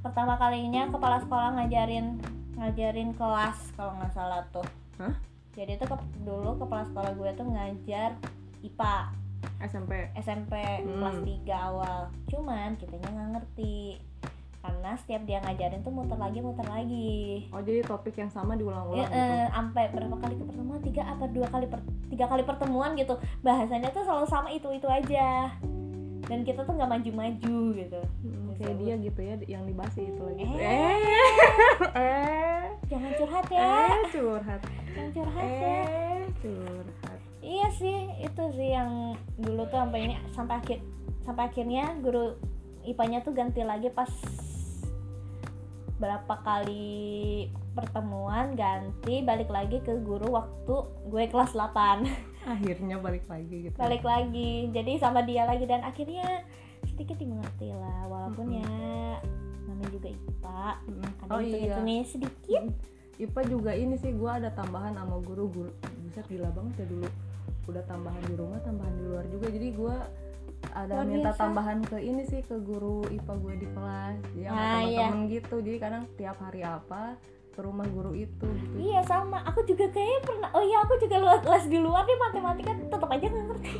pertama 0.03 0.37
kalinya 0.37 0.91
kepala 0.91 1.19
sekolah 1.23 1.59
ngajarin 1.59 2.21
ngajarin 2.59 3.15
kelas 3.15 3.59
kalau 3.79 3.97
nggak 3.99 4.13
salah 4.13 4.43
tuh. 4.51 4.67
Hah? 4.99 5.15
Jadi 5.53 5.77
tuh 5.77 5.89
ke- 5.89 6.05
dulu 6.21 6.57
kepala 6.57 6.85
sekolah 6.85 7.13
gue 7.13 7.31
tuh 7.33 7.47
ngajar 7.47 8.11
IPA 8.61 8.97
SMP 9.61 9.93
SMP 10.17 10.53
Hmm. 10.53 10.99
kelas 10.99 11.19
3 11.21 11.55
awal. 11.65 12.01
Cuman 12.27 12.75
kitanya 12.75 13.09
nggak 13.09 13.29
ngerti 13.33 13.99
karena 14.59 14.91
setiap 14.97 15.23
dia 15.25 15.39
ngajarin 15.39 15.81
tuh 15.81 15.91
muter 15.91 16.17
lagi 16.17 16.39
muter 16.41 16.67
lagi. 16.67 17.47
Oh 17.49 17.61
jadi 17.61 17.81
topik 17.81 18.15
yang 18.15 18.29
sama 18.29 18.53
Ya, 18.53 18.59
diulang-ulang 18.59 19.07
gitu? 19.07 19.15
eh, 19.15 19.47
sampai 19.49 19.85
berapa 19.89 20.17
kali 20.17 20.35
ke 20.35 20.45
pertemuan? 20.45 20.81
Tiga 20.81 21.03
apa 21.07 21.25
dua 21.29 21.47
kali 21.47 21.67
per, 21.67 21.81
tiga 22.09 22.27
kali 22.27 22.43
pertemuan 22.43 22.91
gitu. 22.95 23.15
Bahasanya 23.41 23.89
tuh 23.89 24.03
selalu 24.03 24.27
sama 24.27 24.49
itu 24.49 24.69
itu 24.69 24.85
aja. 24.85 25.55
Dan 26.21 26.43
kita 26.43 26.61
tuh 26.61 26.75
nggak 26.75 26.91
maju-maju 26.91 27.59
gitu. 27.73 28.01
Hmm, 28.21 28.53
kayak 28.55 28.75
dia 28.77 28.95
gitu 29.01 29.21
ya 29.23 29.35
yang 29.49 29.63
dibahas 29.65 29.95
itu 29.97 30.19
lagi. 30.21 30.43
Eh. 30.43 30.59
eh. 30.59 30.99
Eh. 31.97 32.63
Jangan 32.89 33.11
curhat 33.15 33.47
ya. 33.49 33.63
Eh 33.87 33.98
curhat. 34.19 34.61
Jangan 34.95 35.11
curhat 35.15 35.47
ya? 35.47 35.55
eh 35.55 36.23
curhat. 36.43 37.19
Iya 37.39 37.69
sih 37.79 37.99
itu 38.21 38.43
sih 38.59 38.69
yang 38.75 39.15
dulu 39.39 39.63
tuh 39.71 39.79
sampai 39.79 39.99
ini 40.11 40.15
sampai 40.35 40.55
akhir 40.59 40.79
sampai 41.23 41.43
akhirnya 41.49 41.85
guru 42.03 42.35
IPA-nya 42.83 43.23
tuh 43.23 43.33
ganti 43.37 43.63
lagi 43.63 43.89
pas 43.93 44.11
berapa 45.99 46.35
kali 46.47 47.51
pertemuan 47.75 48.55
ganti 48.55 49.23
balik 49.23 49.51
lagi 49.51 49.83
ke 49.83 49.99
guru 50.03 50.31
waktu 50.35 50.75
gue 51.11 51.25
kelas 51.31 51.55
8 51.55 52.07
akhirnya 52.55 52.97
balik 53.03 53.27
lagi 53.27 53.71
gitu. 53.71 53.75
Balik 53.79 54.03
lagi 54.07 54.71
jadi 54.71 54.99
sama 54.99 55.27
dia 55.27 55.47
lagi 55.47 55.67
dan 55.67 55.83
akhirnya 55.83 56.47
sedikit 56.87 57.19
dimengerti 57.19 57.75
lah 57.75 58.07
walaupun 58.07 58.47
Mm-mm. 58.51 58.63
ya 58.63 58.75
namanya 59.67 59.91
juga 59.95 60.09
IPA 60.11 60.63
Mm. 60.89 61.03
ada 61.23 61.31
oh 61.31 61.41
hitung 61.43 61.87
iya. 61.87 62.03
sedikit 62.07 62.65
IPA 63.19 63.41
juga 63.47 63.73
ini 63.73 63.95
sih 63.95 64.11
gue 64.11 64.31
ada 64.31 64.49
tambahan 64.49 64.95
sama 64.95 65.19
guru. 65.19 65.45
Guru 65.49 65.71
bisa 66.03 66.23
gila 66.25 66.49
banget 66.49 66.75
ya 66.79 66.87
dulu. 66.89 67.09
Udah 67.67 67.83
tambahan 67.85 68.23
di 68.23 68.35
rumah 68.35 68.61
tambahan 68.61 68.95
di 68.95 69.05
luar 69.05 69.25
juga. 69.27 69.47
Jadi 69.49 69.69
gue 69.71 69.97
ada 70.71 70.91
Luar 70.93 71.07
minta 71.07 71.31
biasa. 71.31 71.41
tambahan 71.41 71.79
ke 71.81 71.97
ini 71.99 72.23
sih 72.25 72.41
ke 72.41 72.57
guru 72.59 73.03
IPA 73.07 73.35
gue 73.37 73.55
di 73.57 73.69
kelas. 73.69 74.17
Jadi 74.29 74.43
sama 74.45 74.55
Ah, 74.55 74.63
iya. 74.81 75.07
temen-temen 75.07 75.33
gitu. 75.33 75.55
Jadi 75.61 75.77
kadang 75.77 76.03
tiap 76.15 76.37
hari 76.39 76.63
apa 76.63 77.03
ke 77.51 77.61
rumah 77.61 77.87
guru 77.87 78.15
itu 78.15 78.47
gitu. 78.47 78.75
Iya 78.81 79.03
sama. 79.03 79.43
Aku 79.45 79.63
juga 79.65 79.87
kayaknya 79.89 80.21
pernah 80.23 80.49
oh 80.53 80.63
iya 80.63 80.79
aku 80.81 80.95
juga 80.97 81.17
lu- 81.19 81.43
les 81.45 81.67
di 81.67 81.79
luar 81.79 82.03
nih 82.05 82.19
matematika 82.21 82.71
tetap 82.73 83.09
aja 83.09 83.27
nggak 83.27 83.47
ngerti. 83.49 83.75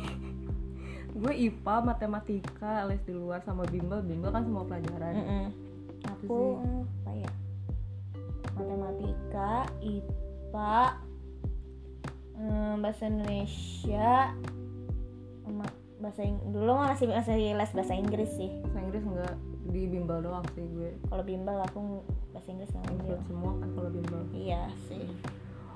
Gue 1.11 1.33
IPA 1.41 1.75
matematika 1.81 2.73
les 2.85 3.01
di 3.01 3.13
luar 3.13 3.39
sama 3.39 3.63
bimbel. 3.65 3.99
Bimbel 4.01 4.29
kan 4.29 4.43
semua 4.43 4.63
pelajaran. 4.63 5.13
Mm-mm. 5.15 5.45
Itu 5.99 6.07
aku 6.07 6.35
sih. 6.57 6.83
apa 6.97 7.11
ya 7.17 7.31
matematika 8.59 9.51
IPA 9.79 10.77
eh, 12.35 12.73
bahasa 12.77 13.03
Indonesia 13.07 14.35
bahasa 15.99 16.23
Ing- 16.23 16.55
dulu 16.55 16.79
masih 16.79 17.11
masih 17.11 17.35
les 17.59 17.71
bahasa 17.75 17.91
Inggris 17.91 18.31
sih. 18.39 18.47
Bahasa 18.63 18.79
Inggris 18.79 19.03
enggak 19.03 19.35
di 19.69 19.83
bimbel 19.83 20.23
doang 20.23 20.45
sih 20.55 20.63
gue. 20.63 20.95
Kalau 21.11 21.23
bimbel 21.27 21.59
aku 21.59 21.99
bahasa 22.31 22.47
Inggris 22.51 22.71
nggak 22.71 22.83
ngambil 22.87 22.99
include 22.99 23.23
semua 23.27 23.51
kan 23.59 23.69
kalau 23.75 23.89
bimbel. 23.91 24.21
Iya 24.31 24.63
sih 24.87 25.03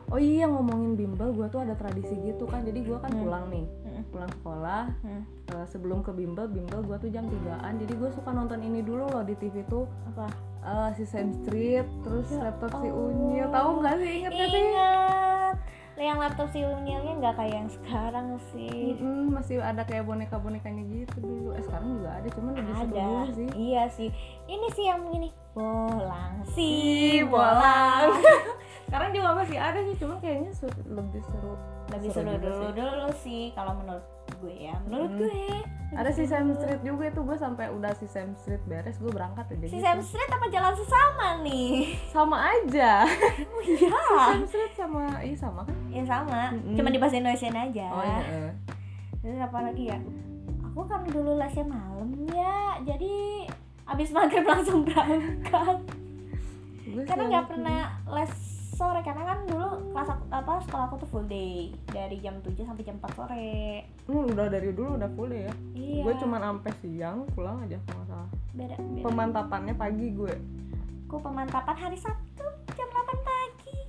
oh 0.08 0.18
iya 0.18 0.46
ngomongin 0.46 0.94
bimbel 0.94 1.32
gue 1.32 1.48
tuh 1.48 1.60
ada 1.60 1.74
tradisi 1.74 2.12
gitu 2.18 2.44
kan. 2.44 2.62
Jadi 2.62 2.80
gue 2.82 2.98
kan 2.98 3.10
Hmm. 3.10 3.22
pulang 3.22 3.46
nih. 3.48 3.66
Mm-mm. 3.84 4.04
pulang 4.10 4.32
sekolah 4.32 4.84
Hmm. 5.02 5.24
eh, 5.48 5.66
sebelum 5.66 6.00
ke 6.00 6.12
bimbel 6.12 6.46
bimbel 6.46 6.82
gue 6.82 6.98
tuh 6.98 7.10
jam 7.10 7.26
3an 7.26 7.78
jadi 7.78 7.94
gue 7.94 8.10
suka 8.10 8.30
nonton 8.30 8.60
ini 8.60 8.80
dulu 8.80 9.08
loh 9.08 9.22
di 9.22 9.34
TV 9.34 9.64
tuh. 9.64 9.86
Apa? 10.08 10.28
Eh, 10.62 10.90
si 10.94 11.04
Sam 11.04 11.32
Street 11.36 11.84
terus 12.02 12.28
Ya 12.30 12.46
laptop 12.46 12.72
si 12.74 12.88
Allah. 12.88 13.00
Unyil. 13.06 13.48
Tahu 13.50 13.70
nggak 13.80 13.96
sih? 13.98 14.12
Inget 14.18 14.32
gak 14.34 14.50
sih? 14.50 14.62
Ingat. 14.64 15.56
Yang 15.94 16.18
laptop 16.20 16.48
si 16.50 16.60
unyilnya 16.60 17.14
nggak 17.16 17.36
kayak 17.36 17.54
yang 17.56 17.70
sekarang 17.70 18.28
sih. 18.50 18.98
Mm-mm, 18.98 19.30
masih 19.30 19.62
ada 19.62 19.82
kayak 19.82 20.04
boneka 20.04 20.36
bonekanya 20.36 20.82
gitu 20.86 21.16
dulu. 21.20 21.54
Eh 21.54 21.62
sekarang 21.62 21.90
juga 21.96 22.10
ada 22.14 22.28
cuman 22.30 22.52
lebih 22.52 22.74
seru 22.74 22.90
ada. 22.90 23.04
dulu 23.04 23.26
sih. 23.32 23.48
Iya 23.54 23.84
sih. 23.90 24.10
Ini 24.44 24.68
sih 24.74 24.86
yang 24.86 25.02
ini. 25.12 25.30
Bolang 25.54 26.34
si 26.50 26.66
Ih, 27.14 27.22
bolang 27.24 28.10
sekarang 28.94 29.10
juga 29.10 29.30
masih 29.34 29.58
ada 29.58 29.80
sih 29.82 29.96
cuman 29.98 30.18
kayaknya 30.22 30.52
lebih 30.86 31.22
seru 31.26 31.54
lebih 31.90 32.10
seru 32.14 32.30
juga 32.30 32.38
dulu 32.38 32.54
sih. 32.62 32.72
dulu 32.78 33.08
sih 33.18 33.44
kalau 33.52 33.74
menurut 33.74 34.06
gue 34.38 34.56
ya. 34.60 34.76
Menurut 34.86 35.10
Hmm. 35.10 35.20
gue. 35.20 35.46
Ada 35.94 36.10
si 36.10 36.26
Sam 36.26 36.50
Street 36.54 36.82
juga 36.82 37.06
itu 37.06 37.22
gue 37.22 37.38
sampai 37.38 37.70
udah 37.70 37.94
si 37.94 38.06
Sam 38.06 38.34
Street 38.34 38.62
beres 38.66 38.98
gue 38.98 39.10
berangkat 39.10 39.46
aja 39.48 39.62
si 39.64 39.78
gitu. 39.78 39.82
Sam 39.82 39.98
Street 39.98 40.26
apa 40.28 40.46
jalan 40.48 40.74
sesama 40.74 41.28
nih? 41.42 41.98
Sama 42.08 42.38
aja. 42.40 43.02
Oh 43.50 43.62
iya. 43.64 43.90
Sam 44.30 44.44
Street 44.44 44.74
sama 44.74 45.02
iya 45.22 45.36
sama 45.36 45.62
kan? 45.64 45.78
Ya 45.90 46.04
sama. 46.04 46.42
Mm-mm. 46.52 46.76
cuma 46.78 46.90
di 46.90 46.98
bahasa 46.98 47.18
Indonesia 47.18 47.50
aja. 47.50 47.88
Oh 47.90 48.04
iya. 48.04 48.22
Terus 49.22 49.40
apa 49.40 49.58
lagi 49.64 49.84
ya? 49.90 49.98
Aku 50.70 50.86
kan 50.86 51.02
dulu 51.04 51.34
lesnya 51.34 51.66
malam 51.66 52.10
ya 52.30 52.78
jadi 52.86 53.14
abis 53.86 54.10
maghrib 54.12 54.46
langsung 54.54 54.86
berangkat. 54.86 55.78
Karena 57.06 57.24
nggak 57.28 57.48
pernah 57.48 57.80
les 58.12 58.34
sore 58.74 59.00
karena 59.06 59.24
kan 59.24 59.40
dulu 59.46 59.94
kelas 59.94 60.10
aku, 60.10 60.24
apa 60.34 60.52
sekolah 60.66 60.86
aku 60.90 60.96
tuh 61.06 61.10
full 61.14 61.26
day 61.30 61.70
dari 61.94 62.18
jam 62.20 62.42
7 62.42 62.58
sampai 62.58 62.84
jam 62.84 62.98
4 62.98 63.14
sore. 63.14 63.86
Hmm, 64.10 64.26
udah 64.34 64.46
dari 64.50 64.70
dulu 64.74 64.98
udah 64.98 65.10
full 65.14 65.30
ya? 65.30 65.54
Iya. 65.78 66.02
Gue 66.02 66.14
cuma 66.18 66.42
sampai 66.42 66.72
siang 66.82 67.30
pulang 67.38 67.62
aja 67.62 67.78
kalau 67.86 68.04
salah. 68.10 68.30
Beda, 68.54 68.76
beda. 68.78 69.04
pemantapannya 69.06 69.74
pagi 69.78 70.08
gue. 70.18 70.34
Aku 71.06 71.22
pemantapan 71.22 71.78
hari 71.78 71.98
Sabtu 72.02 72.46
jam 72.74 72.90
8 72.90 73.22
pagi. 73.22 73.80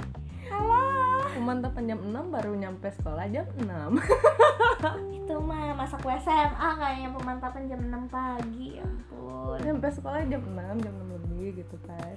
Halo. 0.52 0.84
Pemantapan 1.32 1.82
jam 1.88 2.00
6 2.04 2.34
baru 2.36 2.52
nyampe 2.52 2.88
sekolah 2.92 3.24
jam 3.32 3.48
6 3.56 3.64
itu 5.16 5.34
mah 5.40 5.72
masa 5.72 5.96
aku 5.96 6.12
SMA 6.20 6.68
kayaknya 6.76 7.08
pemantapan 7.16 7.62
jam 7.64 7.80
6 7.80 8.12
pagi 8.12 8.76
ya 8.76 8.84
ampun. 8.84 9.58
Nyampe 9.64 9.88
sekolah 9.88 10.20
jam 10.28 10.44
6 10.44 10.84
jam 10.84 10.94
6 11.00 11.16
lebih 11.16 11.64
gitu 11.64 11.76
kan. 11.88 12.16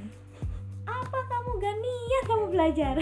Apa 0.88 1.20
kamu 1.28 1.52
gak 1.60 1.76
niat? 1.80 2.24
kamu 2.28 2.37
belajar. 2.50 2.96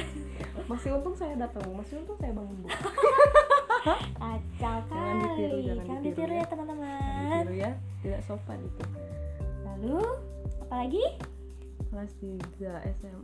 Masih 0.65 0.89
untung 0.97 1.13
saya 1.13 1.37
datang 1.37 1.61
masih 1.77 2.01
untung 2.01 2.17
saya 2.17 2.31
bangun 2.33 2.55
bu. 2.65 2.67
Kacau 4.17 4.77
Jangan 4.89 5.15
ditiru, 5.21 5.55
kali 5.55 5.61
jangan 5.61 5.85
jangan 5.85 6.01
ditiru 6.01 6.01
ditiru 6.01 6.33
ya. 6.33 6.41
ya. 6.41 6.45
Teman-teman. 6.49 7.41
Ditiru 7.45 7.55
ya 7.55 7.71
tidak 8.01 8.21
sopan 8.25 8.59
itu. 8.65 8.83
Lalu 9.65 9.99
apa 10.65 10.75
lagi 10.81 11.03
kelas 11.93 12.11
3 12.17 12.91
SM, 12.97 13.19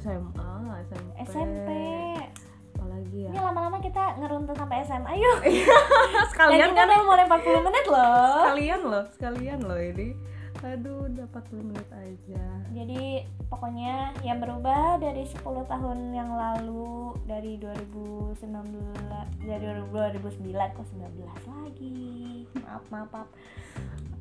SMA 0.00 0.52
SMP 0.88 1.08
SMP 1.28 1.70
apalagi 2.80 3.18
ya? 3.28 3.30
Ini 3.30 3.40
lama-lama 3.44 3.78
kita 3.84 4.04
ngeruntut 4.16 4.56
sampai 4.56 4.76
SMA 4.88 5.12
yuk. 5.20 5.38
Dan 5.44 6.26
sekalian 6.32 6.72
kita 6.72 6.80
kan? 6.80 6.88
udah 6.88 7.00
mulai 7.04 7.24
40 7.28 7.66
menit 7.68 7.84
loh. 7.86 8.40
Sekalian 8.40 8.80
loh 8.88 9.04
sekalian 9.12 9.58
loh 9.60 9.80
ini 9.80 10.08
aduh 10.60 11.08
udah 11.08 11.24
40 11.32 11.68
menit 11.72 11.88
aja. 11.88 12.44
Jadi 12.76 13.24
pokoknya 13.48 14.12
yang 14.20 14.44
berubah 14.44 15.00
dari 15.00 15.24
10 15.24 15.40
tahun 15.40 16.12
yang 16.12 16.36
lalu 16.36 17.16
dari 17.24 17.56
2019 17.56 18.36
dari 19.40 19.66
2009 19.88 20.76
kok 20.76 20.86
19 20.92 21.48
lagi. 21.48 22.44
Maaf 22.60 22.84
maaf 22.92 23.08
maaf. 23.08 23.28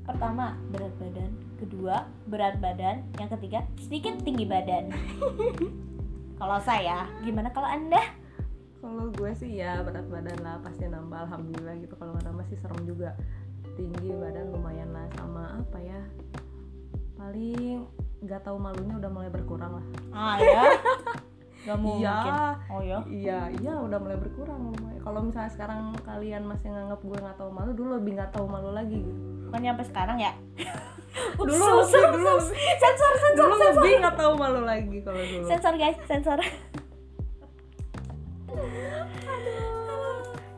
Pertama 0.07 0.55
berat 0.71 0.95
badan. 0.95 1.31
Kedua 1.59 2.07
berat 2.31 2.55
badan. 2.63 3.03
Yang 3.19 3.29
ketiga 3.35 3.59
sedikit 3.75 4.15
tinggi 4.23 4.47
badan. 4.47 4.95
Kalau 6.39 6.59
saya 6.63 7.03
gimana 7.19 7.51
kalau 7.51 7.67
anda? 7.67 7.99
Kalau 8.79 9.11
gue 9.11 9.31
sih 9.35 9.59
ya 9.59 9.83
berat 9.83 10.07
badan 10.07 10.39
lah. 10.39 10.55
Pasti 10.63 10.87
nambah 10.87 11.27
alhamdulillah 11.27 11.75
gitu. 11.83 11.99
Kalau 11.99 12.15
nggak 12.15 12.31
nambah 12.31 12.47
sih 12.47 12.55
serem 12.63 12.87
juga 12.87 13.11
tinggi 13.79 14.11
badan 14.11 14.51
lumayan 14.51 14.91
lah 14.91 15.07
sama 15.15 15.55
apa 15.55 15.79
ya 15.79 16.01
paling 17.15 17.87
nggak 18.19 18.41
tahu 18.43 18.59
malunya 18.59 18.99
udah 18.99 19.11
mulai 19.11 19.31
berkurang 19.31 19.79
lah. 19.79 19.85
Ah 20.11 20.35
ya? 20.35 20.63
Gak 21.67 21.75
mungkin. 21.75 22.07
Iya. 22.07 22.55
Oh 22.71 22.81
ya? 22.83 22.99
Iya 23.07 23.39
iya 23.59 23.73
udah 23.79 23.99
mulai 23.99 24.15
berkurang 24.15 24.71
lumayan. 24.71 24.99
Kalau 25.03 25.19
misalnya 25.23 25.51
sekarang 25.51 25.91
kalian 26.07 26.43
masih 26.47 26.71
nganggap 26.71 26.99
gue 27.03 27.17
nggak 27.19 27.35
tahu 27.35 27.51
malu 27.51 27.71
dulu 27.75 27.89
lebih 27.99 28.15
nggak 28.15 28.31
tahu 28.31 28.45
malu 28.47 28.71
lagi. 28.71 29.03
Bukan 29.47 29.59
nyampe 29.59 29.83
sekarang 29.87 30.19
ya? 30.19 30.35
Dulu 31.39 31.49
lebih 31.49 31.81
ups, 31.81 31.89
dulu 31.89 32.33
sensor 32.77 33.11
sensor 33.17 33.49
dulu 33.49 33.55
sensor. 33.57 33.81
lebih 33.81 33.97
nggak 33.97 34.17
tahu 34.19 34.31
malu 34.37 34.61
lagi 34.61 34.97
kalau 35.01 35.19
dulu. 35.19 35.45
Sensor 35.47 35.73
guys 35.75 35.97
sensor. 36.07 36.39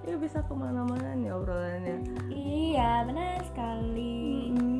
Ya 0.01 0.19
bisa 0.19 0.43
ke 0.43 0.51
mana-mana 0.51 1.15
nih 1.15 1.31
obrolannya 1.31 2.00
iya 2.71 3.03
benar 3.03 3.43
sekali. 3.43 4.55
Mm. 4.55 4.79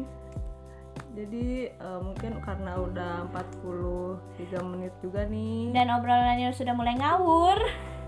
Jadi 1.12 1.76
eh, 1.76 2.00
mungkin 2.00 2.40
karena 2.40 2.80
udah 2.80 3.28
43 3.36 4.70
menit 4.72 4.94
juga 5.04 5.28
nih. 5.28 5.76
Dan 5.76 5.92
obrolannya 5.92 6.56
sudah 6.56 6.72
mulai 6.72 6.96
ngawur. 6.96 7.60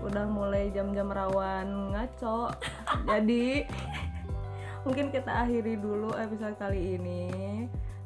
Udah 0.08 0.24
mulai 0.24 0.72
jam-jam 0.72 1.12
rawan 1.12 1.92
ngaco. 1.92 2.48
Jadi 3.12 3.68
mungkin 4.88 5.12
kita 5.12 5.44
akhiri 5.44 5.76
dulu 5.80 6.12
episode 6.16 6.56
kali 6.60 6.96
ini 7.00 7.28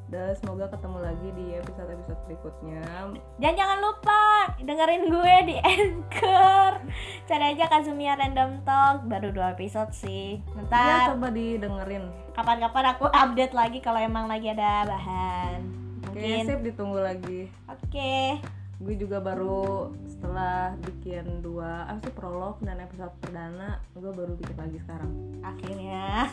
Dan 0.08 0.32
semoga 0.40 0.72
ketemu 0.72 0.98
lagi 1.04 1.28
di 1.36 1.46
episode-episode 1.52 2.20
berikutnya. 2.24 3.12
Dan 3.36 3.52
jangan 3.52 3.78
lupa 3.84 4.48
dengerin 4.56 5.04
gue 5.12 5.34
di 5.52 5.56
Anchor. 5.76 6.80
Cari 7.28 7.44
aja 7.52 7.68
Kazumia 7.68 8.16
Random 8.16 8.64
Talk. 8.64 9.04
Baru 9.04 9.36
dua 9.36 9.52
episode 9.52 9.92
sih. 9.92 10.40
Ya 10.40 10.64
ntar 10.64 11.12
coba 11.12 11.28
didengerin. 11.28 12.08
Kapan-kapan 12.32 12.96
aku 12.96 13.04
update 13.12 13.52
lagi 13.52 13.78
kalau 13.84 14.00
emang 14.00 14.32
lagi 14.32 14.48
ada 14.48 14.88
bahan. 14.88 15.60
Oke 16.08 16.24
mungkin. 16.24 16.44
sip 16.48 16.60
ditunggu 16.64 16.98
lagi. 17.04 17.52
Oke. 17.68 18.40
Gue 18.80 18.94
juga 18.96 19.20
baru 19.20 19.92
setelah 20.08 20.72
bikin 20.88 21.44
dua 21.44 21.84
apa 21.84 22.00
sih 22.00 22.14
prolog 22.14 22.62
dan 22.62 22.78
episode 22.78 23.10
perdana 23.20 23.82
Gue 23.92 24.08
baru 24.08 24.32
bikin 24.40 24.56
lagi 24.56 24.78
sekarang. 24.80 25.12
Akhirnya 25.44 26.32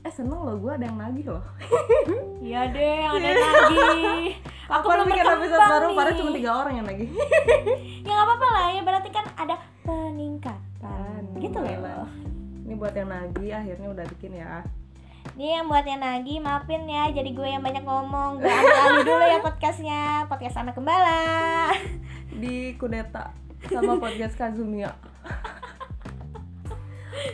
Eh 0.00 0.08
seneng 0.08 0.40
loh 0.40 0.56
gue 0.56 0.72
ada 0.72 0.84
yang 0.84 0.96
nagih 0.96 1.26
loh. 1.28 1.44
Iya 2.40 2.72
deh 2.72 2.94
yang 3.04 3.20
ada 3.20 3.30
lagi 3.36 4.32
aku 4.72 4.86
Baru 4.88 5.04
belum 5.04 5.06
bikin 5.12 5.26
episode 5.28 5.60
baru? 5.60 5.86
nih. 5.86 5.96
Padahal 6.00 6.16
cuma 6.16 6.30
tiga 6.32 6.50
orang 6.56 6.74
yang 6.74 6.86
nagih. 6.88 7.08
Ya 8.00 8.10
nggak 8.10 8.26
apa-apa 8.26 8.46
lah 8.48 8.66
ya 8.72 8.80
berarti 8.80 9.10
kan 9.12 9.26
ada 9.36 9.54
peningkatan. 9.84 11.20
Gitu 11.36 11.52
Alhamdulillah. 11.52 12.00
loh 12.00 12.08
Ini 12.64 12.74
buat 12.74 12.94
yang 12.96 13.08
nagih 13.08 13.50
akhirnya 13.52 13.88
udah 13.92 14.04
bikin 14.08 14.32
ya. 14.34 14.64
Nih 15.36 15.60
yang 15.60 15.68
buat 15.68 15.84
yang 15.84 16.00
nagih 16.00 16.40
maafin 16.40 16.88
ya 16.88 17.12
jadi 17.12 17.30
gue 17.30 17.48
yang 17.50 17.60
banyak 17.60 17.84
ngomong. 17.84 18.40
Gue 18.40 18.48
ambil 18.50 19.04
dulu 19.04 19.24
ya 19.26 19.38
podcastnya. 19.44 20.02
Podcast 20.26 20.56
anak 20.56 20.74
gembala 20.74 21.20
Di 22.32 22.72
kudeta 22.80 23.36
sama 23.68 24.00
podcast 24.00 24.32
Kazumia 24.34 24.96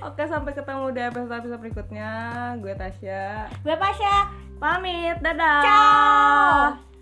Oke 0.03 0.23
sampai 0.27 0.53
ketemu 0.53 0.85
di 0.93 1.01
episode-episode 1.01 1.61
berikutnya. 1.63 2.11
Gue 2.59 2.75
Tasya. 2.75 3.51
Gue 3.63 3.77
Pasha 3.79 4.31
Pamit, 4.57 5.21
dadah. 5.21 5.63
Ciao 5.63 6.96